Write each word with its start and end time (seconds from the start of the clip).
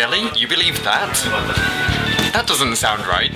You 0.00 0.48
believe 0.48 0.82
that? 0.82 1.12
That 2.32 2.46
doesn't 2.46 2.76
sound 2.76 3.06
right. 3.06 3.30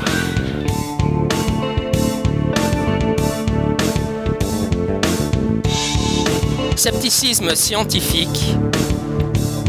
Scepticisme 6.75 7.55
scientifique, 7.55 8.57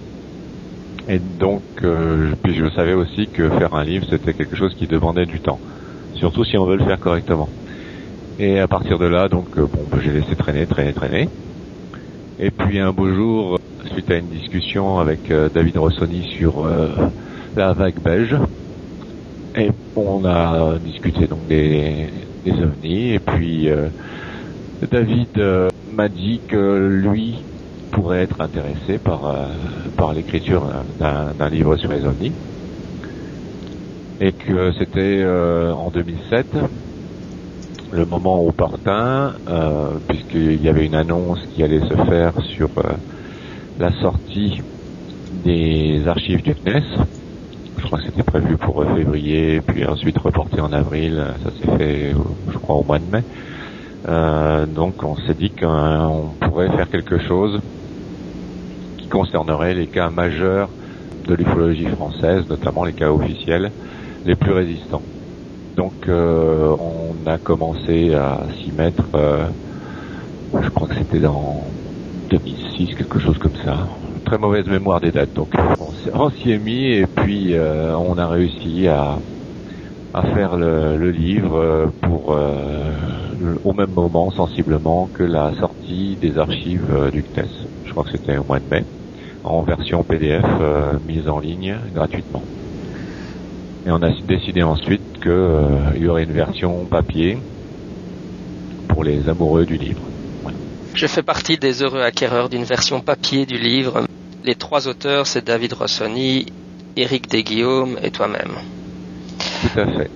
Et 1.10 1.18
donc, 1.18 1.62
euh, 1.82 2.30
puis 2.40 2.54
je 2.54 2.70
savais 2.70 2.92
aussi 2.92 3.26
que 3.26 3.50
faire 3.50 3.74
un 3.74 3.82
livre, 3.82 4.06
c'était 4.08 4.32
quelque 4.32 4.54
chose 4.54 4.72
qui 4.76 4.86
demandait 4.86 5.26
du 5.26 5.40
temps, 5.40 5.58
surtout 6.14 6.44
si 6.44 6.56
on 6.56 6.66
veut 6.66 6.76
le 6.76 6.84
faire 6.84 7.00
correctement. 7.00 7.48
Et 8.38 8.60
à 8.60 8.68
partir 8.68 8.96
de 8.96 9.06
là, 9.06 9.28
donc, 9.28 9.48
euh, 9.58 9.66
bon, 9.66 9.98
j'ai 10.00 10.12
laissé 10.12 10.36
traîner, 10.36 10.66
traîner, 10.66 10.92
traîner. 10.92 11.28
Et 12.38 12.52
puis 12.52 12.78
un 12.78 12.92
beau 12.92 13.12
jour, 13.12 13.58
suite 13.92 14.08
à 14.08 14.18
une 14.18 14.28
discussion 14.28 15.00
avec 15.00 15.32
euh, 15.32 15.48
David 15.52 15.78
Rossoni 15.78 16.22
sur 16.38 16.64
euh, 16.64 16.90
la 17.56 17.72
vague 17.72 18.00
belge, 18.00 18.36
et 19.56 19.70
on 19.96 20.24
a 20.24 20.78
discuté 20.78 21.26
donc 21.26 21.44
des, 21.48 22.06
ovnis. 22.46 23.14
Et 23.14 23.18
puis 23.18 23.68
David 24.88 25.42
m'a 25.92 26.08
dit 26.08 26.40
que 26.46 27.00
lui 27.02 27.34
pourrait 27.90 28.22
être 28.22 28.40
intéressé 28.40 28.98
par 28.98 29.26
euh, 29.26 29.48
par 29.96 30.12
l'écriture 30.12 30.84
d'un 30.98 31.50
livre 31.50 31.76
sur 31.76 31.90
les 31.90 32.04
ovnis, 32.04 32.36
et 34.20 34.32
que 34.32 34.72
c'était 34.72 35.22
euh, 35.22 35.72
en 35.72 35.90
2007 35.90 36.46
le 37.92 38.06
moment 38.06 38.44
opportun, 38.46 39.34
euh, 39.48 39.98
puisqu'il 40.08 40.62
y 40.62 40.68
avait 40.68 40.86
une 40.86 40.94
annonce 40.94 41.40
qui 41.48 41.62
allait 41.62 41.80
se 41.80 41.94
faire 42.04 42.32
sur 42.56 42.68
euh, 42.78 42.96
la 43.78 43.92
sortie 44.00 44.60
des 45.30 46.06
archives 46.06 46.42
du 46.42 46.54
CNES. 46.54 46.84
Je 47.78 47.84
crois 47.86 47.98
que 47.98 48.04
c'était 48.06 48.22
prévu 48.22 48.56
pour 48.58 48.82
euh, 48.82 48.94
février, 48.94 49.60
puis 49.66 49.84
ensuite 49.86 50.18
reporté 50.18 50.60
en 50.60 50.72
avril. 50.72 51.34
Ça 51.42 51.50
s'est 51.52 51.76
fait, 51.78 52.14
euh, 52.14 52.18
je 52.48 52.58
crois, 52.58 52.76
au 52.76 52.84
mois 52.84 52.98
de 52.98 53.06
mai. 53.06 53.22
Euh, 54.08 54.66
donc 54.66 55.02
on 55.02 55.16
s'est 55.16 55.34
dit 55.34 55.50
qu'on 55.50 56.36
pourrait 56.40 56.70
faire 56.76 56.88
quelque 56.88 57.18
chose 57.18 57.60
concernerait 59.10 59.74
les 59.74 59.88
cas 59.88 60.10
majeurs 60.10 60.74
de 61.28 61.34
l'ufologie 61.34 61.88
française, 61.88 62.44
notamment 62.48 62.84
les 62.84 62.94
cas 62.94 63.10
officiels 63.10 63.72
les 64.24 64.36
plus 64.36 64.52
résistants. 64.52 65.04
Donc 65.76 65.94
euh, 66.08 66.74
on 66.78 67.26
a 67.26 67.38
commencé 67.38 68.14
à 68.14 68.46
s'y 68.58 68.72
mettre, 68.72 69.08
euh, 69.14 69.50
je 70.60 70.68
crois 70.70 70.88
que 70.88 70.96
c'était 70.96 71.20
dans 71.20 71.72
2006, 72.30 72.94
quelque 72.96 73.18
chose 73.20 73.38
comme 73.38 73.54
ça. 73.64 73.88
Très 74.24 74.38
mauvaise 74.38 74.66
mémoire 74.66 75.00
des 75.00 75.12
dates, 75.12 75.34
donc 75.34 75.50
on 75.80 75.92
s'y- 76.30 76.50
est 76.50 76.58
mis 76.58 76.86
et 76.92 77.06
puis 77.16 77.54
euh, 77.54 77.96
on 77.96 78.18
a 78.18 78.28
réussi 78.28 78.88
à, 78.88 79.20
à 80.12 80.22
faire 80.34 80.56
le, 80.56 80.96
le 80.96 81.10
livre 81.10 81.92
pour 82.02 82.30
au 83.64 83.72
même 83.74 83.90
moment 83.90 84.30
sensiblement 84.30 85.08
que 85.14 85.22
la 85.22 85.54
sortie 85.54 86.16
des 86.18 86.36
archives 86.38 87.10
du 87.12 87.22
CNES. 87.22 87.48
Je 87.84 87.90
crois 87.92 88.04
que 88.04 88.10
c'était 88.12 88.36
au 88.38 88.44
mois 88.48 88.60
de 88.60 88.66
mai, 88.70 88.84
en 89.44 89.62
version 89.62 90.02
PDF 90.02 90.44
euh, 90.60 90.92
mise 91.06 91.28
en 91.28 91.38
ligne 91.38 91.76
gratuitement. 91.94 92.42
Et 93.86 93.90
on 93.90 94.02
a 94.02 94.10
décidé 94.26 94.62
ensuite 94.62 95.00
qu'il 95.22 96.02
y 96.02 96.06
aurait 96.06 96.24
une 96.24 96.32
version 96.32 96.84
papier 96.84 97.38
pour 98.88 99.04
les 99.04 99.28
amoureux 99.28 99.64
du 99.64 99.76
livre. 99.76 100.02
Je 100.94 101.06
fais 101.06 101.22
partie 101.22 101.56
des 101.56 101.82
heureux 101.82 102.02
acquéreurs 102.02 102.48
d'une 102.48 102.64
version 102.64 103.00
papier 103.00 103.46
du 103.46 103.56
livre. 103.56 104.04
Les 104.44 104.54
trois 104.54 104.88
auteurs, 104.88 105.26
c'est 105.26 105.44
David 105.44 105.72
Rossoni, 105.72 106.46
Éric 106.96 107.28
Desguillaume 107.28 107.96
et 108.02 108.10
toi-même. 108.10 108.52
Tout 109.62 109.80
à 109.80 109.86
fait. 109.86 110.10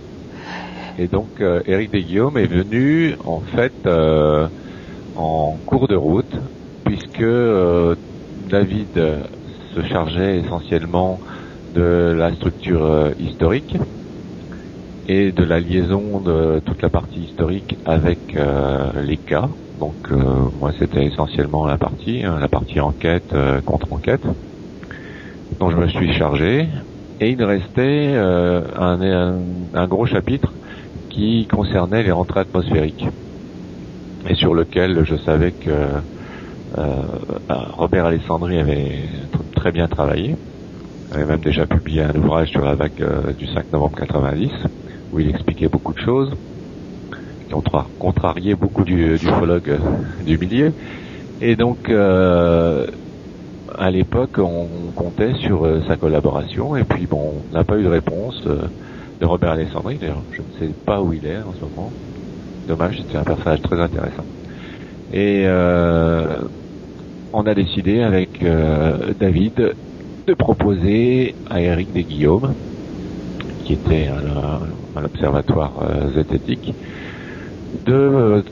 Et 0.98 1.08
donc 1.08 1.28
euh, 1.40 1.60
Éric 1.66 1.90
Desguillaume 1.90 2.38
est 2.38 2.46
venu 2.46 3.16
en 3.24 3.40
fait 3.40 3.72
euh, 3.86 4.46
en 5.16 5.56
cours 5.66 5.88
de 5.88 5.96
route 5.96 6.36
puisque 6.84 7.20
euh, 7.20 7.96
David 8.54 8.97
euh, 8.98 9.25
se 9.75 9.82
chargeait 9.82 10.38
essentiellement 10.38 11.19
de 11.75 12.15
la 12.16 12.32
structure 12.37 12.84
euh, 12.84 13.10
historique 13.19 13.76
et 15.09 15.32
de 15.32 15.42
la 15.42 15.59
liaison 15.59 16.20
de 16.20 16.60
toute 16.64 16.81
la 16.81 16.88
partie 16.88 17.22
historique 17.22 17.76
avec 17.84 18.20
euh, 18.37 18.93
les 19.03 19.16
cas. 19.16 19.48
Donc 19.81 20.09
moi 20.60 20.70
c'était 20.78 21.04
essentiellement 21.04 21.66
la 21.66 21.78
partie, 21.78 22.22
hein, 22.22 22.38
la 22.38 22.47
partie 22.47 22.78
enquête, 22.78 23.34
contre-enquête, 23.66 24.25
dont 25.59 25.70
je 25.70 25.76
me 25.76 25.88
suis 25.88 26.12
chargé. 26.12 26.69
Et 27.19 27.31
il 27.31 27.43
restait 27.43 28.14
un, 28.16 29.87
gros 29.88 30.06
chapitre 30.06 30.53
qui 31.10 31.48
concernait 31.48 32.04
les 32.04 32.12
rentrées 32.12 32.41
atmosphériques 32.41 33.09
et 34.28 34.37
sur 34.37 34.54
lequel 34.54 35.04
je 35.04 35.16
savais 35.16 35.50
que 35.50 35.72
Robert 36.76 38.06
Alessandri 38.06 38.58
avait 38.58 39.08
tr- 39.32 39.44
très 39.54 39.72
bien 39.72 39.88
travaillé. 39.88 40.36
Il 41.10 41.16
avait 41.16 41.26
même 41.26 41.40
déjà 41.40 41.66
publié 41.66 42.02
un 42.02 42.14
ouvrage 42.16 42.50
sur 42.50 42.62
la 42.62 42.74
vague 42.74 43.00
euh, 43.02 43.32
du 43.34 43.46
5 43.46 43.70
novembre 43.72 43.96
90 43.98 44.50
où 45.12 45.20
il 45.20 45.30
expliquait 45.30 45.68
beaucoup 45.68 45.92
de 45.94 46.00
choses 46.00 46.32
qui 47.48 47.54
ont 47.54 47.60
tra- 47.60 47.88
contrarié 47.98 48.54
beaucoup 48.54 48.84
du- 48.84 49.18
d'ufologues 49.18 49.70
euh, 49.70 50.24
du 50.24 50.38
milieu. 50.38 50.72
Et 51.40 51.56
donc, 51.56 51.78
euh, 51.88 52.86
à 53.74 53.90
l'époque, 53.90 54.38
on 54.38 54.92
comptait 54.92 55.34
sur 55.36 55.64
euh, 55.66 55.82
sa 55.88 55.96
collaboration. 55.96 56.76
Et 56.76 56.84
puis, 56.84 57.06
bon, 57.06 57.44
on 57.50 57.54
n'a 57.54 57.64
pas 57.64 57.78
eu 57.78 57.84
de 57.84 57.88
réponse 57.88 58.40
euh, 58.46 58.69
de 59.20 59.26
Robert 59.26 59.52
Alessandri. 59.52 59.99
D'ailleurs, 59.99 60.26
je 60.31 60.43
ne 60.43 60.50
sais 60.58 60.75
pas 60.87 61.02
où 61.02 61.12
il 61.12 61.26
est 61.26 61.43
en 61.43 61.54
ce 61.54 61.64
moment. 61.64 61.94
Dommage, 62.66 62.96
c'était 62.99 63.19
un 63.19 63.25
personnage 63.25 63.60
très 63.62 63.81
intéressant. 63.81 64.26
Et 65.10 65.44
euh, 65.46 66.43
on 67.34 67.46
a 67.46 67.54
décidé 67.54 68.00
avec 68.00 68.42
euh, 68.42 69.12
David 69.19 69.75
de 70.26 70.34
proposer 70.34 71.34
à 71.50 71.60
Eric 71.60 71.92
Desguillaume, 71.92 72.54
qui 73.64 73.72
était 73.72 74.08
à 74.96 75.00
l'observatoire 75.00 75.72
euh, 75.82 76.12
zététique, 76.14 76.72
de 77.84 77.92
euh, 77.92 78.42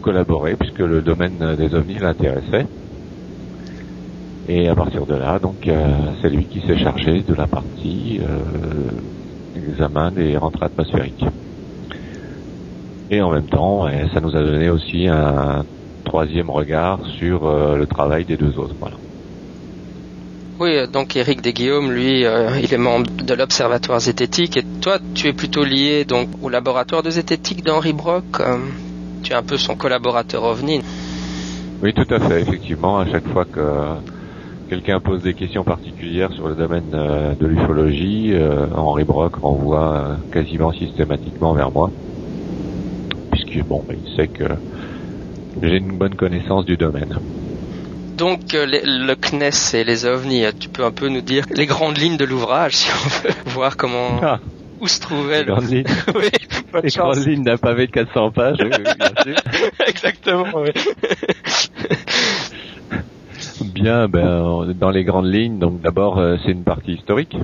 collaborer 0.00 0.54
puisque 0.54 0.78
le 0.78 1.02
domaine 1.02 1.56
des 1.58 1.74
ovnis 1.74 1.98
l'intéressait. 1.98 2.66
Et 4.48 4.68
à 4.68 4.74
partir 4.74 5.06
de 5.06 5.14
là, 5.14 5.38
donc, 5.38 5.66
c'est 6.20 6.28
lui 6.28 6.44
qui 6.44 6.60
s'est 6.60 6.76
chargé 6.76 7.22
de 7.22 7.34
la 7.34 7.46
partie 7.46 8.20
examen 9.56 10.10
des 10.10 10.36
rentrées 10.36 10.66
atmosphériques. 10.66 11.24
Et 13.10 13.22
en 13.22 13.30
même 13.30 13.46
temps, 13.46 13.86
ça 14.12 14.20
nous 14.20 14.36
a 14.36 14.40
donné 14.40 14.68
aussi 14.68 15.08
un 15.08 15.64
troisième 16.04 16.50
regard 16.50 17.00
sur 17.18 17.46
euh, 17.46 17.76
le 17.76 17.86
travail 17.86 18.24
des 18.24 18.36
deux 18.36 18.58
autres. 18.58 18.74
Voilà. 18.78 18.96
Oui, 20.60 20.70
donc 20.92 21.16
Éric 21.16 21.40
Desguillaume, 21.40 21.90
lui, 21.90 22.24
euh, 22.24 22.60
il 22.62 22.72
est 22.72 22.78
membre 22.78 23.10
de 23.10 23.34
l'Observatoire 23.34 23.98
zététique 23.98 24.56
et 24.56 24.62
toi, 24.80 24.98
tu 25.12 25.26
es 25.26 25.32
plutôt 25.32 25.64
lié 25.64 26.04
donc 26.04 26.28
au 26.42 26.48
laboratoire 26.48 27.02
de 27.02 27.10
zététique 27.10 27.64
d'Henri 27.64 27.92
Brock. 27.92 28.24
Euh, 28.38 28.58
tu 29.24 29.32
es 29.32 29.34
un 29.34 29.42
peu 29.42 29.56
son 29.56 29.74
collaborateur 29.74 30.44
OVNI. 30.44 30.80
Oui, 31.82 31.92
tout 31.92 32.06
à 32.08 32.20
fait. 32.20 32.42
Effectivement, 32.42 33.00
à 33.00 33.06
chaque 33.06 33.26
fois 33.26 33.44
que 33.44 33.60
quelqu'un 34.70 35.00
pose 35.00 35.22
des 35.22 35.34
questions 35.34 35.64
particulières 35.64 36.32
sur 36.32 36.46
le 36.46 36.54
domaine 36.54 36.92
euh, 36.94 37.34
de 37.34 37.46
l'ufologie, 37.46 38.32
Henri 38.76 39.02
Brock 39.02 39.34
renvoie 39.34 40.18
quasiment 40.30 40.72
systématiquement 40.72 41.52
vers 41.54 41.72
moi, 41.72 41.90
puisque 43.32 43.66
bon, 43.66 43.82
il 43.90 44.14
sait 44.14 44.28
que 44.28 44.44
j'ai 45.62 45.76
une 45.76 45.96
bonne 45.96 46.14
connaissance 46.14 46.64
du 46.64 46.76
domaine. 46.76 47.18
Donc 48.16 48.54
euh, 48.54 48.66
le 48.66 49.14
CNES 49.14 49.74
et 49.74 49.84
les 49.84 50.06
ovnis, 50.06 50.44
tu 50.58 50.68
peux 50.68 50.84
un 50.84 50.92
peu 50.92 51.08
nous 51.08 51.20
dire 51.20 51.46
les 51.50 51.66
grandes 51.66 51.98
lignes 51.98 52.16
de 52.16 52.24
l'ouvrage 52.24 52.76
si 52.76 52.90
on 52.90 53.08
veut 53.08 53.34
voir 53.46 53.76
comment 53.76 54.20
ah. 54.22 54.38
où 54.80 54.86
se 54.86 55.00
trouvait 55.00 55.40
les 55.40 55.46
grandes 55.46 55.68
lignes. 55.68 55.84
oui, 56.14 56.28
les 56.82 56.90
grandes 56.90 57.26
lignes 57.26 57.44
d'un 57.44 57.56
pavé 57.56 57.86
de 57.86 57.92
400 57.92 58.30
pages, 58.30 58.58
oui, 58.60 58.68
bien 58.68 59.34
sûr. 59.34 59.36
Exactement. 59.86 60.46
Oui. 60.54 60.70
bien, 63.74 64.06
ben 64.08 64.72
dans 64.78 64.90
les 64.90 65.02
grandes 65.02 65.32
lignes, 65.32 65.58
donc 65.58 65.80
d'abord 65.80 66.18
euh, 66.18 66.36
c'est 66.44 66.52
une 66.52 66.64
partie 66.64 66.92
historique 66.92 67.36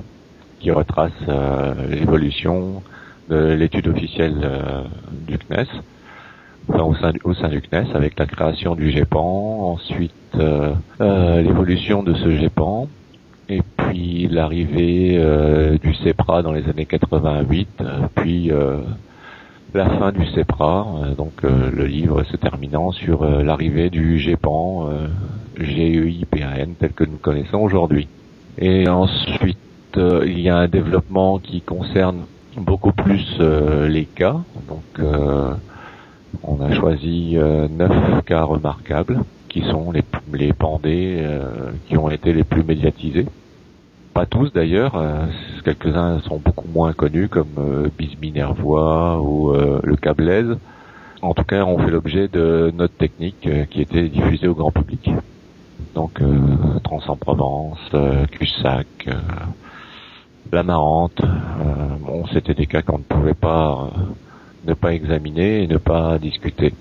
qui 0.61 0.71
retrace 0.71 1.11
euh, 1.27 1.73
l'évolution 1.89 2.81
de 3.29 3.53
l'étude 3.53 3.87
officielle 3.87 4.35
du 5.27 5.37
CNES 5.37 5.67
au, 6.69 6.95
sein, 6.95 7.11
au 7.23 7.33
sein 7.33 7.49
du 7.49 7.61
CNES 7.61 7.93
avec 7.93 8.17
la 8.19 8.25
création 8.25 8.75
du 8.75 8.91
GEPAN, 8.91 9.73
ensuite 9.73 10.13
euh, 10.35 10.73
euh, 11.01 11.41
l'évolution 11.41 12.03
de 12.03 12.13
ce 12.13 12.37
GEPAN, 12.37 12.87
et 13.49 13.61
puis 13.77 14.27
l'arrivée 14.29 15.17
euh, 15.17 15.77
du 15.77 15.93
CEPRA 15.95 16.41
dans 16.41 16.53
les 16.53 16.67
années 16.69 16.85
88, 16.85 17.83
puis 18.15 18.51
la 19.73 19.89
fin 19.89 20.11
du 20.11 20.25
CEPRA, 20.27 20.85
donc 21.17 21.43
le 21.43 21.85
livre 21.85 22.23
se 22.23 22.35
terminant 22.37 22.91
sur 22.91 23.25
l'arrivée 23.25 23.89
du 23.89 24.19
GEPAN, 24.19 24.89
GEIPAN 25.57 26.75
tel 26.79 26.91
que 26.91 27.03
nous 27.03 27.17
connaissons 27.17 27.59
aujourd'hui. 27.59 28.07
Et 28.57 28.87
ensuite, 28.89 29.57
il 29.95 30.39
y 30.39 30.49
a 30.49 30.57
un 30.57 30.67
développement 30.67 31.39
qui 31.39 31.61
concerne 31.61 32.25
beaucoup 32.57 32.91
plus 32.91 33.39
les 33.39 34.05
cas, 34.05 34.35
donc 34.67 35.05
on 36.43 36.61
a 36.61 36.73
choisi 36.73 37.37
euh, 37.37 37.67
neuf 37.67 38.23
cas 38.25 38.43
remarquables 38.43 39.21
qui 39.51 39.61
sont 39.63 39.91
les, 39.91 40.03
les 40.33 40.53
euh, 40.61 41.71
qui 41.87 41.97
ont 41.97 42.09
été 42.09 42.31
les 42.31 42.45
plus 42.45 42.63
médiatisés. 42.63 43.25
Pas 44.13 44.25
tous 44.25 44.51
d'ailleurs, 44.53 44.95
euh, 44.95 45.25
quelques-uns 45.65 46.19
sont 46.21 46.37
beaucoup 46.37 46.69
moins 46.73 46.93
connus 46.93 47.27
comme 47.27 47.57
euh, 47.57 47.89
ou 49.19 49.53
le 49.83 49.95
cas 49.97 50.13
Blaise. 50.13 50.57
En 51.21 51.33
tout 51.33 51.43
cas, 51.43 51.65
on 51.65 51.77
fait 51.77 51.91
l'objet 51.91 52.27
de 52.29 52.71
notes 52.73 52.97
techniques 52.97 53.47
qui 53.69 53.81
étaient 53.81 54.07
diffusées 54.07 54.47
au 54.47 54.55
grand 54.55 54.71
public. 54.71 55.11
Donc 55.93 56.21
Trans 56.83 57.01
en 57.07 57.15
Provence, 57.17 57.91
Cussac, 58.31 58.87
La 60.51 60.63
Marante. 60.63 61.21
bon, 61.99 62.25
c'était 62.33 62.53
des 62.53 62.65
cas 62.65 62.81
qu'on 62.81 62.99
ne 62.99 63.03
pouvait 63.03 63.35
pas 63.35 63.89
ne 64.65 64.73
pas 64.73 64.93
examiner 64.93 65.63
et 65.63 65.67
ne 65.67 65.77
pas 65.77 66.17
discuter. 66.17 66.73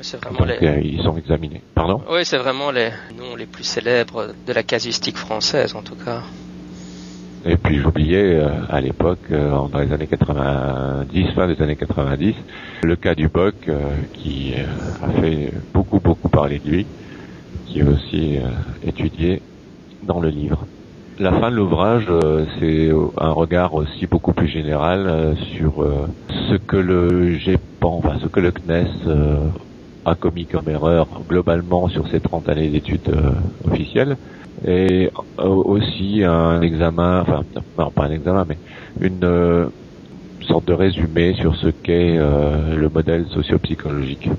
c'est 0.00 0.22
vraiment 0.22 0.44
les... 0.44 0.66
Euh, 0.66 0.80
ils 0.82 1.02
sont 1.02 1.16
examinés. 1.16 1.62
Pardon 1.74 2.02
Oui, 2.10 2.24
c'est 2.24 2.38
vraiment 2.38 2.70
les 2.70 2.90
noms 3.16 3.36
les 3.36 3.46
plus 3.46 3.64
célèbres 3.64 4.28
de 4.46 4.52
la 4.52 4.62
casuistique 4.62 5.16
française, 5.16 5.74
en 5.74 5.82
tout 5.82 5.96
cas. 5.96 6.22
Et 7.44 7.56
puis 7.56 7.78
j'oubliais 7.78 8.34
euh, 8.34 8.48
à 8.68 8.80
l'époque, 8.80 9.20
euh, 9.30 9.50
dans 9.50 9.78
les 9.78 9.92
années 9.92 10.06
90, 10.06 11.32
fin 11.34 11.46
des 11.46 11.62
années 11.62 11.76
90, 11.76 12.34
le 12.82 12.96
cas 12.96 13.14
du 13.14 13.28
Boc 13.28 13.54
qui 14.14 14.54
a 15.02 15.20
fait 15.20 15.52
beaucoup 15.72 16.00
beaucoup 16.00 16.28
parler 16.28 16.58
de 16.58 16.68
lui, 16.68 16.86
qui 17.66 17.80
est 17.80 17.84
aussi 17.84 18.38
étudié 18.84 19.40
dans 20.02 20.20
le 20.20 20.30
livre. 20.30 20.66
La 21.20 21.32
fin 21.32 21.50
de 21.50 21.56
l'ouvrage, 21.56 22.06
euh, 22.10 22.44
c'est 22.60 22.90
un 23.20 23.30
regard 23.30 23.74
aussi 23.74 24.06
beaucoup 24.06 24.32
plus 24.32 24.46
général 24.46 25.08
euh, 25.08 25.34
sur 25.56 25.82
euh, 25.82 26.06
ce 26.48 26.54
que 26.54 26.76
le 26.76 27.34
GEPAN, 27.34 28.00
enfin 28.04 28.18
ce 28.22 28.28
que 28.28 28.38
le 28.38 28.52
CNES 28.52 28.86
a 30.04 30.14
commis 30.14 30.46
comme 30.46 30.68
erreur 30.68 31.08
globalement 31.28 31.88
sur 31.88 32.06
ces 32.08 32.20
30 32.20 32.48
années 32.48 32.68
d'études 32.68 33.10
officielles 33.68 34.16
et 34.64 35.10
aussi 35.38 36.22
un 36.24 36.62
examen, 36.62 37.22
enfin 37.22 37.42
non 37.76 37.90
pas 37.90 38.04
un 38.04 38.12
examen, 38.12 38.46
mais 38.48 38.56
une 39.00 39.70
sorte 40.46 40.66
de 40.66 40.72
résumé 40.72 41.34
sur 41.34 41.56
ce 41.56 41.66
qu'est 41.66 42.16
le 42.16 42.88
modèle 42.88 43.26
sociopsychologique. 43.26 44.30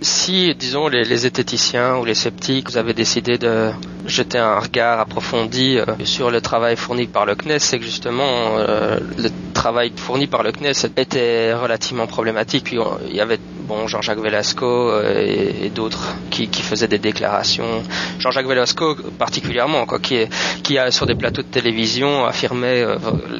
Si, 0.00 0.54
disons, 0.54 0.86
les, 0.86 1.02
les, 1.02 1.16
zététiciens 1.16 1.96
ou 1.96 2.04
les 2.04 2.14
sceptiques, 2.14 2.70
vous 2.70 2.76
avez 2.76 2.94
décidé 2.94 3.36
de 3.36 3.72
jeter 4.06 4.38
un 4.38 4.60
regard 4.60 5.00
approfondi 5.00 5.76
euh, 5.78 5.84
sur 6.04 6.30
le 6.30 6.40
travail 6.40 6.76
fourni 6.76 7.06
par 7.08 7.26
le 7.26 7.34
CNES, 7.34 7.58
c'est 7.58 7.78
que 7.78 7.84
justement, 7.84 8.58
euh, 8.58 8.98
le 9.16 9.30
travail 9.54 9.92
fourni 9.96 10.28
par 10.28 10.44
le 10.44 10.52
CNES 10.52 10.86
était 10.96 11.52
relativement 11.52 12.06
problématique. 12.06 12.64
Puis 12.64 12.78
il 13.08 13.16
y 13.16 13.20
avait 13.20 13.40
bon 13.66 13.88
Jean-Jacques 13.88 14.20
Velasco 14.20 14.66
euh, 14.66 15.64
et, 15.64 15.70
d'autres 15.70 16.14
qui, 16.30 16.48
faisaient 16.62 16.86
des 16.88 16.98
déclarations. 17.00 17.82
Jean-Jacques 18.20 18.46
Velasco 18.46 18.94
particulièrement, 19.18 19.84
quoi, 19.84 19.98
qui, 19.98 20.78
a 20.78 20.90
sur 20.92 21.06
des 21.06 21.16
plateaux 21.16 21.42
de 21.42 21.48
télévision 21.48 22.24
affirmé 22.24 22.86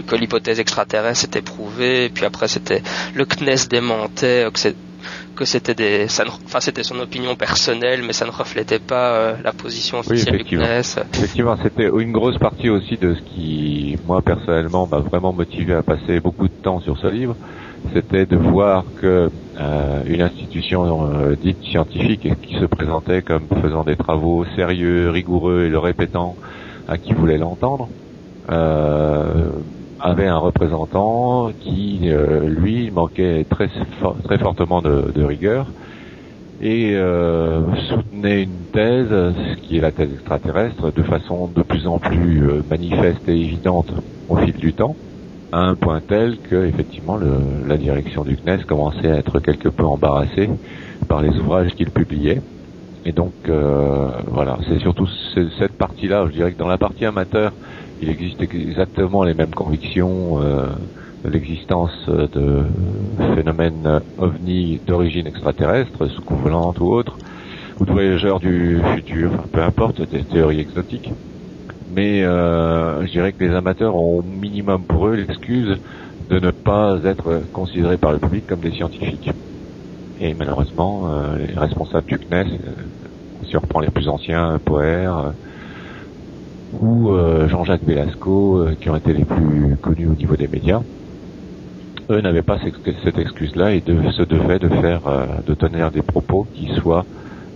que 0.08 0.16
l'hypothèse 0.16 0.58
extraterrestre 0.58 1.24
était 1.24 1.42
prouvée. 1.42 2.08
Puis 2.08 2.24
après, 2.24 2.48
c'était 2.48 2.82
le 3.14 3.24
CNES 3.24 3.68
démentait 3.70 4.44
que 5.38 5.44
c'était 5.44 5.74
des, 5.74 6.06
enfin 6.46 6.58
c'était 6.58 6.82
son 6.82 6.98
opinion 6.98 7.36
personnelle, 7.36 8.02
mais 8.04 8.12
ça 8.12 8.26
ne 8.26 8.32
reflétait 8.32 8.80
pas 8.80 9.12
euh, 9.12 9.36
la 9.44 9.52
position 9.52 10.00
officielle 10.00 10.42
du 10.42 10.56
CNES. 10.56 11.04
Effectivement, 11.14 11.56
c'était 11.62 11.88
une 11.96 12.10
grosse 12.10 12.38
partie 12.38 12.68
aussi 12.68 12.96
de 12.96 13.14
ce 13.14 13.20
qui, 13.30 13.96
moi 14.08 14.20
personnellement, 14.20 14.88
m'a 14.90 14.98
vraiment 14.98 15.32
motivé 15.32 15.74
à 15.74 15.82
passer 15.82 16.18
beaucoup 16.18 16.48
de 16.48 16.58
temps 16.62 16.80
sur 16.80 16.98
ce 16.98 17.06
livre. 17.06 17.36
C'était 17.94 18.26
de 18.26 18.36
voir 18.36 18.84
que 19.00 19.30
euh, 19.60 20.02
une 20.06 20.22
institution 20.22 21.06
euh, 21.06 21.36
dite 21.40 21.62
scientifique 21.62 22.28
qui 22.42 22.58
se 22.58 22.64
présentait 22.64 23.22
comme 23.22 23.46
faisant 23.62 23.84
des 23.84 23.94
travaux 23.94 24.44
sérieux, 24.56 25.10
rigoureux 25.10 25.66
et 25.66 25.68
le 25.68 25.78
répétant 25.78 26.34
à 26.88 26.98
qui 26.98 27.12
voulait 27.12 27.38
l'entendre. 27.38 27.88
Euh, 28.50 29.50
avait 30.00 30.26
un 30.26 30.38
représentant 30.38 31.50
qui, 31.60 32.00
euh, 32.04 32.48
lui, 32.48 32.90
manquait 32.90 33.44
très, 33.48 33.68
très 34.24 34.38
fortement 34.38 34.82
de, 34.82 35.22
rigueur 35.22 35.66
et 36.60 36.94
euh, 36.94 37.60
soutenait 37.88 38.42
une 38.42 38.66
thèse, 38.72 39.08
ce 39.10 39.56
qui 39.62 39.78
est 39.78 39.80
la 39.80 39.92
thèse 39.92 40.12
extraterrestre, 40.12 40.92
de 40.92 41.02
façon 41.02 41.48
de 41.54 41.62
plus 41.62 41.86
en 41.86 41.98
plus 41.98 42.48
euh, 42.48 42.62
manifeste 42.68 43.28
et 43.28 43.40
évidente 43.40 43.92
au 44.28 44.36
fil 44.36 44.54
du 44.54 44.72
temps, 44.72 44.96
à 45.52 45.60
un 45.60 45.74
point 45.74 46.00
tel 46.00 46.38
que, 46.38 46.66
effectivement, 46.66 47.18
la 47.66 47.76
direction 47.76 48.24
du 48.24 48.36
CNES 48.36 48.64
commençait 48.66 49.10
à 49.10 49.16
être 49.16 49.38
quelque 49.40 49.68
peu 49.68 49.84
embarrassée 49.84 50.50
par 51.06 51.22
les 51.22 51.30
ouvrages 51.38 51.70
qu'il 51.74 51.90
publiait. 51.90 52.42
Et 53.04 53.12
donc, 53.12 53.32
euh, 53.48 54.10
voilà, 54.26 54.58
c'est 54.68 54.78
surtout 54.80 55.08
cette 55.58 55.72
partie-là, 55.78 56.26
je 56.26 56.32
dirais 56.32 56.52
que 56.52 56.58
dans 56.58 56.68
la 56.68 56.76
partie 56.76 57.06
amateur, 57.06 57.52
il 58.00 58.10
existe 58.10 58.40
exactement 58.40 59.24
les 59.24 59.34
mêmes 59.34 59.54
convictions 59.54 60.40
euh, 60.40 60.66
de 61.24 61.30
l'existence 61.30 62.08
de 62.08 62.64
phénomènes 63.34 64.00
ovnis 64.16 64.80
d'origine 64.86 65.26
extraterrestre, 65.26 66.06
sous-volante 66.08 66.78
ou 66.80 66.86
autre, 66.92 67.18
ou 67.80 67.84
de 67.84 67.92
voyageurs 67.92 68.40
du 68.40 68.80
futur, 68.94 69.48
peu 69.52 69.62
importe, 69.62 70.02
des 70.02 70.24
théories 70.24 70.60
exotiques. 70.60 71.10
Mais 71.88 72.22
euh, 72.22 73.06
je 73.06 73.12
dirais 73.12 73.32
que 73.32 73.44
les 73.44 73.54
amateurs 73.54 73.94
ont 73.96 74.22
minimum 74.22 74.84
pour 74.84 75.08
eux 75.08 75.14
l'excuse 75.14 75.78
de 76.28 76.38
ne 76.38 76.50
pas 76.50 76.98
être 77.04 77.44
considérés 77.52 77.96
par 77.96 78.12
le 78.12 78.18
public 78.18 78.46
comme 78.46 78.60
des 78.60 78.72
scientifiques. 78.72 79.30
Et 80.20 80.34
malheureusement, 80.34 81.10
euh, 81.12 81.38
les 81.38 81.54
responsables 81.54 82.06
du 82.06 82.18
CNES, 82.18 82.58
euh, 82.66 82.72
on 83.40 83.60
reprend 83.60 83.80
les 83.80 83.90
plus 83.90 84.08
anciens, 84.08 84.58
Poer, 84.64 85.32
ou 86.72 87.10
euh, 87.10 87.48
Jean-Jacques 87.48 87.84
Velasco, 87.84 88.58
euh, 88.58 88.76
qui 88.78 88.90
ont 88.90 88.96
été 88.96 89.12
les 89.12 89.24
plus 89.24 89.76
connus 89.80 90.08
au 90.08 90.14
niveau 90.14 90.36
des 90.36 90.48
médias, 90.48 90.82
eux 92.10 92.20
n'avaient 92.20 92.42
pas 92.42 92.58
cette 93.04 93.18
excuse-là 93.18 93.74
et 93.74 93.80
se 93.80 94.22
devaient 94.22 94.58
de 94.58 94.68
faire, 94.68 95.06
euh, 95.06 95.26
de 95.46 95.54
tenir 95.54 95.90
des 95.90 96.02
propos 96.02 96.46
qui 96.54 96.68
soient 96.74 97.04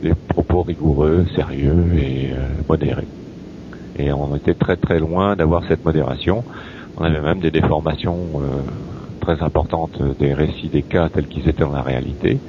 des 0.03 0.15
propos 0.15 0.63
rigoureux, 0.63 1.27
sérieux 1.35 1.87
et 1.97 2.31
modérés. 2.69 3.07
Et 3.99 4.13
on 4.13 4.35
était 4.35 4.55
très 4.55 4.77
très 4.77 4.99
loin 4.99 5.37
d'avoir 5.37 5.63
cette 5.69 5.85
modération. 5.85 6.43
On 6.97 7.05
avait 7.05 7.21
même 7.21 7.39
des 7.39 7.53
déformations 7.53 8.43
très 9.21 9.41
importantes 9.43 10.03
des 10.19 10.35
récits 10.35 10.69
des 10.69 10.83
cas 10.83 11.09
tels 11.09 11.29
qu'ils 11.29 11.49
étaient 11.49 11.63
dans 11.63 11.71
la 11.71 11.83
réalité 11.83 12.41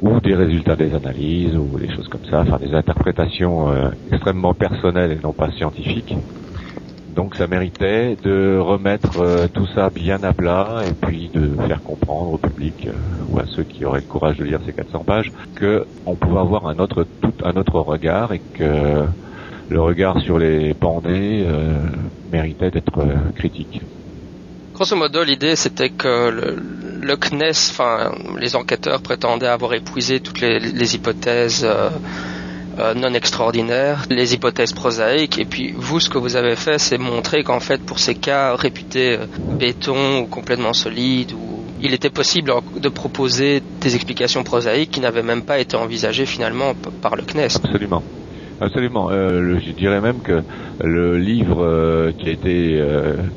ou 0.00 0.20
des 0.20 0.34
résultats 0.34 0.76
des 0.76 0.94
analyses 0.94 1.56
ou 1.56 1.78
des 1.78 1.90
choses 1.94 2.08
comme 2.08 2.24
ça, 2.30 2.40
enfin 2.40 2.58
des 2.58 2.74
interprétations 2.74 3.70
euh, 3.70 3.90
extrêmement 4.10 4.54
personnelles 4.54 5.12
et 5.12 5.20
non 5.22 5.32
pas 5.32 5.50
scientifiques. 5.52 6.14
Donc 7.10 7.34
ça 7.34 7.48
méritait 7.48 8.16
de 8.22 8.56
remettre 8.58 9.18
euh, 9.18 9.48
tout 9.52 9.66
ça 9.74 9.90
bien 9.90 10.22
à 10.22 10.32
plat 10.32 10.84
et 10.86 10.94
puis 10.94 11.28
de 11.30 11.56
faire 11.66 11.82
comprendre 11.82 12.32
au 12.32 12.38
public 12.38 12.86
euh, 12.86 12.92
ou 13.28 13.38
à 13.40 13.46
ceux 13.46 13.64
qui 13.64 13.84
auraient 13.84 14.00
le 14.00 14.06
courage 14.06 14.36
de 14.36 14.44
lire 14.44 14.60
ces 14.64 14.72
400 14.72 15.04
pages 15.04 15.32
que 15.56 15.84
on 16.06 16.16
pouvait 16.16 16.38
avoir 16.38 16.66
un 16.68 16.78
autre 16.78 17.06
tout 17.20 17.34
un 17.42 17.56
autre 17.56 17.80
regard 17.80 18.32
et 18.32 18.42
que 18.54 19.06
le 19.68 19.80
regard 19.80 20.20
sur 20.20 20.38
les 20.38 20.72
pandés 20.74 21.44
euh, 21.46 21.80
méritait 22.30 22.70
d'être 22.70 23.04
critique. 23.34 23.80
Grosso 24.80 24.96
modo, 24.96 25.22
l'idée 25.22 25.56
c'était 25.56 25.90
que 25.90 26.30
le, 26.30 26.56
le 27.02 27.16
CNES, 27.18 27.50
enfin 27.70 28.14
les 28.38 28.56
enquêteurs 28.56 29.02
prétendaient 29.02 29.46
avoir 29.46 29.74
épuisé 29.74 30.20
toutes 30.20 30.40
les, 30.40 30.94
hypothèses 30.94 31.66
euh, 31.66 31.90
non 32.94 33.12
extraordinaires, 33.12 34.06
les 34.08 34.32
hypothèses 34.32 34.72
prosaïques, 34.72 35.38
et 35.38 35.44
puis 35.44 35.74
vous, 35.76 36.00
ce 36.00 36.08
que 36.08 36.16
vous 36.16 36.34
avez 36.34 36.56
fait, 36.56 36.78
c'est 36.78 36.96
montrer 36.96 37.42
qu'en 37.42 37.60
fait, 37.60 37.82
pour 37.82 37.98
ces 37.98 38.14
cas 38.14 38.56
réputés 38.56 39.18
euh, 39.18 39.26
béton 39.58 40.20
ou 40.20 40.24
complètement 40.24 40.72
solides, 40.72 41.32
il 41.82 41.92
était 41.92 42.08
possible 42.08 42.50
de 42.74 42.88
proposer 42.88 43.62
des 43.82 43.94
explications 43.96 44.44
prosaïques 44.44 44.92
qui 44.92 45.00
n'avaient 45.00 45.22
même 45.22 45.42
pas 45.42 45.58
été 45.58 45.76
envisagées 45.76 46.24
finalement 46.24 46.72
par 47.02 47.16
le 47.16 47.22
CNES. 47.24 47.54
Absolument. 47.62 48.02
Absolument. 48.60 49.10
Euh, 49.10 49.58
je 49.60 49.72
dirais 49.72 50.00
même 50.00 50.20
que 50.22 50.42
le 50.80 51.16
livre 51.18 52.12
qui 52.18 52.28
a 52.28 52.32
été 52.32 52.84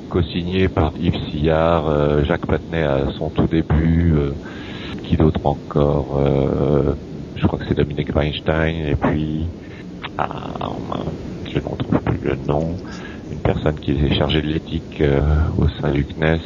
co-signé 0.10 0.68
par 0.70 0.92
Yves 0.98 1.16
Sillard, 1.30 2.24
Jacques 2.26 2.46
Patnay 2.48 2.84
à 2.84 3.10
son 3.18 3.30
tout 3.32 3.48
début, 3.48 4.14
qui 5.04 5.16
d'autre 5.18 5.40
encore 5.44 6.98
je 7.36 7.48
crois 7.48 7.60
que 7.60 7.66
c'est 7.68 7.76
Dominique 7.78 8.16
Weinstein, 8.16 8.86
et 8.88 8.96
puis, 8.96 9.52
ah, 10.18 10.70
je 11.52 11.58
ne 11.60 11.64
retrouve 11.66 12.00
plus 12.06 12.20
le 12.20 12.36
nom, 12.38 12.80
une 13.30 13.42
personne 13.42 13.80
qui 13.80 13.92
est 13.92 14.16
chargée 14.16 14.42
de 14.42 14.48
l'éthique 14.48 15.02
euh, 15.02 15.22
au 15.58 15.68
sein 15.70 15.92
du 15.92 16.06
CNES. 16.06 16.40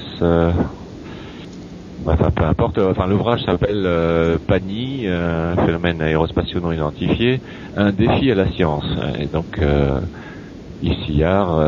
Euh, 2.06 2.12
enfin, 2.12 2.32
peu 2.32 2.44
importe. 2.44 2.78
Enfin, 2.80 3.08
l'ouvrage 3.08 3.44
s'appelle 3.44 3.84
euh, 3.86 4.38
PANI, 4.46 5.08
un 5.08 5.56
phénomène 5.56 6.02
aérospatiaux 6.02 6.60
non 6.60 6.72
identifié, 6.72 7.42
un 7.76 7.92
défi 7.92 8.32
à 8.32 8.36
la 8.36 8.52
science. 8.52 8.86
Et 9.20 9.28
donc, 9.28 9.60
euh, 9.60 10.00
Issillard 10.84 11.60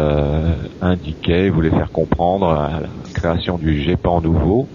indiquait, 0.82 1.50
voulait 1.50 1.72
faire 1.72 1.92
comprendre 1.92 2.48
à 2.50 2.82
la 2.82 2.88
création 3.14 3.58
du 3.58 3.82
GEPAN 3.82 4.22
nouveau, 4.22 4.68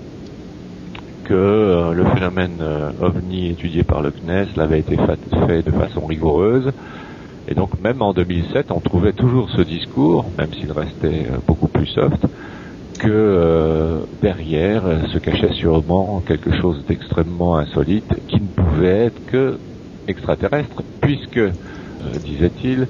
que 1.25 1.35
euh, 1.35 1.93
le 1.93 2.05
phénomène 2.05 2.59
euh, 2.61 2.91
ovni 3.01 3.51
étudié 3.51 3.83
par 3.83 4.03
le 4.03 4.11
CNES 4.11 4.49
l'avait 4.57 4.81
été 4.81 4.97
fait 4.97 5.63
de 5.63 5.71
façon 5.71 6.07
rigoureuse. 6.07 6.71
Et 7.49 7.55
donc 7.55 7.81
même 7.83 8.01
en 8.03 8.13
2007, 8.13 8.71
on 8.71 8.81
trouvait 8.81 9.13
toujours 9.13 9.51
ce 9.51 9.63
discours, 9.63 10.27
même 10.39 10.53
s'il 10.53 10.71
restait 10.71 11.27
euh, 11.31 11.39
beaucoup 11.47 11.69
plus 11.69 11.87
soft, 11.87 12.27
que 12.99 14.07
derrière 14.23 14.83
se 15.13 15.19
cachait 15.19 15.53
sûrement 15.55 16.21
quelque 16.27 16.53
chose 16.61 16.85
d'extrêmement 16.87 17.57
insolite 17.59 18.05
qui 18.29 18.37
ne 18.37 18.49
pouvait 18.49 19.07
être 19.07 19.27
que 19.27 19.59
extraterrestre, 20.07 20.83
puisque, 21.01 21.41
disait-il, 22.23 22.87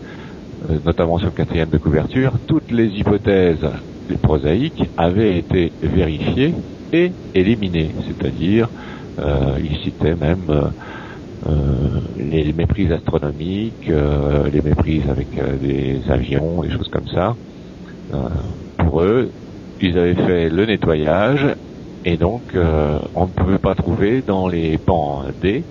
notamment 0.85 1.19
sur 1.19 1.29
le 1.29 1.33
quatrième 1.33 1.71
de 1.71 1.79
couverture, 1.79 2.33
toutes 2.47 2.71
les 2.71 2.89
hypothèses 2.89 3.67
les 4.09 4.17
prosaïques 4.17 4.91
avaient 4.97 5.39
été 5.39 5.73
vérifiées 5.83 6.55
et 6.93 7.13
éliminés, 7.35 7.95
c'est-à-dire 8.07 8.69
euh, 9.19 9.59
il 9.63 9.77
citait 9.79 10.17
même 10.17 10.45
euh, 10.51 10.69
euh, 11.47 12.01
les 12.17 12.53
méprises 12.53 12.93
astronomiques, 12.93 13.89
les 13.89 14.61
méprises 14.63 15.09
avec 15.09 15.29
des 15.61 16.01
avions, 16.09 16.63
des 16.63 16.71
choses 16.71 16.89
comme 16.89 17.09
ça. 17.09 17.37
pour 18.79 19.03
eux, 19.03 19.31
ils 19.81 19.99
avaient 19.99 20.15
fait 20.15 20.49
le 20.49 20.67
nettoyage 20.67 21.57
et 22.05 22.17
donc 22.17 22.43
on 23.15 23.27
ne 23.27 23.31
pouvait 23.31 23.59
pas 23.59 23.75
trouver 23.75 24.23
dans 24.27 24.49
les 24.49 24.79
pans 24.79 25.25
D 25.41 25.65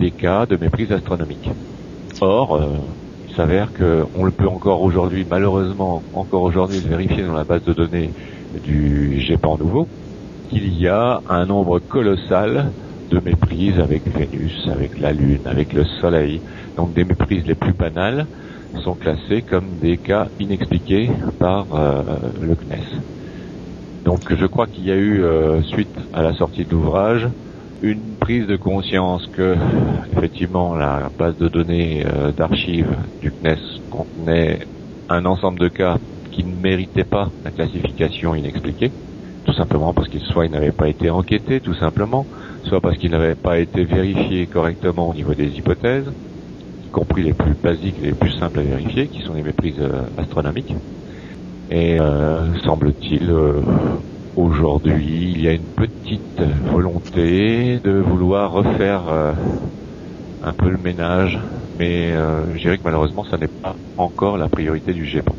des 0.00 0.10
cas 0.10 0.46
de 0.46 0.56
méprise 0.56 0.92
astronomique. 0.92 1.50
Or, 2.20 2.60
il 3.28 3.34
s'avère 3.34 3.72
qu'on 3.72 4.24
le 4.24 4.30
peut 4.30 4.48
encore 4.48 4.82
aujourd'hui, 4.82 5.26
malheureusement, 5.28 6.02
encore 6.12 6.42
aujourd'hui, 6.42 6.80
vérifier 6.80 7.24
dans 7.24 7.34
la 7.34 7.44
base 7.44 7.62
de 7.64 7.72
données 7.72 8.10
du 8.64 9.20
GEPAN 9.20 9.58
nouveau, 9.58 9.88
qu'il 10.48 10.72
y 10.78 10.88
a 10.88 11.20
un 11.28 11.46
nombre 11.46 11.78
colossal 11.78 12.72
de 13.10 13.20
méprises 13.20 13.78
avec 13.78 14.06
Vénus, 14.06 14.68
avec 14.68 14.98
la 14.98 15.12
Lune, 15.12 15.46
avec 15.46 15.72
le 15.72 15.84
Soleil. 16.00 16.40
Donc 16.76 16.94
des 16.94 17.04
méprises 17.04 17.46
les 17.46 17.54
plus 17.54 17.72
banales 17.72 18.26
sont 18.84 18.94
classées 18.94 19.42
comme 19.42 19.78
des 19.78 19.98
cas 19.98 20.28
inexpliqués 20.38 21.10
par 21.38 21.66
euh, 21.74 22.02
le 22.40 22.54
CNES. 22.54 23.02
Donc 24.08 24.34
je 24.34 24.46
crois 24.46 24.66
qu'il 24.66 24.86
y 24.86 24.90
a 24.90 24.96
eu, 24.96 25.22
euh, 25.22 25.62
suite 25.64 25.94
à 26.14 26.22
la 26.22 26.32
sortie 26.32 26.64
de 26.64 26.70
l'ouvrage, 26.70 27.28
une 27.82 28.16
prise 28.16 28.46
de 28.46 28.56
conscience 28.56 29.26
que 29.34 29.54
effectivement 30.16 30.74
la 30.74 31.10
base 31.18 31.36
de 31.36 31.46
données 31.48 32.06
euh, 32.06 32.32
d'archives 32.32 32.96
du 33.20 33.30
CNES 33.32 33.58
contenait 33.90 34.60
un 35.10 35.26
ensemble 35.26 35.58
de 35.58 35.68
cas 35.68 35.98
qui 36.30 36.42
ne 36.42 36.56
méritaient 36.56 37.04
pas 37.04 37.32
la 37.44 37.50
classification 37.50 38.34
inexpliquée 38.34 38.92
tout 39.44 39.52
simplement 39.52 39.92
parce 39.92 40.08
qu'il 40.08 40.22
soit 40.22 40.46
il 40.46 40.52
n'avait 40.52 40.72
pas 40.72 40.88
été 40.88 41.10
enquêté, 41.10 41.60
tout 41.60 41.74
simplement, 41.74 42.26
soit 42.64 42.80
parce 42.80 42.96
qu'il 42.96 43.10
n'avait 43.10 43.34
pas 43.36 43.58
été 43.58 43.84
vérifié 43.84 44.46
correctement 44.46 45.10
au 45.10 45.14
niveau 45.14 45.34
des 45.34 45.50
hypothèses, 45.58 46.10
y 46.82 46.88
compris 46.88 47.24
les 47.24 47.34
plus 47.34 47.56
basiques, 47.62 47.98
les 47.98 48.14
plus 48.14 48.32
simples 48.38 48.60
à 48.60 48.62
vérifier, 48.62 49.08
qui 49.08 49.20
sont 49.20 49.34
les 49.34 49.42
méprises 49.42 49.80
euh, 49.80 50.06
astronomiques. 50.16 50.72
Et 51.70 52.00
euh, 52.00 52.58
semble-t-il, 52.64 53.30
euh, 53.30 53.60
aujourd'hui, 54.36 55.32
il 55.34 55.42
y 55.42 55.48
a 55.48 55.52
une 55.52 55.60
petite 55.62 56.40
volonté 56.70 57.78
de 57.78 58.00
vouloir 58.00 58.52
refaire 58.52 59.02
un 60.42 60.52
peu 60.52 60.70
le 60.70 60.78
ménage, 60.78 61.38
mais 61.78 62.12
je 62.54 62.58
dirais 62.58 62.78
que 62.78 62.84
malheureusement, 62.84 63.24
ça 63.24 63.36
n'est 63.36 63.48
pas 63.48 63.74
encore 63.96 64.38
la 64.38 64.48
priorité 64.48 64.92
du 64.92 65.04
G20. 65.04 65.32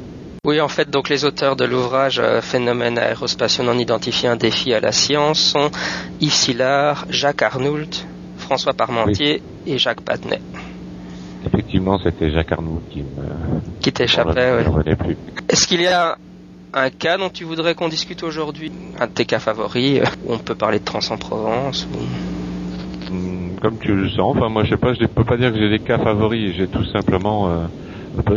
Oui, 0.46 0.62
en 0.62 0.70
fait, 0.70 0.90
donc 0.90 1.10
les 1.10 1.26
auteurs 1.26 1.58
de 1.58 1.66
l'ouvrage 1.66 2.20
euh, 2.20 2.40
Phénomène 2.42 2.98
aérospatiaux 2.98 3.64
non 3.66 3.78
identifié, 3.78 4.30
un 4.30 4.38
défi 4.38 4.74
à 4.74 4.80
la 4.80 4.94
science 4.94 5.40
sont 5.40 5.70
Yves 6.22 6.32
Sillard, 6.32 7.06
Jacques 7.10 7.42
Arnoult, 7.42 8.08
François 8.38 8.74
Parmentier 8.74 9.44
et 9.68 9.78
Jacques 9.78 10.02
Patnay. 10.02 10.40
Effectivement, 11.52 11.98
c'était 11.98 12.32
Jacques 12.32 12.52
Arnoult 12.52 12.82
qui 12.90 13.00
me... 13.00 13.06
Qui 13.80 13.92
t'échappait, 13.92 14.66
oui. 15.06 15.16
Est-ce 15.48 15.68
qu'il 15.68 15.82
y 15.82 15.88
a 15.88 16.16
un 16.74 16.90
cas 16.92 17.18
dont 17.18 17.30
tu 17.30 17.44
voudrais 17.44 17.74
qu'on 17.74 17.90
discute 17.90 18.22
aujourd'hui? 18.24 18.72
Un 19.00 19.08
de 19.08 19.12
tes 19.12 19.26
cas 19.26 19.40
favoris, 19.40 20.00
euh, 20.00 20.06
où 20.26 20.34
on 20.34 20.38
peut 20.38 20.56
parler 20.56 20.80
de 20.80 20.86
Trans 20.86 21.00
en 21.10 21.18
Provence 21.18 21.88
hmm, 23.12 23.56
Comme 23.62 23.78
tu 23.80 23.96
le 23.96 24.10
sens, 24.10 24.36
enfin 24.36 24.50
moi 24.50 24.64
je 24.64 24.72
sais 24.72 24.78
pas, 24.78 24.94
je 24.94 25.02
ne 25.02 25.08
peux 25.08 25.24
pas 25.24 25.38
dire 25.38 25.52
que 25.52 25.58
j'ai 25.58 25.70
des 25.70 25.80
cas 25.80 25.98
favoris, 25.98 26.56
j'ai 26.56 26.68
tout 26.68 26.86
simplement... 26.86 27.50
Euh, 27.50 27.66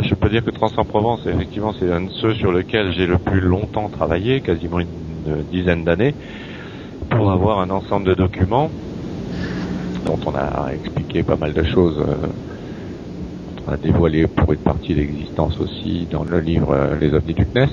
je 0.01 0.15
peux 0.15 0.29
dire 0.29 0.43
que 0.43 0.51
Trans 0.51 0.71
en 0.77 0.85
Provence, 0.85 1.21
effectivement, 1.27 1.73
c'est 1.77 1.91
un 1.91 2.01
de 2.01 2.09
ceux 2.09 2.33
sur 2.35 2.51
lesquels 2.51 2.93
j'ai 2.93 3.05
le 3.05 3.17
plus 3.17 3.41
longtemps 3.41 3.89
travaillé, 3.89 4.41
quasiment 4.41 4.79
une, 4.79 4.87
dizaine 5.51 5.83
d'années, 5.83 6.13
pour 7.09 7.31
avoir 7.31 7.59
un 7.59 7.69
ensemble 7.69 8.05
de 8.05 8.13
documents 8.13 8.69
dont 10.05 10.19
on 10.25 10.35
a 10.35 10.71
expliqué 10.73 11.23
pas 11.23 11.37
mal 11.37 11.53
de 11.53 11.63
choses. 11.63 11.97
Euh, 11.99 12.27
a 13.67 13.77
dévoilé 13.77 14.27
pour 14.27 14.53
une 14.53 14.59
partie 14.59 14.93
l'existence 14.93 15.59
aussi 15.59 16.07
dans 16.09 16.23
le 16.23 16.39
livre 16.39 16.71
euh, 16.71 16.95
Les 16.99 17.13
ovnis 17.13 17.33
du 17.33 17.45
CNES. 17.45 17.69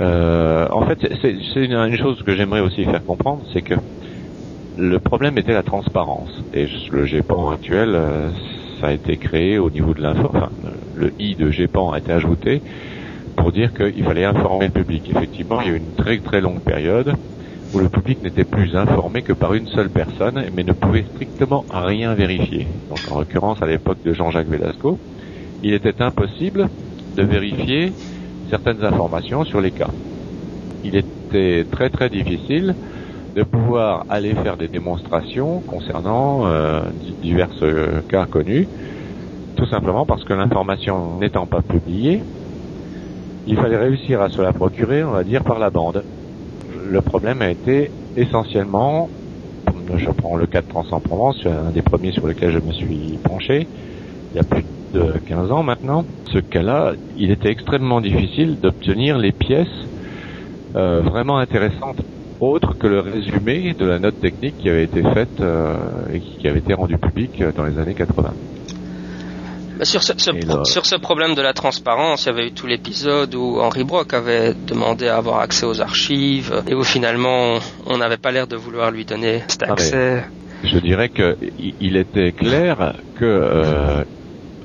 Euh, 0.00 0.66
en 0.70 0.86
fait, 0.86 0.98
c'est 1.20 1.64
une, 1.64 1.96
chose 1.96 2.22
que 2.22 2.34
j'aimerais 2.34 2.60
aussi 2.60 2.84
faire 2.84 3.04
comprendre, 3.04 3.42
c'est 3.52 3.62
que 3.62 3.74
le 4.78 4.98
problème 4.98 5.36
était 5.36 5.52
la 5.52 5.62
transparence. 5.62 6.30
Et 6.54 6.66
le 6.90 7.04
GEPAN 7.04 7.50
actuel, 7.50 7.98
ça 8.80 8.88
a 8.88 8.92
été 8.92 9.18
créé 9.18 9.58
au 9.58 9.70
niveau 9.70 9.92
de 9.92 10.00
l'info, 10.00 10.30
enfin, 10.32 10.48
le 10.94 11.12
I 11.18 11.34
de 11.34 11.50
GEPAN 11.50 11.92
a 11.92 11.98
été 11.98 12.12
ajouté 12.12 12.62
pour 13.36 13.52
dire 13.52 13.72
qu'il 13.74 14.02
fallait 14.04 14.24
informer 14.24 14.66
le 14.66 14.72
public. 14.72 15.10
Effectivement, 15.10 15.60
il 15.60 15.66
y 15.66 15.70
a 15.70 15.74
eu 15.74 15.76
une 15.76 15.92
très 15.92 16.18
très 16.20 16.40
longue 16.40 16.60
période 16.60 17.14
où 17.72 17.78
le 17.78 17.88
public 17.88 18.22
n'était 18.22 18.44
plus 18.44 18.74
informé 18.74 19.22
que 19.22 19.32
par 19.32 19.54
une 19.54 19.66
seule 19.68 19.90
personne, 19.90 20.44
mais 20.52 20.64
ne 20.64 20.72
pouvait 20.72 21.04
strictement 21.14 21.64
rien 21.70 22.14
vérifier. 22.14 22.66
Donc 22.88 22.98
en 23.10 23.18
l'occurrence, 23.18 23.62
à 23.62 23.66
l'époque 23.66 23.98
de 24.04 24.12
Jean-Jacques 24.12 24.48
Velasco, 24.48 24.98
il 25.62 25.74
était 25.74 26.02
impossible 26.02 26.68
de 27.16 27.22
vérifier 27.22 27.92
certaines 28.48 28.84
informations 28.84 29.44
sur 29.44 29.60
les 29.60 29.70
cas. 29.70 29.90
Il 30.82 30.96
était 30.96 31.64
très 31.70 31.90
très 31.90 32.08
difficile 32.08 32.74
de 33.36 33.44
pouvoir 33.44 34.04
aller 34.08 34.34
faire 34.34 34.56
des 34.56 34.68
démonstrations 34.68 35.60
concernant 35.60 36.46
euh, 36.46 36.82
divers 37.22 37.50
euh, 37.62 38.02
cas 38.08 38.26
connus, 38.26 38.66
tout 39.56 39.66
simplement 39.66 40.04
parce 40.06 40.24
que 40.24 40.32
l'information 40.32 41.18
n'étant 41.20 41.46
pas 41.46 41.62
publiée, 41.62 42.22
il 43.46 43.56
fallait 43.56 43.76
réussir 43.76 44.20
à 44.20 44.28
se 44.28 44.42
la 44.42 44.52
procurer, 44.52 45.04
on 45.04 45.12
va 45.12 45.22
dire, 45.22 45.44
par 45.44 45.58
la 45.58 45.70
bande. 45.70 46.04
Le 46.90 47.00
problème 47.00 47.40
a 47.40 47.50
été 47.50 47.90
essentiellement, 48.16 49.08
je 49.96 50.10
prends 50.10 50.36
le 50.36 50.46
cas 50.46 50.60
de 50.60 50.66
Trans 50.66 50.84
en 50.90 51.00
Provence, 51.00 51.40
un 51.46 51.70
des 51.70 51.82
premiers 51.82 52.12
sur 52.12 52.26
lesquels 52.26 52.52
je 52.52 52.58
me 52.58 52.72
suis 52.72 53.18
penché, 53.22 53.68
il 54.32 54.36
y 54.36 54.40
a 54.40 54.44
plus 54.44 54.62
de 54.62 54.68
de 54.92 55.18
15 55.26 55.52
ans 55.52 55.62
maintenant. 55.62 56.04
Ce 56.32 56.38
cas-là, 56.38 56.94
il 57.16 57.30
était 57.30 57.50
extrêmement 57.50 58.00
difficile 58.00 58.58
d'obtenir 58.60 59.18
les 59.18 59.32
pièces 59.32 59.68
euh, 60.76 61.00
vraiment 61.02 61.38
intéressantes 61.38 62.00
autres 62.38 62.76
que 62.78 62.86
le 62.86 63.00
résumé 63.00 63.74
de 63.74 63.84
la 63.84 63.98
note 63.98 64.18
technique 64.18 64.56
qui 64.58 64.68
avait 64.68 64.84
été 64.84 65.02
faite 65.02 65.40
euh, 65.40 65.76
et 66.12 66.20
qui 66.20 66.48
avait 66.48 66.60
été 66.60 66.74
rendue 66.74 66.98
publique 66.98 67.42
dans 67.54 67.64
les 67.64 67.78
années 67.78 67.94
80. 67.94 68.34
Bah, 69.80 69.86
sur, 69.86 70.02
ce, 70.02 70.12
sur 70.64 70.84
ce 70.84 70.96
problème 70.96 71.34
de 71.34 71.40
la 71.40 71.54
transparence, 71.54 72.24
il 72.24 72.26
y 72.26 72.28
avait 72.32 72.46
eu 72.48 72.52
tout 72.52 72.66
l'épisode 72.66 73.34
où 73.34 73.60
Henri 73.60 73.82
Brock 73.82 74.12
avait 74.12 74.52
demandé 74.52 75.08
à 75.08 75.16
avoir 75.16 75.40
accès 75.40 75.64
aux 75.64 75.80
archives 75.80 76.62
et 76.68 76.74
où 76.74 76.84
finalement 76.84 77.54
on 77.86 77.96
n'avait 77.96 78.18
pas 78.18 78.30
l'air 78.30 78.46
de 78.46 78.56
vouloir 78.56 78.90
lui 78.90 79.06
donner 79.06 79.40
cet 79.48 79.62
ah, 79.62 79.72
accès. 79.72 80.22
je 80.64 80.76
dirais 80.80 81.08
qu'il 81.08 81.96
était 81.96 82.32
clair 82.32 82.92
que 83.18 83.24
euh, 83.24 84.04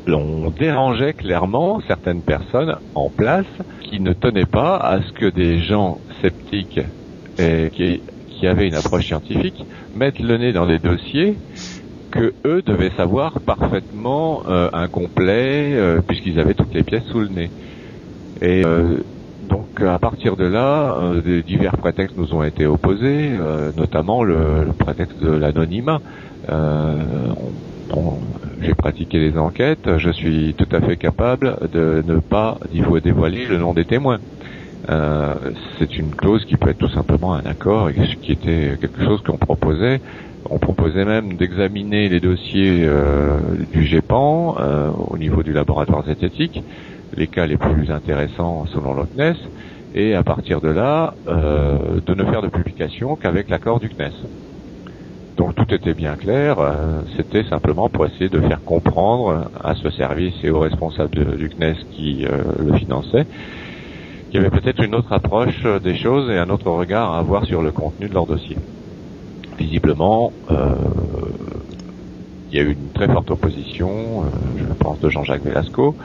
l'on 0.06 0.50
dérangeait 0.50 1.14
clairement 1.14 1.80
certaines 1.88 2.22
personnes 2.22 2.76
en 2.94 3.10
place 3.10 3.46
qui 3.84 4.02
ne 4.02 4.12
tenaient 4.12 4.44
pas 4.44 4.76
à 4.76 5.02
ce 5.02 5.14
que 5.14 5.28
des 5.28 5.60
gens 5.60 5.98
sceptiques 6.20 6.82
et 7.40 7.70
qui, 7.74 8.02
qui 8.32 8.48
avaient 8.48 8.68
une 8.68 8.76
approche 8.76 9.06
scientifique 9.06 9.64
mettent 9.96 10.20
le 10.20 10.38
nez 10.38 10.52
dans 10.52 10.68
des 10.68 10.80
dossiers 10.80 11.38
que 12.16 12.34
eux 12.46 12.62
devaient 12.62 12.92
savoir 12.96 13.42
parfaitement 13.42 14.44
euh, 14.48 14.70
incomplet 14.74 15.74
euh, 15.74 16.00
puisqu'ils 16.02 16.40
avaient 16.40 16.54
toutes 16.54 16.74
les 16.74 16.84
pièces 16.84 17.04
sous 17.12 17.20
le 17.20 17.28
nez. 17.28 17.52
Et 18.42 18.66
euh, 18.66 18.98
donc 19.50 19.82
à 19.82 20.00
partir 20.00 20.38
de 20.38 20.46
là, 20.46 20.96
euh, 20.98 21.42
divers 21.46 21.78
prétextes 21.78 22.18
nous 22.18 22.34
ont 22.34 22.44
été 22.44 22.66
opposés, 22.66 23.32
notamment 23.78 24.24
le, 24.24 24.68
prétexte 24.80 25.22
de 25.22 25.32
l'anonymat. 25.32 26.00
J'ai 28.62 28.74
pratiqué 28.74 29.20
les 29.20 29.38
enquêtes, 29.38 29.98
je 29.98 30.10
suis 30.10 30.56
tout 30.58 30.68
à 30.72 30.82
fait 30.82 30.98
capable 30.98 31.58
de 31.72 32.04
ne 32.08 32.20
pas 32.20 32.58
dévoiler 33.04 33.46
le 33.46 33.58
nom 33.58 33.74
des 33.74 33.86
témoins. 33.86 34.20
C'est 34.88 35.98
une 35.98 36.12
clause 36.16 36.46
qui 36.46 36.58
peut 36.58 36.70
être 36.70 36.78
tout 36.78 36.90
simplement 36.90 37.34
un 37.34 37.46
accord, 37.46 37.90
et 37.90 37.96
qui 38.22 38.32
était 38.32 38.78
quelque 38.80 39.04
chose 39.04 39.22
qu'on 39.22 39.38
proposait 39.38 40.02
on 40.50 40.60
proposait 40.60 41.06
même 41.06 41.34
d'examiner 41.38 42.10
les 42.10 42.20
dossiers 42.20 42.84
euh, 42.84 43.40
du 43.72 43.84
GEPAN 43.84 44.58
euh, 44.60 44.90
au 44.92 45.18
niveau 45.18 45.44
du 45.44 45.54
laboratoire 45.54 46.06
zététique, 46.06 46.64
les 47.16 47.28
cas 47.28 47.46
les 47.46 47.58
plus 47.58 47.90
intéressants 47.92 48.66
selon 48.68 48.94
le 48.94 49.04
CNES, 49.06 49.36
et 49.96 50.14
à 50.14 50.24
partir 50.24 50.62
de 50.62 50.70
là, 50.70 51.16
euh, 51.28 52.00
de 52.06 52.14
ne 52.14 52.24
faire 52.26 52.42
de 52.42 52.50
publication 52.50 53.16
qu'avec 53.16 53.50
l'accord 53.50 53.80
du 53.80 53.90
CNES. 53.90 54.14
Donc 55.38 55.56
tout 55.56 55.74
était 55.74 55.94
bien 55.94 56.16
clair, 56.16 56.58
c'était 57.18 57.44
simplement 57.50 57.90
pour 57.90 58.06
essayer 58.06 58.30
de 58.30 58.40
faire 58.40 58.64
comprendre 58.64 59.50
à 59.62 59.76
ce 59.76 59.90
service 59.90 60.34
et 60.44 60.50
aux 60.50 60.60
responsables 60.60 61.36
du 61.36 61.50
CNES 61.50 61.76
qui 61.92 62.26
le 62.26 62.74
finançaient 62.78 63.26
qu'il 64.36 64.44
y 64.44 64.48
avait 64.48 64.62
peut-être 64.62 64.84
une 64.84 64.96
autre 64.96 65.14
approche 65.14 65.64
des 65.82 65.96
choses 65.98 66.30
et 66.30 66.38
un 66.38 66.50
autre 66.50 66.70
regard 66.70 67.14
à 67.14 67.20
avoir 67.20 67.46
sur 67.46 67.62
le 67.62 67.72
contenu 67.72 68.10
de 68.10 68.14
leur 68.14 68.26
dossier 68.26 68.58
visiblement, 69.58 70.34
euh, 70.52 70.76
il 72.52 72.58
y 72.58 72.60
a 72.60 72.64
eu 72.64 72.74
une 72.74 72.90
très 72.94 73.08
forte 73.08 73.32
opposition, 73.32 73.90
euh, 74.24 74.26
je 74.58 74.74
pense, 74.74 75.00
de 75.00 75.10
Jean-Jacques 75.10 75.44
Velasco, 75.44 75.96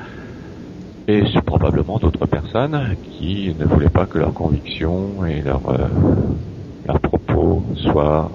et 1.08 1.24
probablement 1.44 1.98
d'autres 1.98 2.26
personnes 2.26 2.94
qui 3.18 3.52
ne 3.58 3.64
voulaient 3.64 3.88
pas 3.88 4.06
que 4.06 4.18
leurs 4.18 4.32
convictions 4.32 5.26
et 5.26 5.42
leurs 5.42 5.68
euh, 5.68 6.98
propos 7.02 7.64
soient 7.74 8.30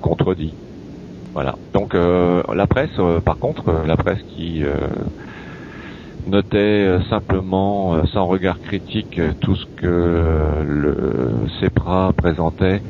contredits. 0.00 0.54
Voilà. 1.34 1.56
Donc 1.74 1.94
la 1.94 2.66
presse, 2.68 2.98
par 3.24 3.36
contre, 3.38 3.64
la 3.84 3.96
presse 3.96 4.22
qui 4.36 4.62
notait 6.26 6.98
simplement, 7.08 8.04
sans 8.06 8.26
regard 8.26 8.60
critique, 8.60 9.20
tout 9.40 9.54
ce 9.54 9.66
que 9.76 10.64
le 10.64 11.48
CEPRA 11.60 12.12
présentait 12.16 12.80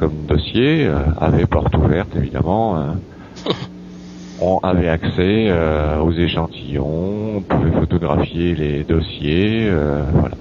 comme 0.00 0.24
dossier 0.26 0.86
euh, 0.86 0.96
avait 1.20 1.44
porte 1.44 1.76
ouverte 1.76 2.16
évidemment. 2.16 2.78
Euh. 2.78 3.50
on 4.40 4.58
avait 4.62 4.88
accès 4.88 5.48
euh, 5.50 5.98
aux 5.98 6.12
échantillons, 6.12 7.36
on 7.36 7.40
pouvait 7.42 7.70
photographier 7.70 8.54
les 8.54 8.82
dossiers, 8.82 9.70
voilà. 10.12 10.36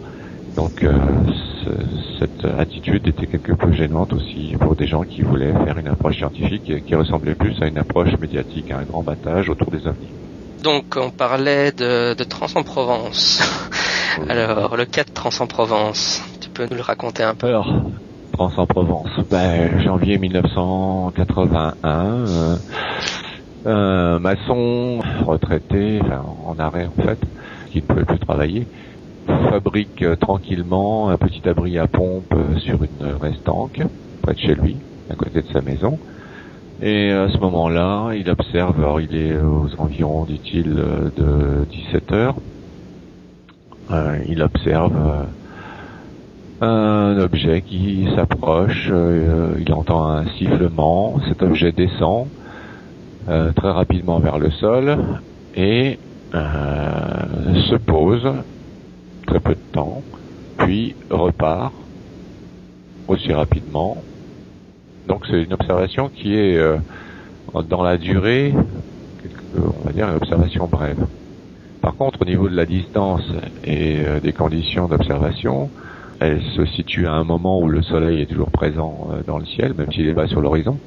Donc 0.55 0.85
cette 2.19 2.45
attitude 2.57 3.07
était 3.07 3.27
quelque 3.27 3.51
peu 3.51 3.71
gênante 3.71 4.13
aussi 4.13 4.55
pour 4.59 4.75
des 4.75 4.87
gens 4.87 5.03
qui 5.03 5.21
voulaient 5.21 5.53
faire 5.65 5.77
une 5.77 5.87
approche 5.87 6.17
scientifique 6.17 6.83
qui 6.85 6.95
ressemblait 6.95 7.35
plus 7.35 7.61
à 7.61 7.67
une 7.67 7.77
approche 7.77 8.17
médiatique, 8.19 8.71
à 8.71 8.79
un 8.79 8.83
grand 8.83 9.03
battage 9.03 9.49
autour 9.49 9.69
des 9.71 9.85
ovnis. 9.87 10.09
Donc 10.63 10.97
on 10.97 11.09
parlait 11.09 11.71
de, 11.71 12.13
de 12.13 12.23
Trans 12.23 12.47
en 12.55 12.63
Provence. 12.63 13.41
Alors 14.29 14.75
le 14.75 14.85
cas 14.85 15.03
de 15.03 15.11
Trans 15.11 15.29
en 15.39 15.47
Provence, 15.47 16.21
tu 16.41 16.49
peux 16.49 16.67
nous 16.69 16.75
le 16.75 16.81
raconter 16.81 17.23
un 17.23 17.35
peu? 17.35 17.55
En 18.37 18.65
Provence. 18.65 19.09
Ben, 19.29 19.79
janvier 19.81 20.17
1981. 20.17 22.25
Euh, 22.27 22.55
un 23.65 24.19
maçon 24.19 24.99
retraité, 25.25 25.99
en 26.45 26.57
arrêt 26.57 26.87
en 26.87 27.03
fait, 27.03 27.19
qui 27.69 27.77
ne 27.77 27.81
pouvait 27.81 28.05
plus 28.05 28.19
travailler, 28.19 28.67
fabrique 29.27 30.01
euh, 30.03 30.15
tranquillement 30.15 31.09
un 31.09 31.17
petit 31.17 31.47
abri 31.49 31.77
à 31.77 31.87
pompe 31.87 32.33
euh, 32.33 32.57
sur 32.59 32.81
une 32.83 33.15
restanque 33.21 33.81
près 34.21 34.33
de 34.33 34.39
chez 34.39 34.55
lui, 34.55 34.77
à 35.09 35.15
côté 35.15 35.41
de 35.41 35.47
sa 35.51 35.61
maison. 35.61 35.99
Et 36.81 37.11
à 37.11 37.29
ce 37.29 37.37
moment-là, 37.39 38.11
il 38.13 38.29
observe, 38.29 38.79
alors 38.79 39.01
il 39.01 39.15
est 39.15 39.37
aux 39.37 39.69
environs, 39.77 40.25
dit-il, 40.25 40.75
de 40.75 41.65
17 41.69 42.11
heures, 42.13 42.35
il 44.27 44.41
observe 44.41 45.27
un 46.61 47.17
objet 47.19 47.61
qui 47.61 48.07
s'approche, 48.15 48.89
euh, 48.91 49.55
il 49.59 49.71
entend 49.73 50.07
un 50.07 50.25
sifflement, 50.37 51.19
cet 51.27 51.41
objet 51.41 51.71
descend 51.71 52.27
euh, 53.29 53.51
très 53.53 53.71
rapidement 53.71 54.19
vers 54.19 54.37
le 54.37 54.51
sol 54.51 54.97
et 55.55 55.97
euh, 56.33 57.55
se 57.69 57.75
pose 57.75 58.27
très 59.25 59.39
peu 59.39 59.53
de 59.53 59.71
temps, 59.71 60.01
puis 60.57 60.95
repart 61.09 61.73
aussi 63.07 63.31
rapidement. 63.31 63.97
Donc 65.09 65.25
c'est 65.29 65.43
une 65.43 65.53
observation 65.53 66.09
qui 66.09 66.35
est 66.35 66.57
dans 67.67 67.83
la 67.83 67.97
durée, 67.97 68.53
on 69.57 69.85
va 69.85 69.91
dire 69.91 70.07
une 70.07 70.15
observation 70.15 70.67
brève. 70.67 71.05
Par 71.81 71.95
contre, 71.95 72.21
au 72.21 72.25
niveau 72.25 72.47
de 72.47 72.55
la 72.55 72.65
distance 72.65 73.23
et 73.65 73.97
des 74.23 74.33
conditions 74.33 74.87
d'observation, 74.87 75.69
elle 76.19 76.41
se 76.55 76.65
situe 76.65 77.07
à 77.07 77.13
un 77.13 77.23
moment 77.23 77.59
où 77.59 77.69
le 77.69 77.81
soleil 77.81 78.21
est 78.21 78.25
toujours 78.25 78.51
présent 78.51 79.09
euh, 79.11 79.21
dans 79.25 79.37
le 79.37 79.45
ciel, 79.45 79.73
même 79.77 79.91
s'il 79.91 80.07
est 80.07 80.13
bas 80.13 80.27
sur 80.27 80.41
l'horizon. 80.41 80.77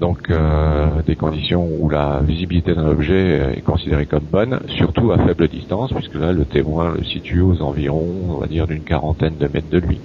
Donc 0.00 0.30
euh, 0.30 1.02
des 1.06 1.16
conditions 1.16 1.66
où 1.80 1.88
la 1.88 2.20
visibilité 2.20 2.74
d'un 2.74 2.86
objet 2.86 3.54
est 3.56 3.62
considérée 3.62 4.06
comme 4.06 4.24
bonne, 4.30 4.60
surtout 4.68 5.10
à 5.10 5.18
faible 5.18 5.48
distance, 5.48 5.92
puisque 5.92 6.14
là 6.14 6.32
le 6.32 6.44
témoin 6.44 6.94
le 6.94 7.02
situe 7.04 7.40
aux 7.40 7.60
environs, 7.62 8.26
on 8.28 8.38
va 8.38 8.46
dire, 8.46 8.66
d'une 8.66 8.82
quarantaine 8.82 9.36
de 9.36 9.48
mètres 9.52 9.70
de 9.70 9.78
lui. 9.78 10.00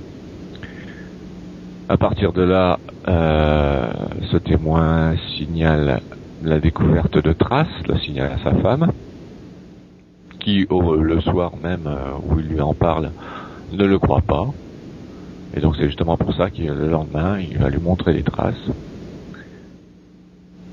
À 1.91 1.97
partir 1.97 2.31
de 2.31 2.41
là, 2.41 2.79
euh, 3.09 3.91
ce 4.31 4.37
témoin 4.37 5.13
signale 5.35 5.99
la 6.41 6.61
découverte 6.61 7.17
de 7.17 7.33
traces, 7.33 7.67
le 7.85 7.97
signale 7.97 8.31
à 8.31 8.49
sa 8.49 8.55
femme, 8.61 8.93
qui 10.39 10.65
le 10.69 11.19
soir 11.19 11.51
même 11.61 11.89
où 12.29 12.39
il 12.39 12.47
lui 12.47 12.61
en 12.61 12.73
parle, 12.73 13.11
ne 13.73 13.83
le 13.83 13.99
croit 13.99 14.21
pas. 14.21 14.47
Et 15.53 15.59
donc 15.59 15.75
c'est 15.75 15.87
justement 15.87 16.15
pour 16.15 16.33
ça 16.33 16.49
que 16.49 16.61
le 16.61 16.87
lendemain, 16.87 17.39
il 17.41 17.57
va 17.57 17.69
lui 17.69 17.81
montrer 17.81 18.13
les 18.13 18.23
traces. 18.23 18.69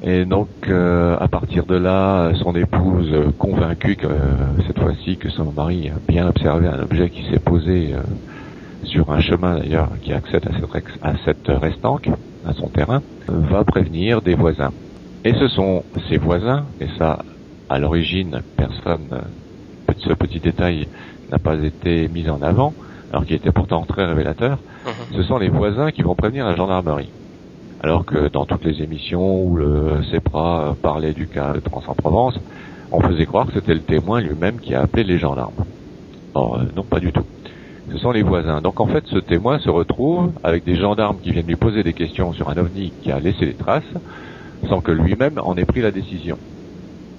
Et 0.05 0.25
donc 0.25 0.49
euh, 0.69 1.17
à 1.19 1.27
partir 1.27 1.67
de 1.67 1.75
là, 1.75 2.31
son 2.45 2.55
épouse, 2.55 3.13
convaincue 3.39 3.97
que 3.97 4.07
cette 4.69 4.79
fois-ci 4.79 5.17
que 5.17 5.31
son 5.31 5.51
mari 5.51 5.91
a 5.91 5.99
bien 6.07 6.29
observé 6.29 6.69
un 6.69 6.79
objet 6.79 7.11
qui 7.11 7.25
s'est 7.25 7.41
posé 7.41 7.93
euh, 7.93 8.03
sur 8.85 9.11
un 9.11 9.21
chemin 9.21 9.59
d'ailleurs 9.59 9.91
qui 10.03 10.13
accède 10.13 10.47
à 10.47 10.53
cette, 10.53 10.99
à 11.03 11.15
cette 11.25 11.49
restanque, 11.49 12.09
à 12.47 12.53
son 12.53 12.69
terrain, 12.69 13.03
va 13.27 13.65
prévenir 13.65 14.23
des 14.23 14.35
voisins. 14.35 14.73
Et 15.25 15.35
ce 15.35 15.49
sont 15.49 15.83
ces 16.09 16.17
voisins, 16.17 16.65
et 16.81 16.87
ça 16.99 17.19
à 17.69 17.79
l'origine 17.79 18.41
personne, 18.57 19.09
ce 19.99 20.13
petit 20.15 20.41
détail 20.41 20.89
n'a 21.31 21.39
pas 21.39 21.57
été 21.57 22.09
mis 22.09 22.29
en 22.31 22.41
avant, 22.41 22.73
alors 23.13 23.27
qui 23.27 23.35
était 23.35 23.53
pourtant 23.53 23.83
très 23.83 24.07
révélateur, 24.07 24.59
mhm. 24.87 25.17
ce 25.17 25.23
sont 25.25 25.39
les 25.39 25.49
voisins 25.49 25.91
qui 25.91 26.03
vont 26.03 26.15
prévenir 26.15 26.47
la 26.47 26.57
gendarmerie. 26.57 27.11
Alors 27.81 28.05
que 28.05 28.29
dans 28.29 28.45
toutes 28.45 28.65
les 28.65 28.83
émissions 28.83 29.45
où 29.45 29.57
le 29.57 30.03
CEPRA 30.11 30.77
parlait 30.83 31.13
du 31.13 31.29
cas 31.29 31.53
de 31.53 31.61
Trans 31.61 31.83
en 31.87 31.95
Provence, 31.95 32.39
on 32.91 33.01
faisait 33.01 33.27
croire 33.27 33.47
que 33.47 33.53
c'était 33.53 33.75
le 33.75 33.81
témoin 33.81 34.21
lui-même 34.21 34.59
qui 34.59 34.75
a 34.75 34.83
appelé 34.83 35.05
les 35.05 35.19
gendarmes. 35.19 35.65
Or, 36.35 36.57
euh, 36.57 36.65
non, 36.75 36.83
pas 36.83 37.01
du 37.01 37.13
tout. 37.13 37.25
Ce 37.91 37.99
sont 37.99 38.11
les 38.11 38.23
voisins. 38.23 38.61
Donc 38.61 38.81
en 38.81 38.87
fait, 38.87 39.05
ce 39.07 39.19
témoin 39.19 39.59
se 39.59 39.71
retrouve 39.71 40.33
avec 40.43 40.65
des 40.65 40.77
gendarmes 40.77 41.17
qui 41.23 41.31
viennent 41.31 41.47
lui 41.47 41.57
poser 41.57 41.83
des 41.83 41.95
questions 41.95 42.33
sur 42.33 42.49
un 42.51 42.57
ovni 42.57 42.93
qui 43.03 43.11
a 43.11 43.19
laissé 43.19 43.47
des 43.47 43.55
traces, 43.55 43.83
sans 44.69 44.81
que 44.81 44.93
lui-même 44.93 45.41
en 45.43 45.57
ait 45.57 45.65
pris 45.65 45.81
la 45.81 45.91
décision. 45.91 46.39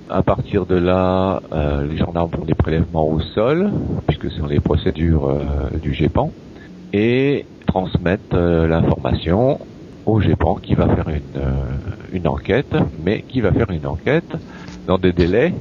À 0.10 0.24
partir 0.24 0.66
de 0.66 0.76
là, 0.76 1.42
euh, 1.54 1.86
les 1.86 1.98
gendarmes 1.98 2.32
font 2.32 2.46
des 2.46 2.56
prélèvements 2.56 3.08
au 3.08 3.20
sol, 3.20 3.72
puisque 4.08 4.32
ce 4.32 4.40
sont 4.40 4.48
les 4.48 4.60
procédures 4.60 5.30
euh, 5.30 5.78
du 5.82 5.94
GEPAN, 5.94 6.32
et 6.94 7.46
transmettent 7.68 8.34
euh, 8.34 8.68
l'information 8.68 9.60
au 10.06 10.20
GEPAN 10.20 10.56
qui 10.56 10.74
va 10.74 10.88
faire 10.88 11.10
une, 11.10 12.18
une 12.18 12.28
enquête, 12.28 12.76
mais 13.04 13.22
qui 13.22 13.42
va 13.42 13.52
faire 13.52 13.70
une 13.70 13.86
enquête 13.86 14.36
dans 14.88 14.98
des 14.98 15.14
délais 15.14 15.54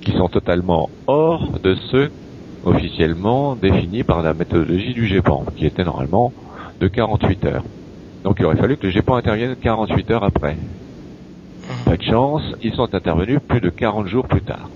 qui 0.00 0.12
sont 0.12 0.28
totalement 0.28 0.88
hors 1.08 1.58
de 1.60 1.74
ceux 1.90 2.10
officiellement 2.68 3.56
définis 3.56 4.04
par 4.04 4.22
la 4.22 4.34
méthodologie 4.34 4.94
du 4.94 5.06
GEPAN, 5.06 5.44
qui 5.56 5.66
était 5.66 5.84
normalement 5.84 6.32
de 6.80 6.88
48 6.88 7.44
heures. 7.46 7.64
Donc 8.24 8.36
il 8.38 8.44
aurait 8.44 8.56
fallu 8.56 8.76
que 8.76 8.86
le 8.86 8.92
GEPAN 8.92 9.16
intervienne 9.16 9.56
48 9.60 10.10
heures 10.10 10.24
après. 10.24 10.56
Pas 11.84 11.96
de 11.96 12.02
chance, 12.02 12.42
ils 12.62 12.74
sont 12.74 12.94
intervenus 12.94 13.40
plus 13.46 13.60
de 13.60 13.70
40 13.70 14.06
jours 14.06 14.26
plus 14.26 14.42
tard. 14.42 14.68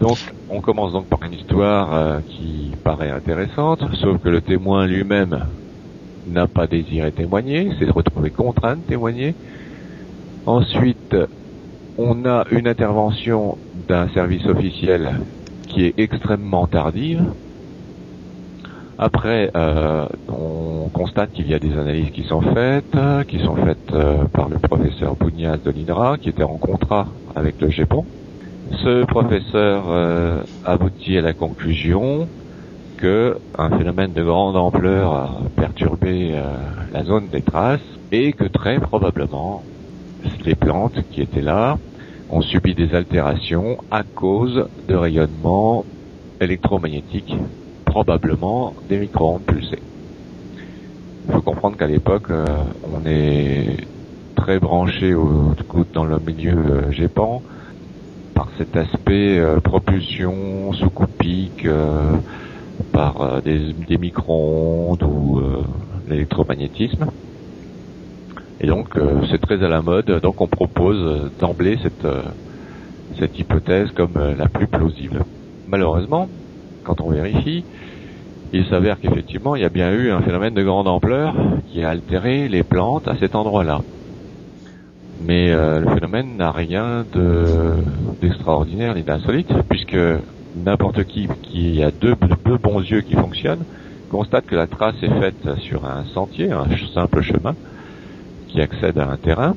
Donc 0.00 0.18
on 0.50 0.60
commence 0.60 0.92
donc 0.92 1.06
par 1.06 1.22
une 1.22 1.34
histoire 1.34 1.94
euh, 1.94 2.20
qui 2.26 2.72
paraît 2.82 3.10
intéressante, 3.10 3.80
sauf 3.94 4.20
que 4.20 4.28
le 4.28 4.40
témoin 4.40 4.86
lui-même 4.86 5.46
n'a 6.26 6.46
pas 6.46 6.66
désiré 6.66 7.12
témoigner, 7.12 7.70
s'est 7.78 7.90
retrouvé 7.90 8.30
contraint 8.30 8.76
de 8.76 8.82
témoigner. 8.82 9.34
Ensuite, 10.46 11.16
on 11.96 12.24
a 12.24 12.44
une 12.50 12.66
intervention 12.66 13.56
d'un 13.88 14.08
service 14.08 14.46
officiel 14.46 15.20
qui 15.74 15.86
est 15.86 15.94
extrêmement 15.98 16.66
tardive. 16.66 17.24
Après, 18.96 19.50
euh, 19.56 20.06
on 20.28 20.88
constate 20.88 21.32
qu'il 21.32 21.48
y 21.48 21.54
a 21.54 21.58
des 21.58 21.72
analyses 21.72 22.10
qui 22.12 22.22
sont 22.22 22.40
faites, 22.40 22.96
qui 23.26 23.40
sont 23.40 23.56
faites 23.56 23.92
euh, 23.92 24.24
par 24.32 24.48
le 24.48 24.56
professeur 24.58 25.16
Bounias 25.16 25.56
de 25.56 25.72
l'INRA, 25.72 26.16
qui 26.18 26.28
était 26.28 26.44
en 26.44 26.58
contrat 26.58 27.08
avec 27.34 27.60
le 27.60 27.70
GEPON. 27.70 28.06
Ce 28.84 29.04
professeur 29.04 29.84
euh, 29.88 30.42
aboutit 30.64 31.18
à 31.18 31.22
la 31.22 31.32
conclusion 31.32 32.28
que 32.96 33.36
un 33.58 33.70
phénomène 33.76 34.12
de 34.12 34.22
grande 34.22 34.56
ampleur 34.56 35.12
a 35.12 35.30
perturbé 35.56 36.30
euh, 36.32 36.42
la 36.92 37.02
zone 37.02 37.26
des 37.32 37.42
traces 37.42 37.80
et 38.12 38.32
que 38.32 38.44
très 38.44 38.78
probablement 38.78 39.64
les 40.44 40.54
plantes 40.54 40.98
qui 41.10 41.20
étaient 41.20 41.42
là 41.42 41.78
ont 42.30 42.40
subi 42.40 42.74
des 42.74 42.94
altérations 42.94 43.78
à 43.90 44.02
cause 44.02 44.68
de 44.88 44.94
rayonnements 44.94 45.84
électromagnétiques 46.40 47.34
probablement 47.94 48.74
des 48.88 48.98
micro-ondes 48.98 49.44
pulsées. 49.44 49.82
Il 51.26 51.32
faut 51.32 51.42
comprendre 51.42 51.76
qu'à 51.76 51.86
l'époque, 51.86 52.30
euh, 52.30 52.44
on 52.92 53.06
est 53.06 53.76
très 54.34 54.58
branché 54.58 55.14
dans 55.92 56.04
le 56.04 56.18
milieu 56.18 56.56
euh, 56.56 56.90
GEPAN 56.90 57.40
par 58.34 58.48
cet 58.58 58.76
aspect 58.76 59.38
euh, 59.38 59.60
propulsion 59.60 60.72
sous-coupique, 60.72 61.66
par 62.92 63.42
des, 63.42 63.72
des 63.72 63.96
micro-ondes 63.96 65.02
ou 65.04 65.40
l'électromagnétisme. 66.08 67.06
Et 68.64 68.66
donc 68.66 68.98
c'est 69.30 69.42
très 69.42 69.62
à 69.62 69.68
la 69.68 69.82
mode, 69.82 70.06
donc 70.22 70.40
on 70.40 70.46
propose 70.46 71.30
d'emblée 71.38 71.78
cette, 71.82 72.06
cette 73.18 73.38
hypothèse 73.38 73.90
comme 73.90 74.14
la 74.38 74.48
plus 74.48 74.66
plausible. 74.66 75.26
Malheureusement, 75.68 76.30
quand 76.82 77.02
on 77.02 77.10
vérifie, 77.10 77.62
il 78.54 78.64
s'avère 78.64 78.98
qu'effectivement, 78.98 79.54
il 79.54 79.60
y 79.60 79.66
a 79.66 79.68
bien 79.68 79.92
eu 79.92 80.10
un 80.10 80.22
phénomène 80.22 80.54
de 80.54 80.62
grande 80.62 80.88
ampleur 80.88 81.34
qui 81.70 81.84
a 81.84 81.90
altéré 81.90 82.48
les 82.48 82.62
plantes 82.62 83.06
à 83.06 83.16
cet 83.18 83.34
endroit-là. 83.34 83.82
Mais 85.26 85.50
euh, 85.50 85.80
le 85.80 85.90
phénomène 85.90 86.38
n'a 86.38 86.50
rien 86.50 87.04
d'extraordinaire 88.22 88.94
ni 88.94 89.02
d'insolite, 89.02 89.52
puisque 89.68 89.98
n'importe 90.56 91.04
qui 91.04 91.28
qui 91.42 91.82
a 91.82 91.90
deux 91.90 92.14
bons 92.14 92.80
yeux 92.80 93.02
qui 93.02 93.12
fonctionnent 93.12 93.64
constate 94.10 94.46
que 94.46 94.56
la 94.56 94.68
trace 94.68 94.94
est 95.02 95.20
faite 95.20 95.54
sur 95.58 95.84
un 95.84 96.04
sentier, 96.14 96.50
un 96.50 96.64
simple 96.94 97.20
chemin 97.20 97.54
qui 98.54 98.60
accède 98.60 98.98
à 98.98 99.10
un 99.10 99.16
terrain, 99.16 99.56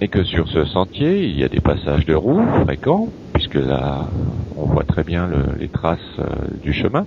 et 0.00 0.08
que 0.08 0.24
sur 0.24 0.48
ce 0.48 0.64
sentier, 0.64 1.28
il 1.28 1.38
y 1.38 1.44
a 1.44 1.48
des 1.48 1.60
passages 1.60 2.04
de 2.06 2.14
roues 2.14 2.44
fréquents, 2.64 3.06
puisque 3.32 3.54
là, 3.54 4.08
on 4.56 4.66
voit 4.66 4.82
très 4.82 5.04
bien 5.04 5.30
les 5.60 5.68
traces 5.68 6.00
euh, 6.18 6.24
du 6.60 6.72
chemin 6.72 7.06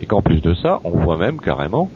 et 0.00 0.06
qu'en 0.06 0.22
plus 0.22 0.40
de 0.40 0.54
ça, 0.54 0.78
on 0.84 1.02
voit 1.02 1.16
même 1.16 1.40
carrément 1.40 1.90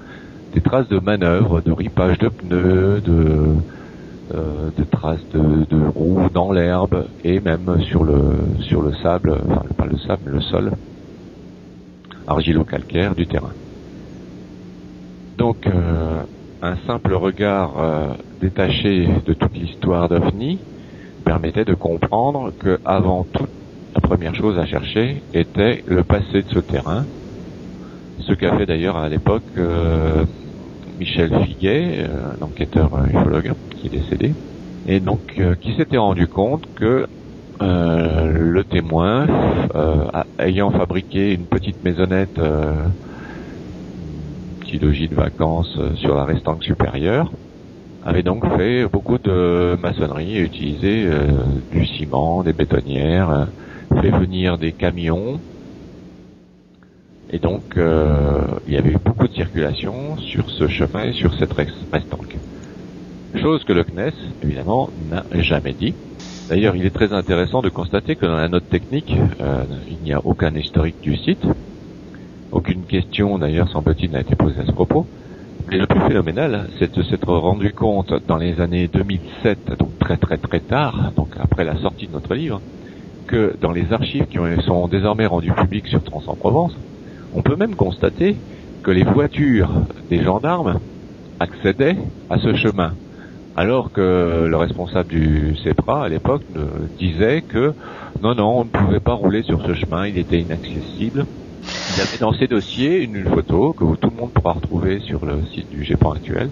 des 0.53 0.61
traces 0.61 0.89
de 0.89 0.99
manœuvres, 0.99 1.61
de 1.61 1.71
ripage 1.71 2.19
de 2.19 2.29
pneus, 2.29 3.01
de, 3.03 3.55
euh, 4.35 4.71
traces 4.91 5.29
de, 5.31 5.65
de 5.67 5.87
roues 5.95 6.29
dans 6.35 6.51
l'herbe 6.51 7.07
et 7.23 7.39
même 7.39 7.81
sur 7.83 8.03
le 8.03 8.19
sur 8.63 8.83
le 8.83 8.93
sable, 8.95 9.39
enfin 9.49 9.63
pas 9.77 9.87
le 9.87 9.97
sable, 9.99 10.23
mais 10.27 10.33
le 10.33 10.41
sol 10.41 10.73
argilo-calcaire 12.27 13.15
du 13.15 13.29
terrain. 13.29 13.53
Donc 15.39 15.69
euh, 15.69 16.25
un 16.63 16.77
simple 16.87 17.15
regard 17.15 17.75
euh, 17.79 18.09
détaché 18.41 19.09
de 19.27 19.33
toute 19.33 19.55
l'histoire 19.55 20.09
d'OVNI 20.09 20.59
permettait 21.25 21.65
de 21.65 21.75
comprendre 21.75 22.53
que 22.59 22.79
avant 22.85 23.27
tout, 23.33 23.47
la 23.95 24.01
première 24.01 24.35
chose 24.35 24.59
à 24.59 24.67
chercher 24.67 25.23
était 25.35 25.83
le 25.87 26.05
passé 26.05 26.43
de 26.43 26.49
ce 26.49 26.61
terrain, 26.61 27.05
ce 28.21 28.33
qu'a 28.33 28.57
fait 28.57 28.67
d'ailleurs 28.67 28.97
à 28.97 29.09
l'époque 29.09 29.43
euh, 29.59 30.25
Michel 30.99 31.31
Figuet, 31.45 31.99
euh, 31.99 32.33
un 32.39 32.45
enquêteur 32.45 32.91
ufologue 33.09 33.53
qui 33.71 33.87
est 33.87 33.91
décédé, 33.91 34.35
et 34.87 35.01
donc 35.01 35.21
euh, 35.39 35.55
qui 35.55 35.75
s'était 35.77 35.99
rendu 35.99 36.27
compte 36.27 36.65
que 36.75 37.07
le 37.59 38.65
témoin, 38.65 39.27
ayant 40.39 40.71
fabriqué 40.73 41.33
une 41.33 41.47
petite 41.47 41.83
maisonnette 41.83 42.39
petit 44.67 44.79
logis 44.79 45.09
de 45.09 45.15
vacances 45.15 45.79
sur 45.97 46.15
la 46.15 46.25
restante 46.25 46.63
supérieure, 46.63 47.31
avait 48.05 48.23
donc 48.23 48.45
fait 48.57 48.87
beaucoup 48.87 49.19
de 49.19 49.77
maçonnerie 49.81 50.37
et 50.37 50.41
utilisé 50.41 51.09
du 51.73 51.87
ciment, 51.87 52.43
des 52.43 52.53
bétonnières, 52.53 53.49
fait 54.01 54.11
venir 54.11 54.59
des 54.59 54.73
camions 54.73 55.41
et 57.31 57.39
donc, 57.39 57.77
euh, 57.77 58.41
il 58.69 58.75
y 58.75 58.77
avait 58.77 58.91
eu 58.91 58.99
beaucoup 59.05 59.27
de 59.27 59.33
circulation 59.33 60.17
sur 60.19 60.49
ce 60.51 60.69
chemin 60.69 61.05
et 61.05 61.13
sur 61.13 61.35
cette 61.35 61.53
restanque. 61.53 62.37
Chose 63.35 63.65
que 63.65 63.73
le 63.73 63.83
CNES, 63.83 64.13
évidemment, 64.43 64.91
n'a 65.11 65.25
jamais 65.41 65.73
dit. 65.73 65.95
D'ailleurs, 66.49 66.77
il 66.77 66.87
est 66.87 66.95
très 66.95 67.13
intéressant 67.13 67.63
de 67.63 67.69
constater 67.69 68.15
que 68.15 68.27
dans 68.27 68.37
la 68.37 68.49
note 68.49 68.69
technique, 68.69 69.17
euh, 69.41 69.65
il 69.91 69.99
n'y 70.05 70.13
a 70.13 70.21
aucun 70.25 70.55
historique 70.55 71.01
du 71.03 71.17
site. 71.17 71.45
Aucune 72.53 72.85
question, 72.85 73.39
d'ailleurs, 73.39 73.69
semble-t-il, 73.69 74.11
n'a 74.13 74.21
été 74.21 74.37
posée 74.37 74.61
à 74.61 74.67
ce 74.67 74.73
propos. 74.73 75.07
Mais 75.69 75.79
le 75.79 75.87
plus 75.87 76.01
phénoménal, 76.01 76.69
c'est 76.79 76.95
de 76.95 77.03
s'être 77.03 77.33
rendu 77.33 77.73
compte 77.73 78.13
dans 78.29 78.37
les 78.37 78.61
années 78.61 78.89
2007, 78.89 79.79
donc 79.79 79.99
très 79.99 80.17
très 80.17 80.37
très 80.37 80.61
tard, 80.61 81.13
donc 81.17 81.29
après 81.41 81.65
la 81.65 81.77
sortie 81.79 82.07
de 82.07 82.13
notre 82.13 82.35
livre, 82.35 82.61
que 83.27 83.57
dans 83.61 83.73
les 83.73 83.93
archives 83.93 84.27
qui 84.27 84.39
sont 84.65 84.87
désormais 84.87 85.27
rendues 85.27 85.53
publiques 85.53 85.89
sur 85.89 86.03
Trans 86.05 86.23
en 86.29 86.37
Provence, 86.37 86.77
on 87.35 87.43
peut 87.43 87.57
même 87.57 87.75
constater 87.75 88.37
que 88.85 88.93
les 88.93 89.03
voitures 89.03 89.71
des 90.09 90.23
gendarmes 90.23 90.79
accédaient 91.41 91.97
à 92.31 92.39
ce 92.39 92.55
chemin, 92.55 92.95
alors 93.57 93.91
que 93.91 94.47
le 94.49 94.57
responsable 94.57 95.09
du 95.09 95.57
CEPRA 95.65 96.05
à 96.05 96.09
l'époque 96.09 96.45
disait 96.99 97.43
que 97.43 97.75
non, 98.23 98.37
non, 98.37 98.61
on 98.61 98.65
ne 98.65 98.71
pouvait 98.71 99.01
pas 99.01 99.15
rouler 99.15 99.43
sur 99.43 99.61
ce 99.67 99.75
chemin, 99.75 100.07
il 100.07 100.17
était 100.17 100.41
inaccessible. 100.41 101.27
Il 101.97 102.01
avait 102.01 102.19
dans 102.19 102.33
ces 102.33 102.47
dossiers 102.47 103.03
une, 103.03 103.25
photo 103.25 103.73
que 103.73 103.85
tout 103.97 104.11
le 104.11 104.21
monde 104.21 104.31
pourra 104.31 104.53
retrouver 104.53 105.01
sur 105.01 105.25
le 105.25 105.43
site 105.53 105.71
du 105.71 105.83
GEPAN 105.83 106.13
actuel, 106.13 106.51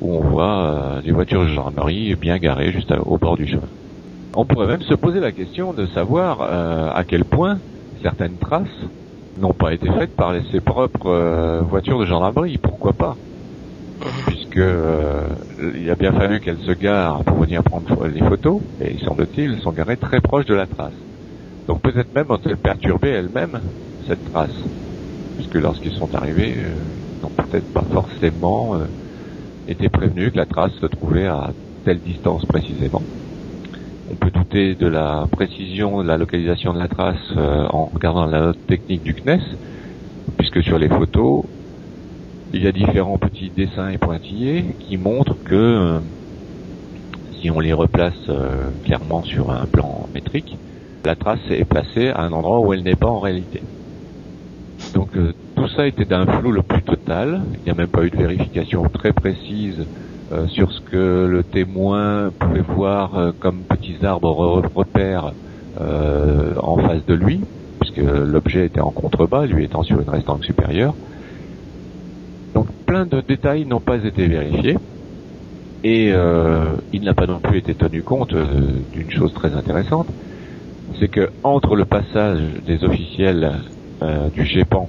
où 0.00 0.16
on 0.16 0.20
voit 0.20 1.00
les 1.04 1.10
euh, 1.10 1.14
voitures 1.14 1.42
de 1.42 1.48
gendarmerie 1.48 2.14
bien 2.14 2.38
garées 2.38 2.72
juste 2.72 2.92
au 3.04 3.16
bord 3.16 3.36
du 3.36 3.46
chemin. 3.46 3.68
On 4.34 4.44
pourrait 4.44 4.66
même 4.66 4.82
se 4.82 4.94
poser 4.94 5.20
la 5.20 5.32
question 5.32 5.72
de 5.72 5.86
savoir 5.86 6.40
euh, 6.42 6.90
à 6.94 7.04
quel 7.04 7.24
point 7.24 7.58
certaines 8.02 8.36
traces 8.36 8.68
n'ont 9.40 9.54
pas 9.54 9.72
été 9.72 9.90
faites 9.90 10.14
par 10.14 10.34
ses 10.52 10.60
propres 10.60 11.10
euh, 11.10 11.60
voitures 11.62 11.98
de 11.98 12.04
gendarmerie. 12.04 12.58
Pourquoi 12.58 12.92
pas? 12.92 13.16
Puisque 14.26 14.60
il 15.74 15.90
a 15.90 15.94
bien 15.94 16.12
fallu 16.12 16.40
qu'elles 16.40 16.60
se 16.66 16.72
garent 16.72 17.24
pour 17.24 17.38
venir 17.38 17.62
prendre 17.62 18.06
les 18.06 18.20
photos, 18.20 18.60
et 18.80 18.92
il 18.92 19.00
semble-t-il, 19.00 19.58
sont 19.60 19.72
garées 19.72 19.96
très 19.96 20.20
proches 20.20 20.44
de 20.44 20.54
la 20.54 20.66
trace. 20.66 20.92
Donc 21.66 21.80
peut-être 21.80 22.14
même 22.14 22.26
ont-elles 22.28 22.58
perturbé 22.58 23.08
elles-mêmes 23.08 23.60
cette 24.06 24.24
trace, 24.24 24.54
puisque 25.36 25.54
lorsqu'ils 25.54 25.92
sont 25.92 26.14
arrivés, 26.14 26.54
euh, 26.56 26.74
ils 27.18 27.22
n'ont 27.22 27.30
peut-être 27.30 27.72
pas 27.72 27.84
forcément 27.92 28.78
été 29.66 29.88
prévenus 29.88 30.32
que 30.32 30.36
la 30.36 30.46
trace 30.46 30.72
se 30.80 30.86
trouvait 30.86 31.26
à 31.26 31.50
telle 31.84 32.00
distance 32.00 32.44
précisément. 32.46 33.02
On 34.08 34.14
peut 34.14 34.30
douter 34.30 34.76
de 34.76 34.86
la 34.86 35.26
précision 35.30 36.02
de 36.02 36.06
la 36.06 36.16
localisation 36.16 36.72
de 36.72 36.78
la 36.78 36.88
trace 36.88 37.16
euh, 37.36 37.66
en 37.70 37.86
regardant 37.86 38.26
la 38.26 38.40
note 38.40 38.66
technique 38.66 39.02
du 39.02 39.14
CNES, 39.14 39.40
puisque 40.38 40.62
sur 40.62 40.78
les 40.78 40.88
photos, 40.88 41.44
il 42.52 42.62
y 42.62 42.68
a 42.68 42.72
différents 42.72 43.18
petits 43.18 43.50
dessins 43.50 43.88
et 43.88 43.98
pointillés 43.98 44.76
qui 44.78 44.96
montrent 44.96 45.36
que 45.44 45.54
euh, 45.54 46.00
si 47.40 47.50
on 47.50 47.58
les 47.58 47.72
replace 47.72 48.14
euh, 48.28 48.70
clairement 48.84 49.24
sur 49.24 49.50
un 49.50 49.66
plan 49.66 50.08
métrique, 50.14 50.56
la 51.04 51.16
trace 51.16 51.40
est 51.50 51.64
placée 51.64 52.08
à 52.08 52.22
un 52.22 52.32
endroit 52.32 52.60
où 52.60 52.72
elle 52.72 52.84
n'est 52.84 52.94
pas 52.94 53.08
en 53.08 53.18
réalité. 53.18 53.60
Donc 54.96 55.14
euh, 55.14 55.34
tout 55.54 55.68
ça 55.68 55.86
était 55.86 56.06
d'un 56.06 56.24
flou 56.24 56.52
le 56.52 56.62
plus 56.62 56.80
total. 56.80 57.42
Il 57.52 57.64
n'y 57.66 57.70
a 57.70 57.74
même 57.74 57.86
pas 57.88 58.02
eu 58.02 58.08
de 58.08 58.16
vérification 58.16 58.82
très 58.84 59.12
précise 59.12 59.84
euh, 60.32 60.46
sur 60.46 60.72
ce 60.72 60.80
que 60.80 61.26
le 61.26 61.42
témoin 61.42 62.30
pouvait 62.38 62.62
voir 62.62 63.18
euh, 63.18 63.32
comme 63.38 63.58
petits 63.68 63.98
arbres 64.02 64.62
repères 64.74 65.32
en 65.78 66.78
face 66.78 67.04
de 67.04 67.12
lui, 67.12 67.42
puisque 67.80 67.98
l'objet 67.98 68.64
était 68.64 68.80
en 68.80 68.90
contrebas, 68.90 69.44
lui 69.44 69.64
étant 69.64 69.82
sur 69.82 70.00
une 70.00 70.08
restante 70.08 70.42
supérieure. 70.42 70.94
Donc 72.54 72.68
plein 72.86 73.04
de 73.04 73.20
détails 73.20 73.66
n'ont 73.66 73.80
pas 73.80 74.02
été 74.02 74.26
vérifiés. 74.26 74.78
Et 75.84 76.14
il 76.94 77.02
n'a 77.02 77.12
pas 77.12 77.26
non 77.26 77.40
plus 77.40 77.58
été 77.58 77.74
tenu 77.74 78.02
compte 78.02 78.34
d'une 78.94 79.10
chose 79.10 79.34
très 79.34 79.52
intéressante, 79.52 80.06
c'est 80.98 81.08
que 81.08 81.28
entre 81.42 81.76
le 81.76 81.84
passage 81.84 82.40
des 82.66 82.82
officiels 82.82 83.52
du 84.34 84.44
GEPAN 84.44 84.88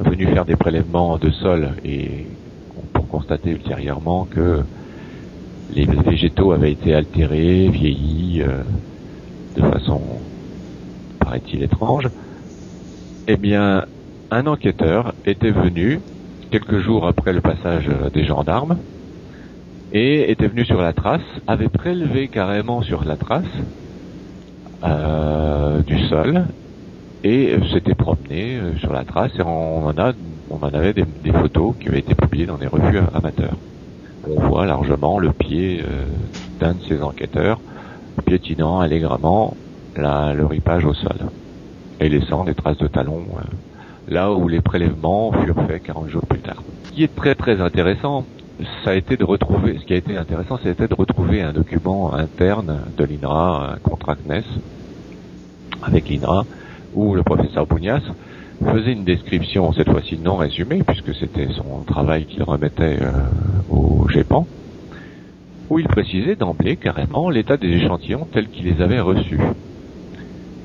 venu 0.00 0.26
faire 0.26 0.44
des 0.44 0.56
prélèvements 0.56 1.18
de 1.18 1.30
sol 1.30 1.70
et 1.84 2.26
pour 2.92 3.08
constater 3.08 3.50
ultérieurement 3.50 4.26
que 4.30 4.62
les 5.74 5.84
végétaux 5.84 6.52
avaient 6.52 6.72
été 6.72 6.94
altérés, 6.94 7.68
vieillis 7.68 8.42
euh, 8.42 8.62
de 9.56 9.62
façon, 9.62 10.00
paraît-il, 11.18 11.62
étrange, 11.62 12.08
eh 13.26 13.36
bien, 13.36 13.84
un 14.30 14.46
enquêteur 14.46 15.14
était 15.24 15.50
venu 15.50 16.00
quelques 16.50 16.78
jours 16.78 17.06
après 17.06 17.32
le 17.32 17.40
passage 17.40 17.88
des 18.12 18.24
gendarmes 18.24 18.78
et 19.92 20.30
était 20.30 20.46
venu 20.46 20.64
sur 20.64 20.80
la 20.80 20.92
trace, 20.92 21.22
avait 21.46 21.68
prélevé 21.68 22.28
carrément 22.28 22.82
sur 22.82 23.04
la 23.04 23.16
trace 23.16 23.44
euh, 24.84 25.80
du 25.82 25.98
sol 26.06 26.44
et 27.26 27.58
s'était 27.72 27.94
promené 27.94 28.56
euh, 28.56 28.76
sur 28.78 28.92
la 28.92 29.04
trace 29.04 29.32
et 29.38 29.42
on 29.42 29.86
en 29.86 29.98
a 29.98 30.12
on 30.48 30.64
en 30.64 30.72
avait 30.72 30.92
des, 30.92 31.32
photos 31.32 31.74
qui 31.80 31.88
avaient 31.88 31.98
été 31.98 32.14
publiées 32.14 32.46
dans 32.46 32.56
des 32.56 32.68
revues 32.68 33.00
amateurs. 33.12 33.56
On 34.28 34.40
voit 34.42 34.64
largement 34.64 35.18
le 35.18 35.32
pied 35.32 35.82
euh, 35.82 36.04
d'un 36.60 36.74
de 36.74 36.82
ces 36.88 37.02
enquêteurs 37.02 37.58
piétinant 38.24 38.78
allègrement 38.78 39.56
le 39.96 40.44
ripage 40.44 40.84
au 40.84 40.94
sol 40.94 41.16
et 42.00 42.08
laissant 42.08 42.44
des 42.44 42.54
traces 42.54 42.78
de 42.78 42.86
talons 42.86 43.24
euh, 43.38 43.42
là 44.08 44.32
où 44.32 44.46
les 44.46 44.60
prélèvements 44.60 45.32
furent 45.32 45.66
faits 45.66 45.82
40 45.82 46.08
jours 46.10 46.26
plus 46.26 46.38
tard. 46.38 46.62
Ce 46.84 46.92
qui 46.92 47.02
est 47.02 47.14
très 47.14 47.34
très 47.34 47.60
intéressant, 47.60 48.24
ça 48.84 48.90
a 48.90 48.94
été 48.94 49.16
de 49.16 49.24
retrouver, 49.24 49.78
ce 49.80 49.84
qui 49.84 49.94
a 49.94 49.96
été 49.96 50.16
intéressant, 50.16 50.60
c'était 50.62 50.86
de 50.86 50.94
retrouver 50.94 51.42
un 51.42 51.52
document 51.52 52.14
interne 52.14 52.82
de 52.96 53.04
l'INRA, 53.04 53.72
un 53.74 53.78
contrat 53.78 54.14
CNES 54.14 54.44
avec 55.82 56.08
l'INRA, 56.08 56.44
où 56.96 57.14
le 57.14 57.22
professeur 57.22 57.66
Bougnas 57.66 58.02
faisait 58.64 58.92
une 58.92 59.04
description, 59.04 59.72
cette 59.72 59.90
fois-ci 59.90 60.18
non 60.18 60.36
résumée, 60.36 60.82
puisque 60.84 61.14
c'était 61.14 61.48
son 61.52 61.84
travail 61.86 62.24
qu'il 62.24 62.42
remettait 62.42 62.98
euh, 63.02 63.12
au 63.70 64.08
GEPAN, 64.08 64.46
où 65.68 65.78
il 65.78 65.86
précisait 65.86 66.36
d'emblée 66.36 66.76
carrément 66.76 67.28
l'état 67.28 67.58
des 67.58 67.68
échantillons 67.68 68.26
tels 68.32 68.48
qu'il 68.48 68.64
les 68.64 68.80
avait 68.80 69.00
reçus. 69.00 69.40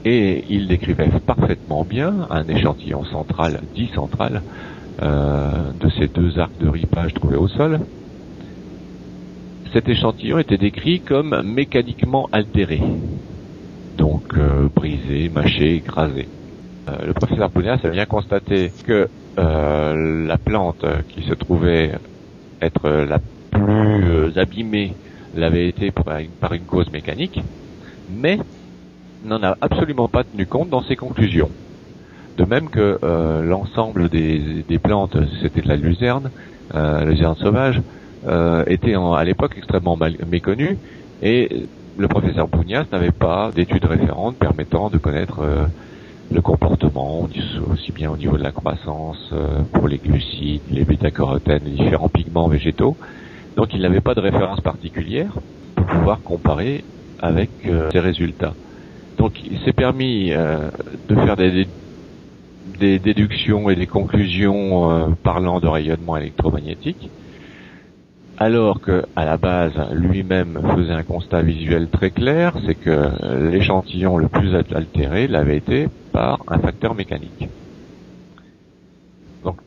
Et 0.05 0.45
il 0.49 0.67
décrivait 0.67 1.09
parfaitement 1.25 1.83
bien 1.83 2.27
un 2.29 2.47
échantillon 2.47 3.03
central, 3.05 3.59
dit 3.75 3.91
central, 3.93 4.41
euh, 5.01 5.71
de 5.79 5.89
ces 5.89 6.07
deux 6.07 6.39
arcs 6.39 6.57
de 6.61 6.69
ripage 6.69 7.13
trouvés 7.13 7.35
au 7.35 7.49
sol. 7.49 7.81
Cet 9.73 9.89
échantillon 9.89 10.39
était 10.39 10.57
décrit 10.57 11.01
comme 11.01 11.41
mécaniquement 11.43 12.29
altéré, 12.31 12.81
donc 13.97 14.23
euh, 14.35 14.67
brisé, 14.73 15.29
mâché, 15.29 15.75
écrasé. 15.75 16.27
Euh, 16.89 17.05
le 17.05 17.13
professeur 17.13 17.49
Poulias 17.49 17.79
a 17.83 17.89
bien 17.89 18.05
constaté 18.05 18.71
que 18.85 19.07
euh, 19.39 20.27
la 20.27 20.37
plante 20.37 20.85
qui 21.09 21.23
se 21.23 21.33
trouvait 21.33 21.91
être 22.61 22.89
la 22.89 23.19
plus 23.51 24.37
abîmée 24.37 24.93
l'avait 25.35 25.67
été 25.67 25.91
par 25.91 26.19
une, 26.19 26.61
cause 26.61 26.91
mécanique, 26.91 27.41
mais 28.09 28.39
n'en 29.23 29.41
a 29.43 29.57
absolument 29.61 30.07
pas 30.07 30.23
tenu 30.23 30.45
compte 30.45 30.69
dans 30.69 30.83
ses 30.83 30.95
conclusions. 30.95 31.49
De 32.37 32.45
même 32.45 32.69
que 32.69 32.99
l'ensemble 33.43 34.09
des, 34.09 34.79
plantes, 34.81 35.17
c'était 35.41 35.61
de 35.61 35.67
la 35.67 35.75
luzerne, 35.75 36.31
euh, 36.75 37.05
luzerne 37.05 37.35
sauvage, 37.35 37.81
était 38.67 38.95
à 38.95 39.23
l'époque 39.23 39.53
extrêmement 39.57 39.95
mal, 39.95 40.15
méconnue 40.29 40.77
et 41.21 41.65
le 41.97 42.07
professeur 42.07 42.47
Bougnas 42.47 42.85
n'avait 42.91 43.11
pas 43.11 43.51
d'études 43.53 43.85
référentes 43.85 44.37
permettant 44.37 44.89
de 44.89 44.97
connaître 44.97 45.39
euh, 45.41 45.65
le 46.31 46.41
comportement, 46.41 47.27
aussi 47.69 47.91
bien 47.91 48.09
au 48.09 48.17
niveau 48.17 48.37
de 48.37 48.43
la 48.43 48.51
croissance, 48.51 49.29
euh, 49.33 49.61
pour 49.73 49.87
les 49.87 49.97
glucides, 49.97 50.61
les 50.69 50.85
bêta-carotènes, 50.85 51.63
les 51.65 51.71
différents 51.71 52.09
pigments 52.09 52.47
végétaux. 52.47 52.95
Donc 53.57 53.73
il 53.73 53.81
n'avait 53.81 54.01
pas 54.01 54.15
de 54.15 54.21
référence 54.21 54.61
particulière 54.61 55.33
pour 55.75 55.85
pouvoir 55.85 56.21
comparer 56.21 56.83
avec 57.19 57.49
euh, 57.65 57.89
ces 57.91 57.99
résultats. 57.99 58.53
Donc 59.17 59.33
il 59.43 59.59
s'est 59.59 59.73
permis 59.73 60.29
de 60.29 61.15
faire 61.15 61.35
des, 61.35 61.67
déductions 62.79 63.69
et 63.69 63.75
des 63.75 63.85
conclusions 63.85 65.15
parlant 65.21 65.59
de 65.59 65.67
rayonnement 65.67 66.17
électromagnétique 66.17 67.11
alors 68.41 68.81
que 68.81 69.05
à 69.15 69.23
la 69.23 69.37
base 69.37 69.73
lui-même 69.91 70.59
faisait 70.75 70.93
un 70.93 71.03
constat 71.03 71.43
visuel 71.43 71.89
très 71.89 72.09
clair, 72.09 72.57
c'est 72.65 72.73
que 72.73 73.11
l'échantillon 73.51 74.17
le 74.17 74.29
plus 74.29 74.55
altéré 74.55 75.27
l'avait 75.27 75.57
été 75.57 75.87
par 76.11 76.39
un 76.47 76.57
facteur 76.57 76.95
mécanique. 76.95 77.47
Donc 79.43 79.57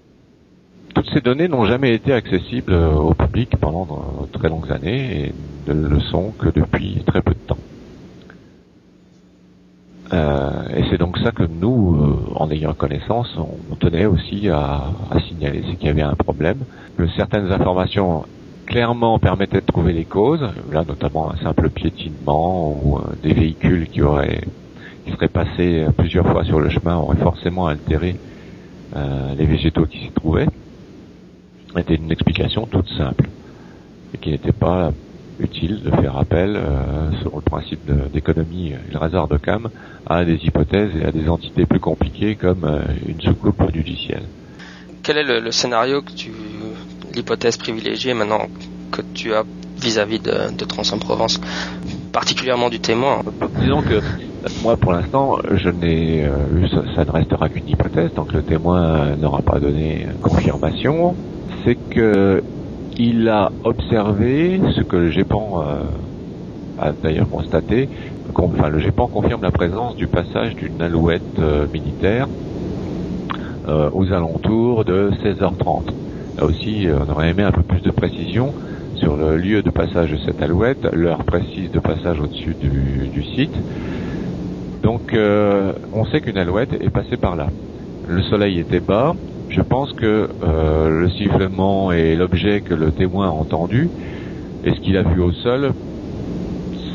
toutes 0.93 1.09
ces 1.11 1.21
données 1.21 1.47
n'ont 1.47 1.67
jamais 1.67 1.95
été 1.95 2.13
accessibles 2.13 2.75
au 2.75 3.15
public 3.15 3.57
pendant 3.61 3.87
de 4.27 4.37
très 4.37 4.49
longues 4.49 4.73
années 4.73 5.29
et 5.29 5.73
ne 5.73 5.89
le 5.89 6.01
sont 6.01 6.33
que 6.37 6.49
depuis 6.49 7.01
très 7.07 7.23
peu 7.23 7.35
de 7.35 7.47
temps. 7.47 7.59
Euh, 10.13 10.77
et 10.77 10.83
c'est 10.91 10.99
donc 10.99 11.17
ça 11.19 11.31
que 11.31 11.45
nous, 11.45 11.95
euh, 11.95 12.33
en 12.35 12.51
ayant 12.51 12.75
connaissance, 12.75 13.39
on 13.71 13.77
tenait 13.77 14.07
aussi 14.07 14.49
à 14.49 14.91
signaler, 15.29 15.63
c'est 15.69 15.77
qu'il 15.77 15.87
y 15.87 15.91
avait 15.91 16.03
un 16.03 16.15
problème, 16.15 16.59
que 16.99 17.07
certaines 17.17 17.53
informations 17.53 18.25
clairement 18.67 19.19
permettait 19.19 19.61
de 19.61 19.67
trouver 19.67 19.93
les 19.93 20.05
causes, 20.05 20.47
là 20.73 20.85
notamment 20.87 21.33
un 21.33 21.37
simple 21.37 21.71
piétinement 21.71 22.77
ou 22.83 22.99
euh, 22.99 23.03
des 23.23 23.33
véhicules 23.33 23.89
qui 23.89 24.03
auraient 24.03 24.43
qui 25.05 25.13
seraient 25.13 25.29
passés 25.29 25.87
plusieurs 25.99 26.27
fois 26.27 26.45
sur 26.45 26.61
le 26.61 26.71
chemin 26.71 26.97
auraient 26.97 27.19
forcément 27.19 27.67
altéré 27.67 28.17
euh, 28.97 29.35
les 29.37 29.45
végétaux 29.45 29.85
qui 29.85 29.99
s'y 29.99 30.11
trouvaient, 30.13 30.47
était 31.77 31.97
une 31.97 32.11
explication 32.11 32.65
toute 32.67 32.89
simple 32.97 33.29
et 34.15 34.19
qui 34.19 34.31
n'était 34.31 34.53
pas 34.53 34.93
utile 35.39 35.83
de 35.83 35.91
faire 35.91 36.17
appel, 36.17 36.57
euh, 36.57 37.11
selon 37.23 37.37
le 37.37 37.43
principe 37.43 37.91
d'économie 38.15 38.69
et 38.69 38.93
le 38.93 39.03
hasard 39.03 39.29
de 39.29 39.37
Cam, 39.37 39.69
à 40.07 40.25
des 40.25 40.37
hypothèses 40.37 40.93
et 40.99 41.05
à 41.05 41.13
des 41.13 41.29
entités 41.29 41.67
plus 41.67 41.81
compliquées 41.81 42.37
comme 42.37 42.65
une 43.07 43.21
soucoupe 43.21 43.71
du 43.73 43.97
ciel. 43.97 44.23
Quel 45.03 45.19
est 45.19 45.41
le 45.41 45.51
scénario 45.51 46.01
que 46.01 46.13
tu 46.13 46.31
l'hypothèse 47.15 47.57
privilégiée 47.57 48.15
maintenant 48.15 48.49
que 48.91 49.03
tu 49.15 49.35
as 49.35 49.45
vis-à-vis 49.81 50.21
de, 50.21 50.65
Trans-en-Provence, 50.65 51.41
particulièrement 52.13 52.71
du 52.71 52.81
témoin 52.81 53.23
Disons 53.61 53.83
que 53.83 54.01
moi, 54.63 54.77
pour 54.77 54.93
l'instant, 54.93 55.37
je 55.53 55.69
n'ai 55.71 56.25
eu, 56.25 56.69
ça, 56.95 57.05
ne 57.05 57.11
restera 57.11 57.49
qu'une 57.49 57.69
hypothèse, 57.69 58.11
tant 58.15 58.25
que 58.25 58.35
le 58.35 58.43
témoin 58.43 59.17
n'aura 59.17 59.43
pas 59.43 59.59
donné 59.59 60.07
confirmation. 60.23 61.15
C'est 61.65 61.77
que 61.91 62.43
il 62.99 63.29
a 63.29 63.51
observé 63.65 64.61
ce 64.77 64.83
que 64.83 64.97
le 64.97 65.11
GEPAN 65.11 65.63
euh, 65.67 65.83
a 66.81 66.93
d'ailleurs 66.93 67.29
constaté. 67.29 67.89
Enfin, 68.35 68.69
le 68.69 68.79
GEPAN 68.79 69.09
confirme 69.09 69.43
la 69.43 69.51
présence 69.51 69.97
du 69.97 70.07
passage 70.07 70.55
d'une 70.55 70.81
alouette 70.81 71.23
euh, 71.39 71.67
militaire 71.73 72.29
euh, 73.69 73.91
aux 73.93 74.13
alentours 74.13 74.85
de 74.85 75.11
16h30. 75.25 75.93
Là 76.37 76.47
aussi, 76.47 76.89
euh, 76.89 76.99
on 77.07 77.13
aurait 77.13 77.31
aimé 77.31 77.45
un 77.45 77.53
peu 77.53 77.63
plus 77.63 77.81
de 77.81 77.91
précision 77.91 78.53
sur 78.97 79.17
le 79.17 79.37
lieu 79.37 79.63
de 79.63 79.71
passage 79.71 80.11
de 80.11 80.17
cette 80.19 80.43
alouette, 80.43 80.85
l'heure 80.93 81.23
précise 81.25 81.71
de 81.71 81.79
passage 81.79 82.21
au-dessus 82.21 82.55
du, 82.61 83.23
site. 83.37 83.55
Donc, 84.83 85.15
euh, 85.15 85.73
on 85.93 86.05
sait 86.07 86.21
qu'une 86.21 86.37
alouette 86.37 86.73
est 86.73 86.91
passée 86.91 87.17
par 87.17 87.37
là. 87.37 87.47
Le 88.09 88.23
soleil 88.23 88.59
était 88.59 88.81
bas. 88.81 89.15
Je 89.49 89.61
pense 89.61 89.93
que 89.93 90.29
euh, 90.43 90.89
le 90.89 91.11
sifflement 91.11 91.93
et 91.93 92.17
l'objet 92.17 92.61
que 92.61 92.75
le 92.75 92.91
témoin 92.91 93.29
a 93.29 93.31
entendu 93.31 93.89
et 94.65 94.71
ce 94.71 94.81
qu'il 94.81 94.97
a 94.97 95.03
vu 95.03 95.21
au 95.21 95.31
sol, 95.31 95.73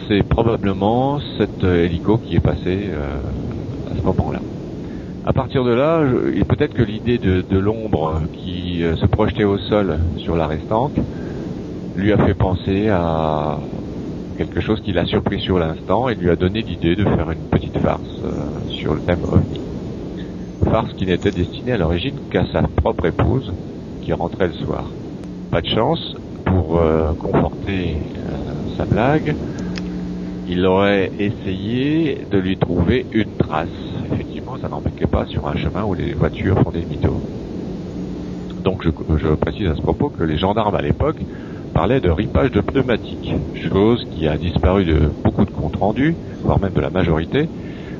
c'est 0.07 0.23
probablement 0.23 1.19
cet 1.37 1.63
hélico 1.63 2.17
qui 2.17 2.35
est 2.35 2.41
passé 2.41 2.89
à 3.89 3.95
ce 3.95 4.01
moment-là. 4.01 4.39
À 5.25 5.33
partir 5.33 5.63
de 5.65 5.73
là, 5.73 6.01
peut-être 6.47 6.73
que 6.73 6.81
l'idée 6.81 7.17
de, 7.17 7.57
l'ombre 7.57 8.21
qui 8.33 8.83
euh, 8.83 8.95
se 8.95 9.05
projetait 9.05 9.43
au 9.43 9.57
sol 9.57 9.99
sur 10.17 10.35
la 10.35 10.47
restante 10.47 10.93
lui 11.95 12.13
a 12.13 12.17
fait 12.17 12.33
penser 12.33 12.87
à 12.87 13.59
quelque 14.37 14.61
chose 14.61 14.81
qui 14.81 14.93
l'a 14.93 15.05
surpris 15.05 15.41
sur 15.41 15.59
l'instant 15.59 16.07
et 16.07 16.15
lui 16.15 16.29
a 16.29 16.37
donné 16.37 16.61
l'idée 16.61 16.95
de 16.95 17.03
faire 17.03 17.29
une 17.31 17.49
petite 17.51 17.77
farce 17.79 18.01
euh, 18.23 18.69
sur 18.69 18.93
le 18.93 19.01
thème 19.01 19.23
ovni. 19.29 19.59
Farce 20.63 20.93
qui 20.93 21.05
n'était 21.05 21.31
destinée 21.31 21.73
à 21.73 21.77
l'origine 21.77 22.15
qu'à 22.31 22.45
sa 22.53 22.61
propre 22.61 23.05
épouse 23.05 23.51
qui 24.01 24.13
rentrait 24.13 24.47
le 24.47 24.65
soir. 24.65 24.85
Pas 25.51 25.61
de 25.61 25.67
chance, 25.67 26.15
pour 26.45 26.79
euh, 26.79 27.11
conforter 27.19 27.97
sa 28.77 28.85
blague, 28.85 29.35
il 30.47 30.65
aurait 30.65 31.11
essayé 31.19 32.25
de 32.31 32.37
lui 32.37 32.57
trouver 32.57 33.05
une 33.11 33.31
trace. 33.37 33.67
Ça 34.61 34.67
n'empêchait 34.69 35.07
pas 35.07 35.25
sur 35.27 35.47
un 35.47 35.55
chemin 35.55 35.83
où 35.83 35.93
les 35.93 36.13
voitures 36.13 36.59
font 36.59 36.71
des 36.71 36.85
mythos. 36.85 37.21
Donc 38.63 38.83
je, 38.83 39.35
précise 39.35 39.67
à 39.67 39.75
ce 39.75 39.81
propos 39.81 40.09
que 40.09 40.23
les 40.23 40.37
gendarmes 40.37 40.75
à 40.75 40.81
l'époque 40.81 41.21
parlaient 41.73 42.01
de 42.01 42.09
ripage 42.09 42.51
de 42.51 42.61
pneumatiques, 42.61 43.31
chose 43.71 44.03
qui 44.11 44.27
a 44.27 44.37
disparu 44.37 44.83
de 44.83 45.11
beaucoup 45.23 45.45
de 45.45 45.51
comptes 45.51 45.77
rendus, 45.77 46.17
voire 46.43 46.59
même 46.59 46.73
de 46.73 46.81
la 46.81 46.89
majorité, 46.89 47.47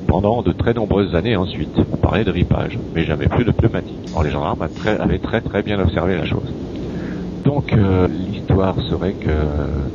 pendant 0.07 0.41
de 0.41 0.51
très 0.51 0.73
nombreuses 0.73 1.15
années 1.15 1.37
ensuite. 1.37 1.73
On 1.91 1.97
parlait 1.97 2.25
de 2.25 2.31
ripage, 2.31 2.77
mais 2.93 3.05
jamais 3.05 3.27
plus 3.27 3.45
de 3.45 3.51
pneumatiques. 3.51 4.09
Or 4.11 4.23
les 4.23 4.31
gendarmes 4.31 4.67
avaient 4.85 5.19
très 5.19 5.41
très 5.41 5.63
bien 5.63 5.79
observé 5.79 6.17
la 6.17 6.25
chose. 6.25 6.53
Donc 7.45 7.71
euh, 7.71 8.07
l'histoire 8.09 8.81
serait 8.89 9.13
que 9.13 9.29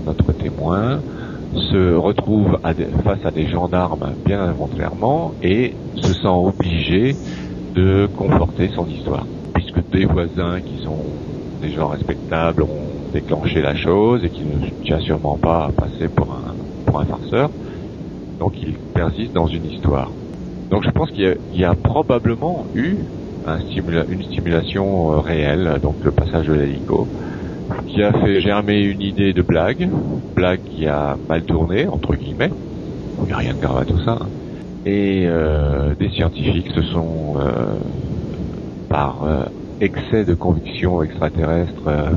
notre 0.07 0.33
témoin 0.33 1.03
se 1.55 1.95
retrouve 1.95 2.59
face 3.05 3.25
à 3.25 3.31
des 3.31 3.47
gendarmes 3.49 4.15
bien 4.25 4.41
involontairement 4.41 5.33
et 5.43 5.75
se 5.97 6.13
sent 6.13 6.27
obligé 6.27 7.17
de 7.75 8.09
conforter 8.17 8.71
son 8.75 8.87
histoire. 8.87 9.27
Puisque 9.55 9.89
des 9.91 10.05
voisins 10.05 10.61
qui 10.61 10.83
sont 10.83 10.99
des 11.61 11.71
gens 11.71 11.89
respectables 11.89 12.63
ont 12.63 13.11
déclenché 13.13 13.61
la 13.63 13.75
chose 13.75 14.25
et 14.25 14.31
qui 14.31 14.45
ne 14.45 14.69
tient 14.85 15.01
sûrement 15.01 15.39
pas 15.39 15.67
à 15.67 15.73
passer 15.73 16.09
pour 16.09 16.33
un, 16.33 16.55
pour 16.87 17.01
un 17.01 17.05
farceur. 17.05 17.51
Donc 18.39 18.53
il 18.63 18.75
persiste 18.93 19.33
dans 19.33 19.47
une 19.47 19.65
histoire. 19.65 20.11
Donc 20.71 20.83
je 20.85 20.91
pense 20.91 21.11
qu'il 21.11 21.37
y, 21.53 21.65
a 21.65 21.75
probablement 21.75 22.67
eu 22.75 22.97
une 23.47 24.23
stimulation 24.25 25.13
euh, 25.13 25.19
réelle, 25.21 25.79
donc 25.83 25.97
le 26.03 26.11
passage 26.11 26.47
de 26.47 26.55
l'hélico, 26.55 27.07
qui 27.87 28.03
a 28.03 28.13
fait 28.13 28.41
germer 28.41 28.81
une 28.81 29.01
idée 29.01 29.33
de 29.33 29.43
blague, 29.43 29.89
blague 30.35 30.61
qui 30.65 30.87
a 30.87 31.17
mal 31.29 31.43
tourné, 31.45 31.87
entre 31.87 32.15
guillemets. 32.15 32.51
Il 33.21 33.27
n'y 33.27 33.33
a 33.33 33.37
rien 33.37 33.55
de 33.55 33.61
grave 33.61 33.79
à 33.79 33.85
tout 33.85 34.01
ça. 34.05 34.19
Et 34.87 35.25
euh, 35.27 35.95
des 35.95 36.11
scientifiques 36.11 36.71
se 36.75 36.83
sont, 36.83 37.37
euh, 37.39 37.77
par 38.89 39.25
euh, 39.25 39.45
excès 39.81 40.25
de 40.25 40.35
conviction 40.35 41.03
extraterrestre, 41.03 41.89
euh, 41.89 42.11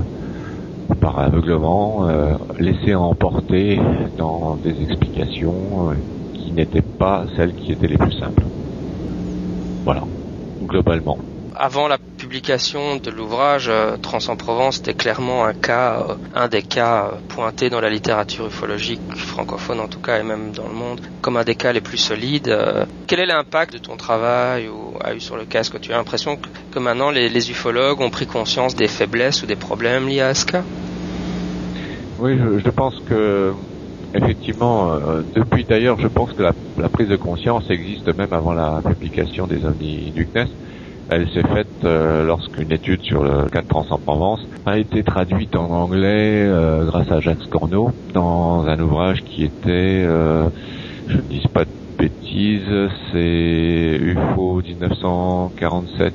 par 0.99 1.19
aveuglement, 1.19 2.07
euh, 2.07 2.33
laissés 2.59 2.95
emporter 2.95 3.79
dans 4.17 4.55
des 4.55 4.81
explications 4.81 5.91
qui 6.33 6.51
n'étaient 6.51 6.81
pas 6.81 7.25
celles 7.35 7.53
qui 7.53 7.71
étaient 7.71 7.87
les 7.87 7.97
plus 7.97 8.13
simples. 8.13 8.43
Voilà, 9.85 10.03
globalement 10.65 11.17
avant 11.59 11.87
la 11.87 11.97
publication 11.97 12.97
de 12.97 13.09
l'ouvrage, 13.09 13.67
euh, 13.69 13.97
Trans 13.97 14.19
en 14.27 14.35
Provence 14.35 14.79
était 14.79 14.93
clairement 14.93 15.45
un 15.45 15.53
cas, 15.53 16.05
euh, 16.09 16.13
un 16.35 16.47
des 16.47 16.61
cas 16.61 17.05
euh, 17.05 17.17
pointés 17.29 17.69
dans 17.69 17.81
la 17.81 17.89
littérature 17.89 18.47
ufologique 18.47 19.01
francophone 19.15 19.79
en 19.79 19.87
tout 19.87 19.99
cas 19.99 20.19
et 20.19 20.23
même 20.23 20.51
dans 20.51 20.67
le 20.67 20.73
monde 20.73 21.01
comme 21.21 21.37
un 21.37 21.43
des 21.43 21.55
cas 21.55 21.73
les 21.73 21.81
plus 21.81 21.97
solides. 21.97 22.55
Quel 23.07 23.19
est 23.19 23.25
l'impact 23.25 23.73
de 23.73 23.77
ton 23.79 23.97
travail 23.97 24.67
ou 24.67 24.93
a 25.03 25.13
eu 25.13 25.19
sur 25.19 25.37
le 25.37 25.45
cas? 25.45 25.61
Est-ce 25.61 25.71
que 25.71 25.77
tu 25.77 25.91
as 25.93 25.97
l'impression 25.97 26.37
que, 26.71 26.79
maintenant 26.79 27.09
les, 27.11 27.51
ufologues 27.51 28.01
ont 28.01 28.09
pris 28.09 28.27
conscience 28.27 28.75
des 28.75 28.87
faiblesses 28.87 29.43
ou 29.43 29.45
des 29.45 29.55
problèmes 29.55 30.07
liés 30.07 30.21
à 30.21 30.33
ce 30.33 30.45
cas? 30.45 30.63
Oui, 32.19 32.37
je, 32.37 32.69
pense 32.69 32.95
que 33.07 33.53
effectivement, 34.13 34.97
depuis 35.35 35.63
d'ailleurs, 35.65 35.99
je 35.99 36.07
pense 36.07 36.33
que 36.33 36.41
la, 36.41 36.53
la, 36.77 36.89
prise 36.89 37.07
de 37.07 37.15
conscience 37.15 37.69
existe 37.69 38.07
même 38.17 38.31
avant 38.33 38.53
la 38.53 38.81
publication 38.81 39.45
des 39.47 39.63
ovnis 39.65 40.11
du 40.11 40.25
CNES. 40.25 40.47
Elle 41.09 41.29
s'est 41.29 41.43
faite 41.43 41.85
euh, 41.85 42.25
lorsqu'une 42.25 42.69
étude 42.69 43.01
sur 43.01 43.23
le 43.23 43.47
cas 43.47 43.61
de 43.61 43.67
Provence 43.67 44.45
a 44.65 44.77
été 44.77 45.03
traduite 45.03 45.55
en 45.55 45.69
anglais 45.69 46.43
euh, 46.45 46.85
grâce 46.85 47.09
à 47.09 47.21
Jacques 47.21 47.49
Corneau 47.49 47.91
dans 48.13 48.65
un 48.67 48.77
ouvrage 48.81 49.23
qui 49.23 49.45
était, 49.45 50.03
euh, 50.05 50.49
je 51.07 51.15
ne 51.15 51.21
dis 51.21 51.47
pas 51.53 51.63
de 51.63 51.69
bêtises, 51.97 52.89
c'est 53.11 53.97
UFO 54.01 54.61
1947 54.61 56.13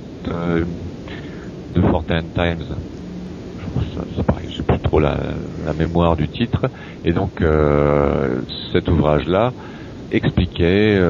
de 1.74 1.80
Fortin 1.80 2.20
Times. 2.34 2.66
C'est 4.14 4.26
pareil, 4.26 4.48
je 4.50 4.58
sais 4.58 4.62
plus 4.62 4.78
trop 4.78 5.00
la, 5.00 5.16
mémoire 5.78 6.16
du 6.16 6.28
titre. 6.28 6.66
Et 7.06 7.12
donc 7.12 7.42
cet 8.72 8.88
ouvrage-là 8.88 9.52
expliquait 10.12 11.00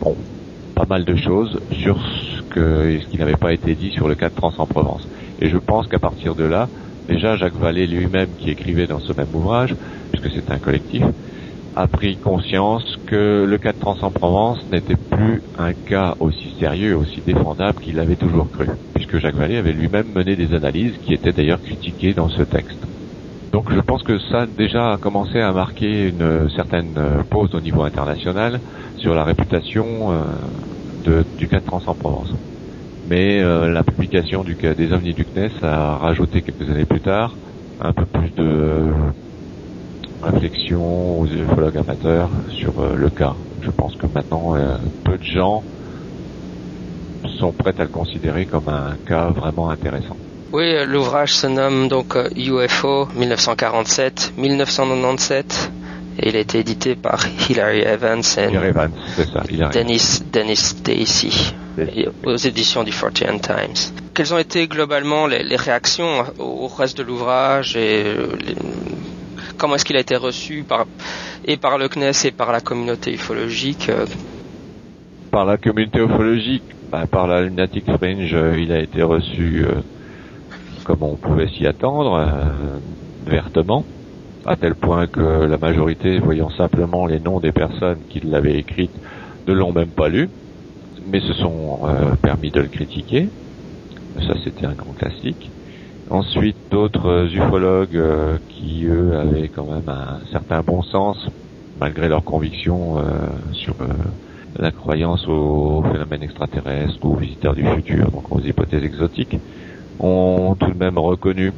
bon 0.00 0.16
pas 0.74 0.86
mal 0.86 1.04
de 1.04 1.14
choses 1.14 1.60
sur 1.70 1.98
que, 2.56 2.98
ce 3.00 3.06
qui 3.08 3.18
n'avait 3.18 3.36
pas 3.36 3.52
été 3.52 3.74
dit 3.74 3.90
sur 3.90 4.08
le 4.08 4.14
cas 4.14 4.30
de 4.30 4.34
Trans 4.34 4.52
en 4.56 4.66
Provence. 4.66 5.06
Et 5.38 5.50
je 5.50 5.58
pense 5.58 5.86
qu'à 5.88 5.98
partir 5.98 6.34
de 6.34 6.44
là, 6.44 6.68
déjà 7.06 7.36
Jacques 7.36 7.56
Vallée 7.56 7.86
lui-même 7.86 8.30
qui 8.38 8.50
écrivait 8.50 8.86
dans 8.86 9.00
ce 9.00 9.12
même 9.12 9.34
ouvrage, 9.34 9.76
puisque 10.10 10.34
c'est 10.34 10.50
un 10.50 10.58
collectif, 10.58 11.02
a 11.74 11.86
pris 11.86 12.16
conscience 12.16 12.96
que 13.06 13.44
le 13.46 13.58
cas 13.58 13.72
de 13.72 13.78
Trans 13.78 13.98
en 14.00 14.10
Provence 14.10 14.58
n'était 14.72 14.96
plus 15.10 15.42
un 15.58 15.74
cas 15.74 16.14
aussi 16.18 16.54
sérieux, 16.58 16.96
aussi 16.96 17.20
défendable 17.20 17.78
qu'il 17.80 17.96
l'avait 17.96 18.16
toujours 18.16 18.50
cru, 18.50 18.66
puisque 18.94 19.18
Jacques 19.18 19.34
Vallée 19.34 19.58
avait 19.58 19.74
lui-même 19.74 20.10
mené 20.10 20.34
des 20.36 20.54
analyses 20.54 20.96
qui 21.02 21.12
étaient 21.12 21.34
d'ailleurs 21.34 21.60
critiquées 21.60 22.14
dans 22.14 22.30
ce 22.30 22.42
texte. 22.42 22.86
Donc 23.52 23.70
je 23.70 23.80
pense 23.80 24.02
que 24.02 24.18
ça 24.30 24.46
déjà 24.46 24.92
a 24.92 24.96
commencé 24.96 25.40
à 25.40 25.52
marquer 25.52 26.08
une 26.08 26.48
certaine 26.56 26.94
pause 27.30 27.54
au 27.54 27.60
niveau 27.60 27.82
international 27.82 28.60
sur 28.96 29.14
la 29.14 29.24
réputation 29.24 30.12
euh, 30.12 30.24
du 31.38 31.48
cas 31.48 31.60
de 31.60 31.64
Trans 31.64 31.82
en 31.86 31.94
Provence. 31.94 32.34
Mais 33.08 33.40
euh, 33.40 33.70
la 33.70 33.84
publication 33.84 34.44
des 34.44 34.92
ovnis 34.92 35.14
du 35.14 35.24
CNES 35.24 35.62
a 35.62 35.96
rajouté 35.96 36.42
quelques 36.42 36.68
années 36.68 36.84
plus 36.84 37.00
tard 37.00 37.34
un 37.80 37.92
peu 37.92 38.04
plus 38.06 38.30
de 38.34 38.42
euh, 38.42 38.90
réflexion 40.22 41.20
aux 41.20 41.26
ufologues 41.26 41.76
amateurs 41.76 42.30
sur 42.50 42.72
le 42.96 43.10
cas. 43.10 43.34
Je 43.62 43.70
pense 43.70 43.94
que 43.96 44.06
maintenant 44.12 44.54
peu 45.04 45.18
de 45.18 45.24
gens 45.24 45.62
sont 47.38 47.52
prêts 47.52 47.74
à 47.78 47.82
le 47.82 47.88
considérer 47.88 48.46
comme 48.46 48.68
un 48.68 48.96
cas 49.06 49.28
vraiment 49.28 49.68
intéressant. 49.70 50.16
Oui, 50.52 50.74
l'ouvrage 50.86 51.34
se 51.34 51.46
nomme 51.46 51.86
donc 51.88 52.16
UFO 52.36 53.08
1947-1997 53.18 55.70
et 56.18 56.28
il 56.28 56.36
a 56.36 56.40
été 56.40 56.60
édité 56.60 56.94
par 56.94 57.24
Hilary 57.48 57.80
Evans 57.80 58.22
et 58.38 58.48
Dennis, 59.72 60.22
Dennis 60.32 60.56
Stacy 60.56 61.54
aux 62.24 62.36
éditions 62.36 62.84
du 62.84 62.92
Fortean 62.92 63.38
Times. 63.38 63.92
Quelles 64.14 64.32
ont 64.32 64.38
été 64.38 64.66
globalement 64.66 65.26
les, 65.26 65.42
les 65.42 65.56
réactions 65.56 66.24
au 66.38 66.68
reste 66.68 66.96
de 66.96 67.02
l'ouvrage 67.02 67.76
et 67.76 68.04
les, 68.46 68.54
comment 69.56 69.74
est-ce 69.74 69.84
qu'il 69.84 69.96
a 69.96 70.00
été 70.00 70.16
reçu 70.16 70.64
par, 70.66 70.86
et 71.44 71.56
par 71.56 71.78
le 71.78 71.88
CNES 71.88 72.12
et 72.24 72.30
par 72.30 72.52
la 72.52 72.60
communauté 72.60 73.12
ufologique 73.14 73.90
Par 75.30 75.44
la 75.44 75.56
communauté 75.56 76.00
ufologique, 76.00 76.62
bah, 76.90 77.06
par 77.10 77.26
la 77.26 77.42
Lunatic 77.42 77.84
Fringe, 77.96 78.36
il 78.58 78.72
a 78.72 78.80
été 78.80 79.02
reçu 79.02 79.64
euh, 79.64 79.80
comme 80.84 81.02
on 81.02 81.16
pouvait 81.16 81.48
s'y 81.48 81.66
attendre, 81.66 82.14
euh, 82.14 82.78
vertement, 83.26 83.84
à 84.46 84.56
tel 84.56 84.74
point 84.74 85.06
que 85.08 85.20
la 85.20 85.58
majorité, 85.58 86.18
voyant 86.20 86.50
simplement 86.50 87.06
les 87.06 87.18
noms 87.18 87.40
des 87.40 87.52
personnes 87.52 87.98
qui 88.08 88.20
l'avaient 88.20 88.58
écrite, 88.58 88.92
ne 89.46 89.52
l'ont 89.52 89.72
même 89.72 89.90
pas 89.90 90.08
lu, 90.08 90.28
mais 91.04 91.20
se 91.20 91.32
sont 91.34 91.80
euh, 91.84 92.14
permis 92.22 92.50
de 92.50 92.60
le 92.60 92.68
critiquer. 92.68 93.28
Ça, 94.14 94.34
c'était 94.44 94.66
un 94.66 94.74
grand 94.74 94.92
classique. 94.92 95.50
Ensuite, 96.08 96.56
d'autres 96.70 97.28
ufologues 97.34 97.96
euh, 97.96 98.38
qui, 98.48 98.84
eux, 98.86 99.16
avaient 99.18 99.48
quand 99.48 99.66
même 99.66 99.88
un 99.88 100.20
certain 100.30 100.62
bon 100.62 100.82
sens, 100.82 101.28
malgré 101.80 102.08
leurs 102.08 102.24
convictions 102.24 102.98
euh, 102.98 103.02
sur 103.52 103.74
la 104.58 104.70
croyance 104.70 105.26
aux 105.28 105.82
phénomènes 105.82 106.22
extraterrestres 106.22 107.04
ou 107.04 107.14
aux 107.14 107.16
visiteurs 107.16 107.54
du 107.54 107.66
futur, 107.66 108.10
donc 108.12 108.30
aux 108.30 108.40
hypothèses 108.40 108.84
exotiques, 108.84 109.36
ont 109.98 110.56
tout 110.58 110.70
de 110.70 110.78
même 110.78 110.98
reconnu 110.98 111.52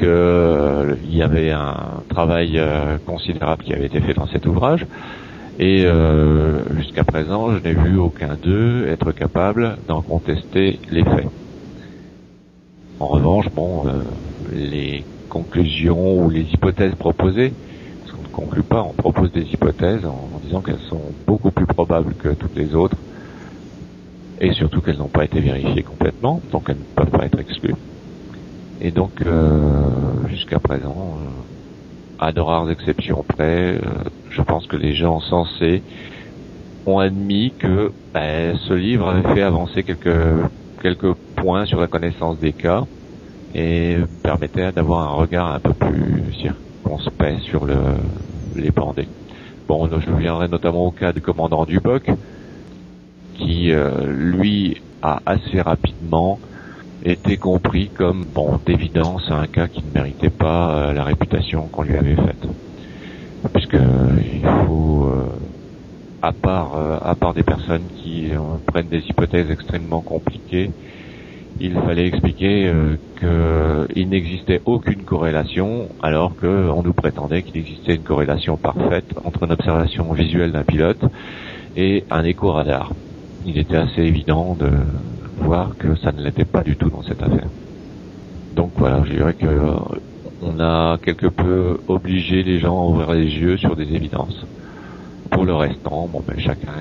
qu'il 0.00 0.08
euh, 0.08 0.94
y 1.10 1.20
avait 1.20 1.50
un 1.50 2.02
travail 2.08 2.58
euh, 2.58 2.96
considérable 3.04 3.62
qui 3.62 3.74
avait 3.74 3.84
été 3.84 4.00
fait 4.00 4.14
dans 4.14 4.26
cet 4.26 4.46
ouvrage. 4.46 4.86
Et 5.58 5.84
euh, 5.84 6.62
jusqu'à 6.78 7.04
présent, 7.04 7.52
je 7.52 7.62
n'ai 7.62 7.74
vu 7.74 7.98
aucun 7.98 8.34
d'eux 8.42 8.86
être 8.88 9.12
capable 9.12 9.76
d'en 9.86 10.00
contester 10.00 10.80
les 10.90 11.04
faits. 11.04 11.28
En 12.98 13.08
revanche, 13.08 13.46
bon, 13.54 13.84
les 14.54 15.04
conclusions 15.28 16.24
ou 16.24 16.30
les 16.30 16.46
hypothèses 16.52 16.94
proposées, 16.94 17.52
parce 18.00 18.16
qu'on 18.16 18.22
ne 18.22 18.46
conclut 18.46 18.62
pas, 18.62 18.82
on 18.82 18.94
propose 18.94 19.30
des 19.32 19.42
hypothèses 19.42 20.06
en 20.06 20.40
disant 20.42 20.62
qu'elles 20.62 20.86
sont 20.88 21.12
beaucoup 21.26 21.50
plus 21.50 21.66
probables 21.66 22.14
que 22.14 22.30
toutes 22.30 22.56
les 22.56 22.74
autres, 22.74 22.96
et 24.40 24.52
surtout 24.54 24.80
qu'elles 24.80 24.98
n'ont 24.98 25.08
pas 25.08 25.24
été 25.24 25.40
vérifiées 25.40 25.82
complètement, 25.82 26.40
donc 26.52 26.64
elles 26.68 26.76
ne 26.78 27.04
peuvent 27.04 27.18
pas 27.18 27.26
être 27.26 27.38
exclues. 27.38 27.74
Et 28.80 28.90
donc, 28.90 29.12
euh, 29.24 30.26
jusqu'à 30.28 30.58
présent, 30.58 31.18
à 32.18 32.32
de 32.32 32.40
rares 32.40 32.70
exceptions 32.70 33.24
près, 33.26 33.80
je 34.30 34.42
pense 34.42 34.66
que 34.66 34.76
les 34.76 34.94
gens 34.94 35.20
sensés 35.20 35.82
ont 36.86 36.98
admis 36.98 37.52
que 37.58 37.92
ben, 38.14 38.56
ce 38.68 38.72
livre 38.72 39.08
avait 39.08 39.34
fait 39.34 39.42
avancer 39.42 39.82
quelques 39.82 40.16
quelques 40.82 41.12
points 41.36 41.66
sur 41.66 41.78
la 41.80 41.86
connaissance 41.86 42.38
des 42.38 42.52
cas 42.52 42.84
et 43.54 43.96
permettait 44.22 44.72
d'avoir 44.72 45.10
un 45.10 45.12
regard 45.12 45.52
un 45.52 45.60
peu 45.60 45.74
plus 45.74 46.32
circonspect 46.40 47.40
sur 47.42 47.64
le, 47.66 47.76
les 48.56 48.70
bandés. 48.70 49.08
Bon, 49.68 49.88
je 49.88 50.10
reviendrai 50.10 50.48
notamment 50.48 50.86
au 50.86 50.90
cas 50.90 51.12
du 51.12 51.20
commandant 51.20 51.64
Duboc, 51.64 52.10
qui 53.34 53.72
euh, 53.72 54.06
lui 54.06 54.80
a 55.02 55.20
assez 55.26 55.60
rapidement 55.60 56.38
été 57.04 57.36
compris 57.36 57.88
comme 57.88 58.24
bon 58.24 58.58
d'évidence 58.64 59.30
un 59.30 59.46
cas 59.46 59.68
qui 59.68 59.82
ne 59.82 59.92
méritait 59.94 60.30
pas 60.30 60.70
euh, 60.70 60.92
la 60.92 61.04
réputation 61.04 61.68
qu'on 61.68 61.82
lui 61.82 61.96
avait 61.96 62.16
faite, 62.16 62.46
puisque 63.52 63.74
il 63.74 64.48
faut 64.66 65.06
euh, 65.06 65.26
à 66.22 66.32
part 66.32 67.00
à 67.02 67.14
part 67.14 67.32
des 67.32 67.42
personnes 67.42 67.84
qui 68.02 68.28
prennent 68.66 68.88
des 68.88 69.02
hypothèses 69.08 69.50
extrêmement 69.50 70.02
compliquées 70.02 70.70
il 71.60 71.74
fallait 71.74 72.06
expliquer 72.06 72.68
euh, 72.68 72.96
qu'il 73.94 74.08
n'existait 74.08 74.62
aucune 74.64 75.02
corrélation, 75.02 75.88
alors 76.02 76.34
qu'on 76.34 76.82
nous 76.82 76.94
prétendait 76.94 77.42
qu'il 77.42 77.58
existait 77.58 77.96
une 77.96 78.02
corrélation 78.02 78.56
parfaite 78.56 79.12
entre 79.24 79.42
une 79.44 79.52
observation 79.52 80.10
visuelle 80.14 80.52
d'un 80.52 80.62
pilote 80.62 81.04
et 81.76 82.04
un 82.10 82.24
écho 82.24 82.52
radar. 82.52 82.92
Il 83.44 83.58
était 83.58 83.76
assez 83.76 84.00
évident 84.00 84.56
de 84.58 84.70
voir 85.40 85.76
que 85.78 85.96
ça 85.96 86.12
ne 86.12 86.22
l'était 86.22 86.44
pas 86.44 86.62
du 86.62 86.76
tout 86.76 86.90
dans 86.90 87.02
cette 87.02 87.22
affaire. 87.22 87.48
Donc 88.54 88.72
voilà, 88.76 89.02
je 89.04 89.12
dirais 89.12 89.34
que 89.34 89.46
euh, 89.46 89.74
on 90.42 90.60
a 90.60 90.98
quelque 90.98 91.26
peu 91.26 91.78
obligé 91.88 92.42
les 92.42 92.58
gens 92.58 92.80
à 92.80 92.86
ouvrir 92.86 93.12
les 93.12 93.24
yeux 93.24 93.56
sur 93.56 93.76
des 93.76 93.94
évidences. 93.94 94.44
Pour 95.30 95.44
le 95.44 95.54
restant, 95.54 96.08
bon, 96.10 96.22
ben, 96.26 96.38
chacun 96.38 96.72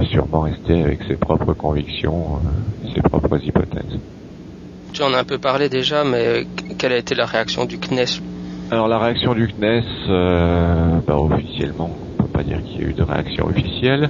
est 0.00 0.04
sûrement 0.06 0.40
resté 0.40 0.82
avec 0.82 1.02
ses 1.08 1.16
propres 1.16 1.52
convictions, 1.54 2.36
euh, 2.36 2.88
ses 2.94 3.00
propres 3.02 3.38
hypothèses. 3.42 3.98
Tu 4.92 5.02
en 5.02 5.12
as 5.12 5.18
un 5.18 5.24
peu 5.24 5.38
parlé 5.38 5.68
déjà, 5.68 6.04
mais 6.04 6.46
quelle 6.78 6.92
a 6.92 6.98
été 6.98 7.14
la 7.14 7.26
réaction 7.26 7.64
du 7.64 7.78
CNES 7.78 8.22
Alors 8.70 8.88
la 8.88 8.98
réaction 8.98 9.34
du 9.34 9.48
CNES, 9.48 9.82
euh, 10.08 11.00
bah, 11.06 11.18
officiellement, 11.18 11.90
on 12.18 12.22
peut 12.22 12.28
pas 12.28 12.44
dire 12.44 12.62
qu'il 12.62 12.80
y 12.80 12.84
a 12.84 12.88
eu 12.88 12.92
de 12.92 13.02
réaction 13.02 13.46
officielle. 13.46 14.08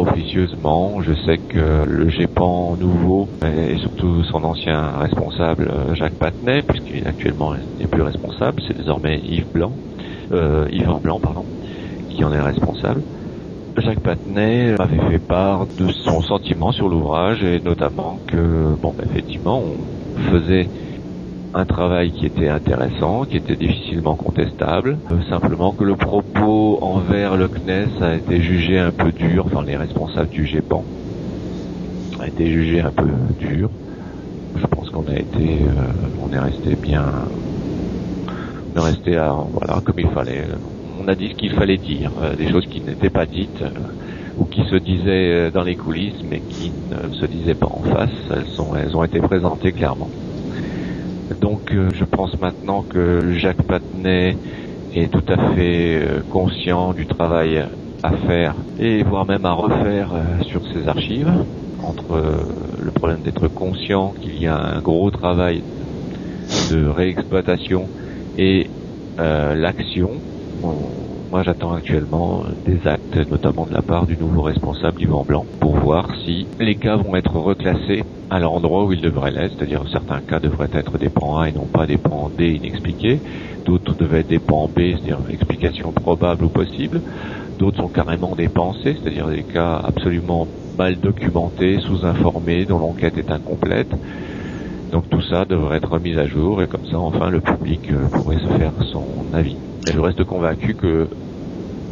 Officieusement, 0.00 1.02
je 1.02 1.14
sais 1.24 1.38
que 1.48 1.84
le 1.86 2.08
GEPAN 2.08 2.76
nouveau 2.76 3.28
et 3.44 3.76
surtout 3.78 4.24
son 4.24 4.42
ancien 4.42 4.90
responsable 4.98 5.68
euh, 5.70 5.94
Jacques 5.94 6.16
Patnay, 6.18 6.62
puisqu'il 6.62 7.06
actuellement 7.06 7.54
n'est 7.78 7.86
plus 7.86 8.02
responsable, 8.02 8.60
c'est 8.66 8.76
désormais 8.76 9.20
Yves 9.22 9.46
Blanc, 9.52 9.76
euh, 10.32 10.66
Yves 10.72 11.00
Blanc 11.00 11.20
pardon, 11.20 11.46
qui 12.08 12.24
en 12.24 12.32
est 12.32 12.40
responsable. 12.40 13.02
Jacques 13.76 14.00
Patnay 14.00 14.74
avait 14.78 15.10
fait 15.10 15.18
part 15.18 15.66
de 15.76 15.88
son 16.04 16.20
sentiment 16.22 16.72
sur 16.72 16.88
l'ouvrage 16.88 17.42
et 17.42 17.60
notamment 17.60 18.20
que, 18.26 18.76
bon, 18.80 18.94
effectivement, 19.02 19.62
on 19.62 20.20
faisait 20.30 20.68
un 21.54 21.64
travail 21.66 22.10
qui 22.10 22.26
était 22.26 22.48
intéressant, 22.48 23.24
qui 23.24 23.36
était 23.36 23.54
difficilement 23.54 24.16
contestable, 24.16 24.98
euh, 25.12 25.22
simplement 25.28 25.72
que 25.72 25.84
le 25.84 25.94
propos 25.94 26.78
envers 26.82 27.36
le 27.36 27.46
CNES 27.46 28.02
a 28.02 28.14
été 28.16 28.40
jugé 28.42 28.78
un 28.78 28.90
peu 28.90 29.12
dur, 29.12 29.46
enfin 29.46 29.62
les 29.64 29.76
responsables 29.76 30.30
du 30.30 30.46
GEPAN 30.46 30.84
a 32.18 32.26
été 32.26 32.46
jugé 32.50 32.80
un 32.80 32.90
peu 32.90 33.08
dur. 33.38 33.70
Je 34.56 34.66
pense 34.66 34.90
qu'on 34.90 35.06
a 35.06 35.14
été, 35.14 35.60
euh, 35.62 35.92
on 36.20 36.32
est 36.32 36.38
resté 36.38 36.74
bien, 36.74 37.04
on 38.74 38.80
est 38.80 38.84
resté 38.84 39.16
à, 39.16 39.32
voilà, 39.32 39.80
comme 39.84 39.98
il 39.98 40.08
fallait 40.08 40.44
on 41.00 41.08
a 41.08 41.14
dit 41.14 41.28
ce 41.28 41.34
qu'il 41.34 41.52
fallait 41.52 41.76
dire, 41.76 42.10
euh, 42.22 42.34
des 42.34 42.50
choses 42.50 42.66
qui 42.66 42.80
n'étaient 42.80 43.10
pas 43.10 43.26
dites 43.26 43.62
ou 44.38 44.44
qui 44.44 44.62
se 44.64 44.76
disaient 44.76 45.50
dans 45.52 45.62
les 45.62 45.76
coulisses 45.76 46.22
mais 46.28 46.40
qui 46.40 46.72
ne 46.90 47.12
se 47.12 47.26
disaient 47.26 47.54
pas 47.54 47.68
en 47.70 47.82
face. 47.82 48.10
Elles 48.76 48.96
ont 48.96 49.04
été 49.04 49.20
présentées 49.20 49.72
clairement. 49.72 50.10
Donc 51.40 51.60
je 51.72 52.04
pense 52.04 52.38
maintenant 52.40 52.82
que 52.82 53.32
Jacques 53.32 53.62
Patnay 53.62 54.36
est 54.94 55.10
tout 55.10 55.24
à 55.28 55.54
fait 55.54 56.22
conscient 56.28 56.92
du 56.92 57.06
travail 57.06 57.64
à 58.02 58.12
faire 58.26 58.54
et 58.78 59.02
voire 59.02 59.26
même 59.26 59.44
à 59.44 59.52
refaire 59.52 60.12
sur 60.42 60.60
ses 60.72 60.88
archives. 60.88 61.32
Entre 61.82 62.46
le 62.78 62.90
problème 62.92 63.20
d'être 63.22 63.48
conscient 63.48 64.14
qu'il 64.20 64.38
y 64.40 64.46
a 64.46 64.56
un 64.56 64.80
gros 64.80 65.10
travail 65.10 65.62
de 66.70 66.86
réexploitation 66.86 67.88
et 68.36 68.70
l'action, 69.18 70.22
moi, 71.30 71.42
j'attends 71.42 71.72
actuellement 71.72 72.44
des 72.64 72.86
actes, 72.86 73.16
notamment 73.28 73.66
de 73.66 73.74
la 73.74 73.82
part 73.82 74.06
du 74.06 74.16
nouveau 74.16 74.42
responsable 74.42 75.02
Yvan 75.02 75.24
Blanc, 75.24 75.46
pour 75.60 75.76
voir 75.76 76.08
si 76.24 76.46
les 76.60 76.76
cas 76.76 76.96
vont 76.96 77.16
être 77.16 77.36
reclassés 77.36 78.04
à 78.30 78.38
l'endroit 78.38 78.84
où 78.84 78.92
ils 78.92 79.00
devraient 79.00 79.30
l'être, 79.30 79.54
c'est-à-dire 79.56 79.84
certains 79.90 80.20
cas 80.20 80.40
devraient 80.40 80.68
être 80.72 80.98
des 80.98 81.10
pans 81.10 81.38
A 81.38 81.48
et 81.48 81.52
non 81.52 81.68
pas 81.68 81.86
des 81.86 81.98
pans 81.98 82.30
D 82.36 82.54
inexpliqués, 82.54 83.22
d'autres 83.64 83.94
devaient 83.94 84.20
être 84.20 84.28
des 84.28 84.40
pans 84.40 84.68
B, 84.68 84.92
c'est-à-dire 84.92 85.22
explication 85.28 85.92
probable 85.92 86.44
ou 86.44 86.50
possible, 86.50 87.02
d'autres 87.58 87.82
sont 87.82 87.88
carrément 87.88 88.34
des 88.34 88.48
pensées, 88.48 88.96
c'est-à-dire 89.00 89.28
des 89.28 89.44
cas 89.44 89.76
absolument 89.76 90.48
mal 90.76 90.96
documentés, 90.98 91.78
sous-informés, 91.80 92.66
dont 92.66 92.78
l'enquête 92.78 93.16
est 93.18 93.30
incomplète. 93.30 93.94
Donc 94.90 95.08
tout 95.10 95.22
ça 95.22 95.44
devrait 95.44 95.78
être 95.78 95.90
remis 95.90 96.16
à 96.18 96.26
jour 96.26 96.62
et 96.62 96.68
comme 96.68 96.84
ça 96.86 96.98
enfin 96.98 97.30
le 97.30 97.40
public 97.40 97.90
euh, 97.90 98.08
pourrait 98.08 98.38
se 98.38 98.58
faire 98.58 98.74
son 98.92 99.26
avis. 99.32 99.58
Je 99.92 99.98
reste 99.98 100.24
convaincu 100.24 100.74
que 100.74 101.08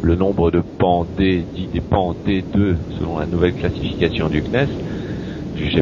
le 0.01 0.15
nombre 0.15 0.51
de 0.51 0.63
pans 0.77 1.05
D, 1.05 1.47
dit 1.53 1.69
des 1.69 1.81
pans 1.81 2.13
D2 2.25 2.77
selon 2.97 3.17
la 3.17 3.25
nouvelle 3.25 3.53
classification 3.53 4.29
du 4.29 4.41
CNES, 4.41 4.67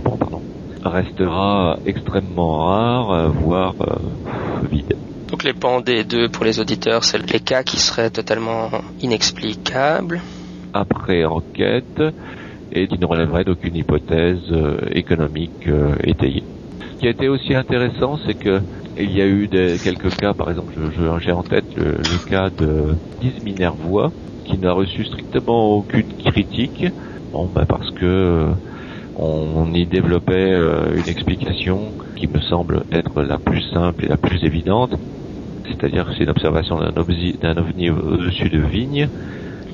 pardon, 0.01 0.41
restera 0.83 1.77
extrêmement 1.85 2.65
rare, 2.65 3.11
euh, 3.11 3.27
voire 3.29 3.75
euh, 3.81 4.67
vide. 4.69 4.95
Donc 5.29 5.43
les 5.43 5.53
pans 5.53 5.79
D2 5.79 6.29
pour 6.29 6.45
les 6.45 6.59
auditeurs, 6.59 7.03
c'est 7.03 7.31
les 7.31 7.39
cas 7.39 7.63
qui 7.63 7.77
seraient 7.77 8.09
totalement 8.09 8.69
inexplicables. 8.99 10.21
Après 10.73 11.25
enquête 11.25 12.01
et 12.71 12.87
qui 12.87 12.99
ne 12.99 13.05
relèveraient 13.05 13.43
d'aucune 13.43 13.75
hypothèse 13.75 14.39
euh, 14.51 14.77
économique 14.91 15.67
étayée. 16.03 16.43
Ce 16.79 16.99
qui 16.99 17.07
a 17.07 17.11
été 17.11 17.27
aussi 17.27 17.53
intéressant, 17.53 18.17
c'est 18.25 18.35
que 18.35 18.61
il 18.97 19.11
y 19.11 19.21
a 19.21 19.25
eu 19.25 19.47
des, 19.47 19.77
quelques 19.81 20.15
cas, 20.17 20.33
par 20.33 20.49
exemple, 20.49 20.73
j'ai 21.19 21.31
en 21.31 21.43
tête 21.43 21.65
le, 21.75 22.17
cas 22.29 22.49
de 22.49 22.95
Lise 23.21 23.41
Minervois, 23.41 24.11
qui 24.43 24.57
n'a 24.57 24.73
reçu 24.73 25.05
strictement 25.05 25.71
aucune 25.77 26.13
critique, 26.13 26.85
bon, 27.31 27.47
bah 27.47 27.65
parce 27.67 27.89
que 27.91 28.05
euh, 28.05 28.53
on 29.21 29.71
y 29.73 29.85
développait 29.85 30.51
euh, 30.51 30.97
une 30.97 31.07
explication 31.07 31.93
qui 32.15 32.27
me 32.27 32.39
semble 32.41 32.83
être 32.91 33.21
la 33.21 33.37
plus 33.37 33.61
simple 33.71 34.05
et 34.05 34.07
la 34.07 34.17
plus 34.17 34.43
évidente, 34.43 34.95
c'est-à-dire 35.67 36.07
que 36.07 36.13
c'est 36.13 36.23
une 36.23 36.29
observation 36.29 36.79
d'un 36.79 37.57
ovni, 37.57 37.89
au-dessus 37.89 38.49
de 38.49 38.59
vignes, 38.59 39.07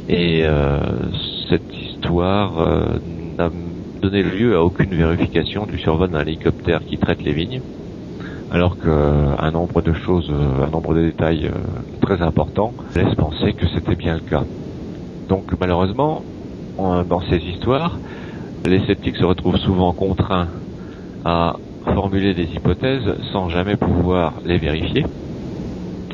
et 0.10 0.42
euh, 0.44 0.80
cette 1.50 1.74
histoire 1.74 2.52
n'a 3.38 3.50
donné 4.02 4.22
lieu 4.22 4.56
à 4.56 4.64
aucune 4.64 4.94
vérification 4.94 5.66
du 5.66 5.80
survol 5.80 6.10
d'un 6.10 6.22
hélicoptère 6.22 6.82
qui 6.86 6.98
traite 6.98 7.24
les 7.24 7.34
vignes. 7.34 7.62
Alors 8.52 8.78
qu'un 8.78 9.52
nombre 9.52 9.82
de 9.82 9.94
choses, 9.94 10.32
un 10.32 10.70
nombre 10.70 10.94
de 10.94 11.04
détails 11.04 11.48
euh, 11.48 11.58
très 12.02 12.22
importants 12.22 12.74
laisse 12.96 13.14
penser 13.16 13.54
que 13.54 13.66
c'était 13.68 13.96
bien 13.96 14.16
le 14.16 14.22
cas. 14.22 14.44
Donc 15.28 15.52
malheureusement, 15.60 16.24
dans 16.78 17.22
ces 17.30 17.38
histoires, 17.38 17.98
les 18.66 18.80
sceptiques 18.86 19.18
se 19.18 19.26
retrouvent 19.26 19.58
souvent 19.58 19.94
contraints 19.94 20.48
à 21.26 21.56
formuler 21.94 22.34
des 22.34 22.44
hypothèses 22.44 23.14
sans 23.32 23.50
jamais 23.50 23.76
pouvoir 23.76 24.34
les 24.46 24.58
vérifier, 24.58 25.06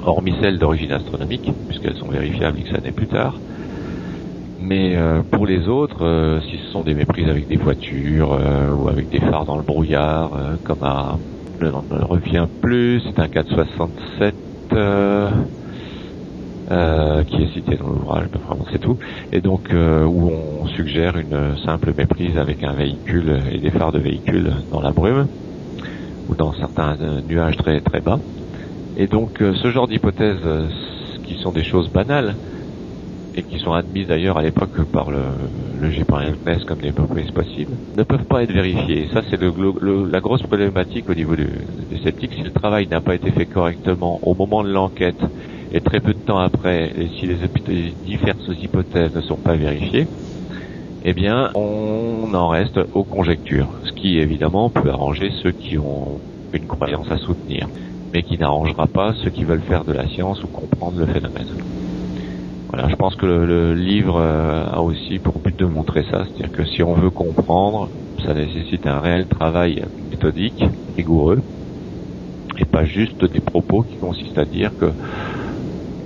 hormis 0.06 0.34
celles 0.41 0.60
d'origine 0.60 0.91
astronomique, 0.91 1.50
puisqu'elles 1.68 1.98
sont 1.98 2.10
vérifiables 2.10 2.60
X 2.60 2.74
années 2.74 2.91
plus 2.91 3.08
tard. 3.08 3.39
Mais 4.60 4.96
euh, 4.96 5.24
pour 5.30 5.46
les 5.46 5.68
autres, 5.68 6.06
euh, 6.06 6.39
si 6.41 6.58
ce 6.58 6.72
sont 6.72 6.84
des 6.84 6.94
méprises 6.94 7.28
avec 7.28 7.48
des 7.48 7.58
voitures 7.58 8.38
ou 8.78 8.88
avec 8.88 9.10
des 9.10 9.20
phares 9.20 9.46
dans 9.46 9.58
le 9.58 9.64
brouillard, 9.64 10.32
comme 10.64 10.84
à 10.84 11.18
je 11.62 11.68
ne 11.68 12.04
revient 12.04 12.48
plus, 12.62 13.02
c'est 13.06 13.20
un 13.20 13.28
467 13.28 14.36
euh, 16.72 17.03
euh, 17.14 17.24
qui 17.24 17.43
est 17.43 17.53
cité 17.53 17.76
dans 17.76 17.88
l'ouvrage, 17.88 18.28
vraiment 18.47 18.66
c'est 18.72 18.80
tout, 18.80 18.97
et 19.32 19.41
donc 19.41 19.72
euh, 19.72 20.05
où 20.05 20.32
on 20.61 20.68
suggère 20.68 21.18
une 21.18 21.57
simple 21.66 21.93
méprise 21.97 22.38
avec 22.38 22.64
un 22.64 22.74
véhicule 22.74 23.39
et 23.51 23.57
des 23.57 23.72
phares 23.72 23.91
de 23.91 23.99
véhicule 23.99 24.53
dans 24.72 24.82
la 24.82 24.91
brume, 24.91 25.28
ou 26.30 26.36
dans 26.36 26.53
certains 26.53 26.97
nuages 27.28 27.57
très 27.57 27.80
très 27.82 28.01
bas. 28.01 28.20
Et 28.97 29.07
donc 29.07 29.39
ce 29.39 29.72
genre 29.72 29.88
d'hypothèses 29.88 30.47
qui 31.24 31.36
sont 31.36 31.51
des 31.51 31.64
choses 31.64 31.89
banales, 31.89 32.36
et 33.36 33.43
qui 33.43 33.57
sont 33.59 33.74
admises 33.74 34.07
d'ailleurs 34.07 34.38
à 34.38 34.43
l'époque 34.43 34.84
par 34.91 35.09
le, 35.09 35.22
le 35.82 35.89
GPRMS 35.89 36.66
comme 36.68 36.80
des 36.80 36.89
hypothèses 36.89 37.32
possibles, 37.32 37.74
ne 37.97 38.03
peuvent 38.03 38.26
pas 38.26 38.43
être 38.43 38.51
vérifiées. 38.51 39.07
Ça, 39.11 39.22
c'est 39.30 39.39
la 39.41 40.20
grosse 40.20 40.43
problématique 40.43 41.09
au 41.09 41.16
niveau 41.16 41.36
des 41.36 41.97
sceptiques. 42.03 42.34
Si 42.36 42.43
le 42.43 42.51
travail 42.51 42.88
n'a 42.88 43.01
pas 43.01 43.16
été 43.16 43.32
fait 43.32 43.47
correctement 43.47 44.20
au 44.22 44.36
moment 44.36 44.64
de 44.64 44.72
l'enquête 44.72 45.20
et 45.74 45.82
très 45.82 46.00
peu 46.00 46.14
de 46.14 46.20
temps 46.20 46.38
après, 46.38 46.94
si 47.20 47.26
les, 47.26 47.38
les 47.68 47.94
diverses 48.06 48.50
hypothèses 48.62 49.14
ne 49.14 49.22
sont 49.22 49.38
pas 49.38 49.56
vérifiées, 49.56 50.08
eh 51.04 51.14
bien, 51.14 51.50
on 51.56 52.34
en 52.34 52.48
reste 52.48 52.80
aux 52.94 53.04
conjectures, 53.04 53.68
ce 53.84 53.92
qui 53.92 54.20
évidemment 54.20 54.70
peut 54.70 54.90
arranger 54.90 55.32
ceux 55.42 55.52
qui 55.52 55.78
ont 55.78 56.20
une 56.54 56.66
croyance 56.68 57.12
à 57.12 57.18
soutenir, 57.18 57.68
mais 58.14 58.24
qui 58.24 58.38
n'arrangera 58.38 58.88
pas 58.88 59.14
ceux 59.24 59.32
qui 59.32 59.44
veulent 59.44 59.64
faire 59.64 59.84
de 59.84 59.92
la 59.92 60.08
science 60.08 60.42
ou 60.44 60.48
comprendre 60.48 61.00
le 61.00 61.08
phénomène. 61.08 61.48
Voilà, 62.72 62.88
je 62.88 62.96
pense 62.96 63.16
que 63.16 63.26
le, 63.26 63.74
livre 63.74 64.20
euh, 64.20 64.66
a 64.66 64.82
aussi 64.82 65.20
pour 65.20 65.40
but 65.40 65.58
de 65.58 65.66
montrer 65.66 66.04
ça, 66.10 66.26
c'est-à-dire 66.26 66.52
que 66.52 66.66
si 66.66 66.84
on 66.84 66.94
veut 66.94 67.10
comprendre, 67.10 67.90
ça 68.26 68.34
nécessite 68.34 68.88
un 68.88 69.00
réel 69.00 69.28
travail 69.28 69.84
méthodique, 70.10 70.64
rigoureux, 70.96 71.42
et 72.58 72.66
pas 72.66 72.86
juste 72.86 73.26
des 73.26 73.42
propos 73.42 73.84
qui 73.84 73.98
consistent 73.98 74.38
à 74.38 74.46
dire 74.46 74.72
que 74.80 74.92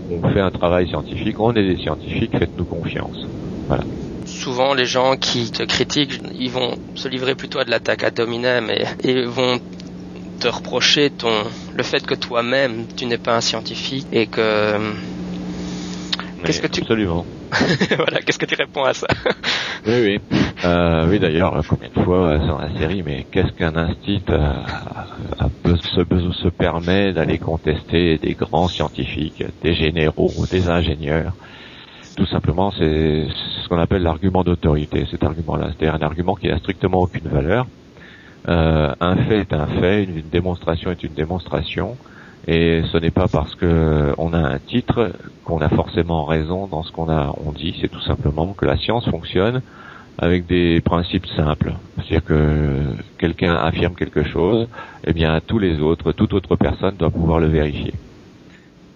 on 0.09 0.21
fait 0.29 0.41
un 0.41 0.51
travail 0.51 0.87
scientifique, 0.87 1.39
on 1.39 1.53
est 1.53 1.67
des 1.67 1.77
scientifiques, 1.77 2.37
faites-nous 2.37 2.65
confiance. 2.65 3.27
Voilà 3.67 3.83
souvent 4.27 4.73
les 4.73 4.85
gens 4.85 5.15
qui 5.15 5.49
te 5.49 5.63
critiquent, 5.63 6.19
ils 6.33 6.51
vont 6.51 6.75
se 6.95 7.07
livrer 7.07 7.33
plutôt 7.33 7.59
à 7.59 7.65
de 7.65 7.71
l'attaque 7.71 8.03
à 8.03 8.11
dominem 8.11 8.69
et, 8.69 8.85
et 9.03 9.25
vont 9.25 9.59
te 10.39 10.47
reprocher 10.47 11.09
ton 11.09 11.45
le 11.73 11.83
fait 11.83 12.05
que 12.05 12.13
toi-même 12.13 12.85
tu 12.95 13.05
n'es 13.05 13.17
pas 13.17 13.35
un 13.35 13.41
scientifique 13.41 14.05
et 14.11 14.27
que 14.27 14.95
qu'est-ce 16.43 16.61
que 16.61 16.67
tu 16.67 16.81
absolument 16.81 17.25
voilà 17.97 18.19
qu'est-ce 18.21 18.37
que 18.37 18.45
tu 18.45 18.55
réponds 18.55 18.83
à 18.83 18.93
ça 18.93 19.07
oui 19.85 19.93
oui 20.03 20.19
euh, 20.65 21.07
oui 21.09 21.19
d'ailleurs 21.19 21.61
combien 21.67 21.89
de 21.89 22.03
fois 22.03 22.37
dans 22.37 22.57
la 22.59 22.77
série 22.77 23.03
mais 23.03 23.25
qu'est-ce 23.31 23.51
qu'un 23.53 23.75
instit 23.75 24.21
se, 24.27 26.03
se 26.43 26.49
permet 26.49 27.13
d'aller 27.13 27.37
contester 27.37 28.17
des 28.17 28.33
grands 28.33 28.67
scientifiques 28.67 29.43
des 29.63 29.73
généraux 29.73 30.31
des 30.51 30.69
ingénieurs? 30.69 31.33
Tout 32.17 32.25
simplement, 32.25 32.71
c'est 32.71 33.27
ce 33.29 33.69
qu'on 33.69 33.77
appelle 33.77 34.01
l'argument 34.01 34.43
d'autorité, 34.43 35.05
cet 35.11 35.23
argument-là. 35.23 35.67
C'est-à-dire 35.67 35.93
un 35.93 36.03
argument 36.03 36.33
qui 36.33 36.47
n'a 36.47 36.57
strictement 36.57 36.97
aucune 36.97 37.27
valeur. 37.27 37.67
Euh, 38.47 38.91
un 38.99 39.15
fait 39.17 39.41
est 39.41 39.53
un 39.53 39.67
fait, 39.67 40.03
une, 40.03 40.21
démonstration 40.21 40.89
est 40.89 41.03
une 41.03 41.13
démonstration, 41.13 41.95
et 42.47 42.81
ce 42.91 42.97
n'est 42.97 43.11
pas 43.11 43.27
parce 43.27 43.55
que 43.55 44.13
on 44.17 44.33
a 44.33 44.39
un 44.39 44.57
titre 44.57 45.11
qu'on 45.43 45.59
a 45.59 45.67
forcément 45.67 46.23
raison 46.23 46.67
dans 46.67 46.81
ce 46.81 46.93
qu'on 46.93 47.09
a 47.09 47.33
on 47.45 47.51
dit. 47.51 47.75
C'est 47.81 47.89
tout 47.89 48.01
simplement 48.01 48.53
que 48.53 48.65
la 48.65 48.77
science 48.77 49.07
fonctionne 49.09 49.61
avec 50.17 50.47
des 50.47 50.79
principes 50.79 51.27
simples. 51.27 51.73
C'est-à-dire 51.97 52.23
que 52.23 52.83
quelqu'un 53.17 53.53
affirme 53.53 53.95
quelque 53.95 54.23
chose, 54.23 54.67
eh 55.05 55.11
bien 55.11 55.39
tous 55.45 55.59
les 55.59 55.81
autres, 55.81 56.13
toute 56.13 56.33
autre 56.33 56.55
personne 56.55 56.95
doit 56.95 57.11
pouvoir 57.11 57.39
le 57.39 57.47
vérifier. 57.47 57.93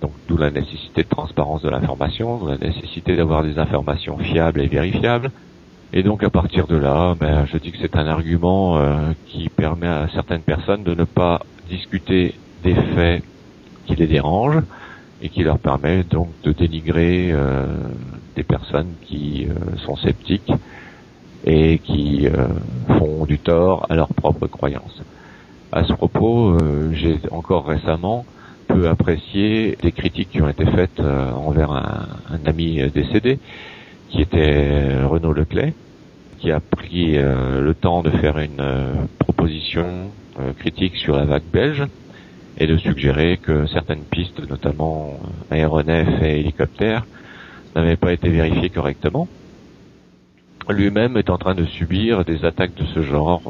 Donc 0.01 0.13
d'où 0.29 0.37
la 0.37 0.49
nécessité 0.49 1.03
de 1.03 1.09
transparence 1.09 1.61
de 1.61 1.69
l'information, 1.69 2.47
la 2.47 2.57
nécessité 2.57 3.17
d'avoir 3.17 3.43
des 3.43 3.59
informations 3.59 4.17
fiables 4.17 4.61
et 4.61 4.67
vérifiables. 4.67 5.29
Et 5.91 6.03
donc 6.03 6.23
à 6.23 6.29
partir 6.29 6.67
de 6.67 6.77
là, 6.77 7.15
ben, 7.19 7.45
je 7.51 7.57
dis 7.57 7.73
que 7.73 7.77
c'est 7.81 7.97
un 7.97 8.07
argument 8.07 8.77
euh, 8.77 9.11
qui 9.27 9.49
permet 9.49 9.87
à 9.87 10.07
certaines 10.13 10.41
personnes 10.41 10.83
de 10.83 10.95
ne 10.95 11.03
pas 11.03 11.41
discuter 11.69 12.33
des 12.63 12.73
faits 12.73 13.23
qui 13.85 13.95
les 13.95 14.07
dérangent 14.07 14.63
et 15.21 15.29
qui 15.29 15.43
leur 15.43 15.59
permet 15.59 16.03
donc 16.03 16.29
de 16.43 16.51
dénigrer 16.51 17.31
euh, 17.31 17.65
des 18.35 18.43
personnes 18.43 18.93
qui 19.03 19.47
euh, 19.47 19.77
sont 19.85 19.95
sceptiques 19.95 20.51
et 21.45 21.79
qui 21.79 22.27
font 22.99 23.25
du 23.25 23.39
tort 23.39 23.87
à 23.89 23.95
leurs 23.95 24.13
propres 24.13 24.45
croyances. 24.45 25.01
À 25.71 25.83
ce 25.83 25.93
propos, 25.93 26.55
j'ai 26.93 27.17
encore 27.31 27.65
récemment 27.65 28.25
peut 28.73 28.87
apprécier 28.87 29.77
des 29.81 29.91
critiques 29.91 30.29
qui 30.31 30.41
ont 30.41 30.49
été 30.49 30.65
faites 30.65 30.99
euh, 30.99 31.31
envers 31.31 31.71
un, 31.71 32.39
ami 32.45 32.81
décédé, 32.93 33.39
qui 34.09 34.21
était 34.21 35.03
Renaud 35.03 35.33
Leclerc, 35.33 35.73
qui 36.39 36.51
a 36.51 36.59
pris 36.59 37.17
euh, 37.17 37.61
le 37.61 37.73
temps 37.73 38.01
de 38.01 38.09
faire 38.09 38.37
une 38.39 38.59
euh, 38.59 38.93
proposition 39.19 40.09
critique 40.57 40.95
sur 40.95 41.15
la 41.17 41.25
vague 41.25 41.43
belge 41.51 41.83
et 42.61 42.67
de 42.67 42.77
suggérer 42.77 43.37
que 43.37 43.65
certaines 43.67 44.03
pistes, 44.03 44.39
notamment 44.47 45.19
aéronefs 45.49 46.21
et 46.21 46.39
hélicoptères, 46.39 47.05
n'avaient 47.75 47.95
pas 47.95 48.13
été 48.13 48.29
vérifiées 48.29 48.69
correctement. 48.69 49.27
Lui-même 50.69 51.17
est 51.17 51.29
en 51.29 51.37
train 51.37 51.55
de 51.55 51.65
subir 51.65 52.23
des 52.23 52.45
attaques 52.45 52.75
de 52.75 52.85
ce 52.93 53.01
genre 53.01 53.41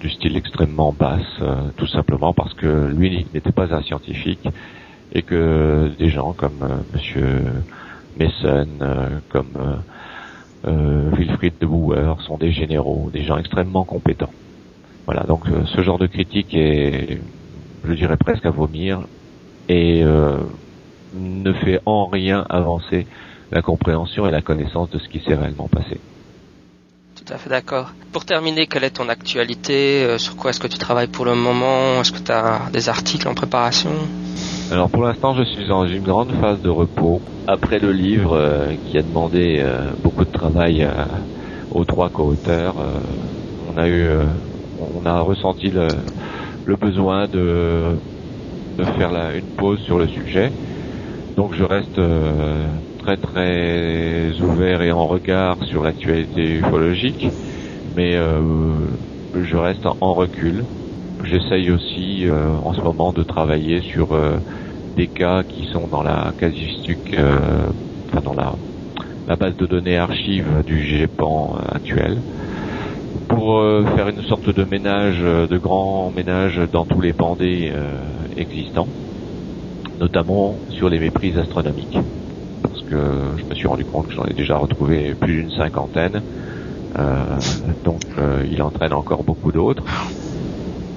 du 0.00 0.10
style 0.10 0.36
extrêmement 0.36 0.92
basse, 0.98 1.20
euh, 1.42 1.68
tout 1.76 1.86
simplement 1.86 2.32
parce 2.32 2.54
que 2.54 2.88
lui 2.88 3.26
n'était 3.34 3.52
pas 3.52 3.72
un 3.74 3.82
scientifique 3.82 4.48
et 5.12 5.22
que 5.22 5.90
des 5.98 6.08
gens 6.08 6.32
comme 6.32 6.62
euh, 6.62 6.76
Monsieur 6.94 7.42
euh, 8.20 9.20
comme 9.28 9.82
Wilfried 10.64 11.54
de 11.60 11.66
Bouwer 11.66 12.14
sont 12.26 12.38
des 12.38 12.52
généraux, 12.52 13.10
des 13.12 13.22
gens 13.22 13.36
extrêmement 13.38 13.84
compétents. 13.84 14.32
Voilà, 15.06 15.22
donc 15.24 15.44
ce 15.66 15.82
genre 15.82 15.98
de 15.98 16.06
critique 16.06 16.54
est, 16.54 17.18
je 17.84 17.92
dirais 17.92 18.16
presque 18.16 18.46
à 18.46 18.50
vomir 18.50 19.00
et 19.68 20.02
ne 20.02 21.52
fait 21.52 21.80
en 21.86 22.06
rien 22.06 22.44
avancer 22.48 23.06
la 23.50 23.62
compréhension 23.62 24.26
et 24.26 24.30
la 24.30 24.42
connaissance 24.42 24.90
de 24.90 24.98
ce 24.98 25.08
qui 25.08 25.20
s'est 25.20 25.34
réellement 25.34 25.68
passé 25.68 26.00
tout 27.30 27.34
à 27.34 27.38
fait 27.38 27.50
d'accord. 27.50 27.92
Pour 28.12 28.24
terminer, 28.24 28.66
quelle 28.66 28.84
est 28.84 28.96
ton 28.96 29.08
actualité? 29.08 30.04
Euh, 30.04 30.18
Sur 30.18 30.36
quoi 30.36 30.50
est-ce 30.50 30.60
que 30.60 30.66
tu 30.66 30.78
travailles 30.78 31.06
pour 31.06 31.24
le 31.24 31.34
moment? 31.34 32.00
Est-ce 32.00 32.12
que 32.12 32.18
tu 32.18 32.32
as 32.32 32.70
des 32.72 32.88
articles 32.88 33.28
en 33.28 33.34
préparation? 33.34 33.90
Alors 34.72 34.88
pour 34.88 35.02
l'instant, 35.04 35.34
je 35.34 35.44
suis 35.44 35.68
dans 35.68 35.86
une 35.86 36.02
grande 36.02 36.32
phase 36.40 36.60
de 36.62 36.70
repos. 36.70 37.20
Après 37.46 37.78
le 37.78 37.92
livre 37.92 38.36
euh, 38.36 38.74
qui 38.86 38.98
a 38.98 39.02
demandé 39.02 39.60
euh, 39.60 39.90
beaucoup 40.02 40.24
de 40.24 40.32
travail 40.32 40.88
aux 41.70 41.84
trois 41.84 42.08
co-auteurs, 42.08 42.74
on 43.72 43.78
a 43.78 43.86
eu, 43.86 44.08
on 44.96 45.06
a 45.06 45.20
ressenti 45.20 45.70
le, 45.70 45.88
le 46.64 46.76
besoin 46.76 47.26
de, 47.26 47.96
de 48.78 48.84
faire 48.84 49.10
la, 49.10 49.34
une 49.34 49.50
pause 49.56 49.80
sur 49.80 49.98
le 49.98 50.08
sujet. 50.08 50.50
Donc 51.36 51.54
je 51.54 51.64
reste 51.64 51.98
très 53.00 53.16
très 53.16 54.40
ouvert 54.40 54.82
et 54.82 54.92
en 54.92 55.06
regard 55.06 55.56
sur 55.64 55.82
l'actualité 55.82 56.58
ufologique, 56.58 57.26
mais 57.96 58.14
euh, 58.14 58.86
je 59.34 59.56
reste 59.56 59.86
en 59.86 60.12
recul. 60.14 60.64
J'essaye 61.24 61.70
aussi 61.70 62.26
euh, 62.26 62.50
en 62.62 62.72
ce 62.72 62.80
moment 62.80 63.12
de 63.12 63.22
travailler 63.22 63.80
sur 63.80 64.12
euh, 64.12 64.38
des 64.96 65.08
cas 65.08 65.42
qui 65.44 65.66
sont 65.72 65.86
dans 65.88 66.02
la 66.02 66.32
casuistique, 66.36 67.14
enfin 68.08 68.20
dans 68.22 68.34
la, 68.34 68.54
la, 69.26 69.36
base 69.36 69.56
de 69.56 69.66
données 69.66 69.96
archive 69.96 70.62
du 70.66 70.82
GEPAN 70.84 71.56
actuel, 71.72 72.22
pour 73.28 73.62
faire 73.96 74.08
une 74.08 74.22
sorte 74.22 74.54
de 74.54 74.64
ménage, 74.64 75.20
de 75.20 75.58
grand 75.58 76.10
ménage 76.10 76.60
dans 76.72 76.84
tous 76.84 77.00
les 77.00 77.12
pandés 77.12 77.72
existants, 78.36 78.88
notamment 80.00 80.54
sur 80.70 80.88
les 80.88 80.98
méprises 80.98 81.38
astronomiques 81.38 81.98
je 82.90 83.44
me 83.44 83.54
suis 83.54 83.68
rendu 83.68 83.84
compte 83.84 84.08
que 84.08 84.14
j'en 84.14 84.24
ai 84.24 84.34
déjà 84.34 84.56
retrouvé 84.56 85.14
plus 85.14 85.42
d'une 85.42 85.50
cinquantaine. 85.50 86.22
Euh, 86.98 87.38
donc 87.84 88.00
euh, 88.18 88.44
il 88.50 88.62
entraîne 88.62 88.92
encore 88.92 89.22
beaucoup 89.22 89.52
d'autres. 89.52 89.84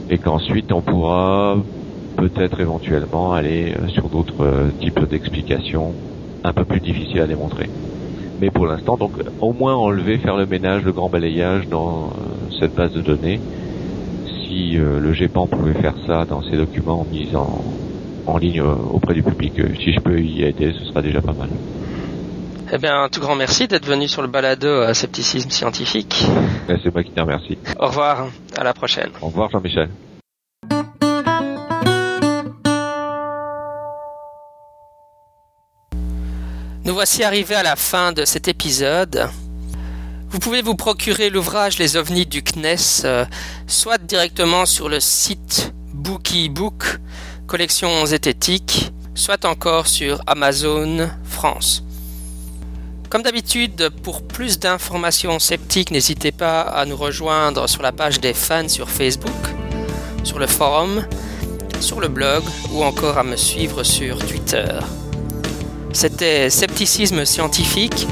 Et 0.10 0.18
qu'ensuite 0.18 0.72
on 0.72 0.82
pourra 0.82 1.58
peut-être 2.18 2.60
éventuellement 2.60 3.34
aller 3.34 3.74
euh, 3.74 3.88
sur 3.90 4.10
d'autres 4.10 4.72
types 4.80 5.04
d'explications 5.06 5.94
un 6.44 6.54
peu 6.54 6.66
plus 6.66 6.80
difficiles 6.80 7.22
à 7.22 7.28
démontrer. 7.28 7.70
Mais 8.40 8.50
pour 8.50 8.66
l'instant, 8.66 8.98
donc 8.98 9.12
au 9.40 9.54
moins 9.54 9.76
enlever, 9.76 10.18
faire 10.18 10.36
le 10.36 10.46
ménage, 10.46 10.84
le 10.84 10.92
grand 10.92 11.10
balayage 11.10 11.68
dans 11.70 12.12
cette 12.60 12.74
base 12.76 12.92
de 12.94 13.02
données. 13.02 13.40
Si 14.46 14.74
le 14.74 15.14
GEPAN 15.14 15.48
pouvait 15.48 15.74
faire 15.74 15.96
ça 16.06 16.26
dans 16.26 16.42
ses 16.44 16.58
documents 16.58 17.06
mis 17.12 17.36
en, 17.36 17.64
en 18.28 18.38
ligne 18.38 18.62
auprès 18.62 19.14
du 19.14 19.24
public, 19.24 19.54
si 19.84 19.94
je 19.94 20.00
peux 20.00 20.20
y 20.20 20.44
aider, 20.44 20.74
ce 20.78 20.86
sera 20.86 21.02
déjà 21.02 21.22
pas 21.22 21.34
mal. 21.34 21.50
Eh 22.72 22.78
bien, 22.80 23.04
un 23.04 23.10
tout 23.10 23.20
grand 23.20 23.36
merci 23.36 23.68
d'être 23.68 23.86
venu 23.86 24.08
sur 24.08 24.22
le 24.24 24.28
balado 24.28 24.82
à 24.82 24.94
Scepticisme 24.94 25.52
Scientifique. 25.52 26.26
C'est 26.68 26.92
moi 26.92 27.04
qui 27.04 27.12
te 27.12 27.22
remercie. 27.22 27.58
Au 27.80 27.88
revoir, 27.88 28.28
à 28.58 28.64
la 28.64 28.74
prochaine. 28.74 29.10
Au 29.22 29.28
revoir 29.28 29.52
Jean-Michel. 29.52 29.90
Nous 36.86 36.94
voici 36.94 37.24
arrivés 37.24 37.56
à 37.56 37.64
la 37.64 37.78
fin 37.78 38.12
de 38.12 38.26
cet 38.26 38.50
épisode. 38.50 39.30
Vous 40.30 40.40
pouvez 40.40 40.62
vous 40.62 40.76
procurer 40.76 41.30
l'ouvrage 41.30 41.80
Les 41.80 41.96
ovnis 41.96 42.26
du 42.26 42.44
CNES, 42.44 43.06
euh, 43.06 43.24
soit 43.68 43.98
directement 43.98 44.66
sur 44.66 44.90
le 44.90 45.00
site 45.00 45.74
Bookiebook, 45.94 47.00
collection 47.48 48.06
zététique, 48.06 48.92
soit 49.16 49.46
encore 49.46 49.88
sur 49.88 50.20
Amazon 50.28 51.10
France. 51.24 51.86
Comme 53.10 53.22
d'habitude, 53.22 53.90
pour 54.04 54.28
plus 54.28 54.60
d'informations 54.60 55.40
sceptiques, 55.40 55.92
n'hésitez 55.92 56.34
pas 56.34 56.64
à 56.64 56.84
nous 56.86 56.98
rejoindre 56.98 57.70
sur 57.70 57.82
la 57.82 57.94
page 57.94 58.20
des 58.20 58.34
fans 58.34 58.68
sur 58.68 58.90
Facebook, 58.90 59.32
sur 60.26 60.38
le 60.38 60.48
forum, 60.48 61.08
sur 61.80 62.02
le 62.02 62.10
blog 62.10 62.44
ou 62.74 62.84
encore 62.84 63.18
à 63.18 63.24
me 63.24 63.38
suivre 63.38 63.84
sur 63.84 64.18
Twitter. 64.18 64.68
C'était 65.94 66.50
Scepticisme 66.50 67.24
scientifique, 67.24 68.08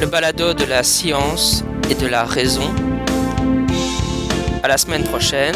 le 0.00 0.06
balado 0.06 0.54
de 0.54 0.64
la 0.64 0.82
science 0.82 1.64
et 1.90 1.94
de 1.94 2.06
la 2.06 2.24
raison. 2.24 2.74
À 4.62 4.68
la 4.68 4.78
semaine 4.78 5.04
prochaine, 5.04 5.54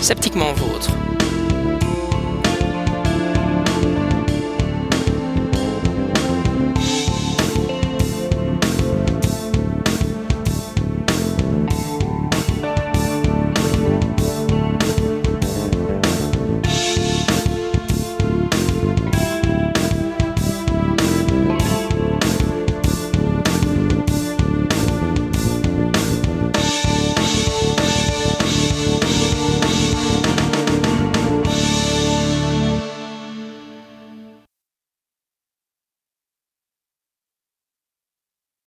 sceptiquement 0.00 0.52
vôtre. 0.52 0.90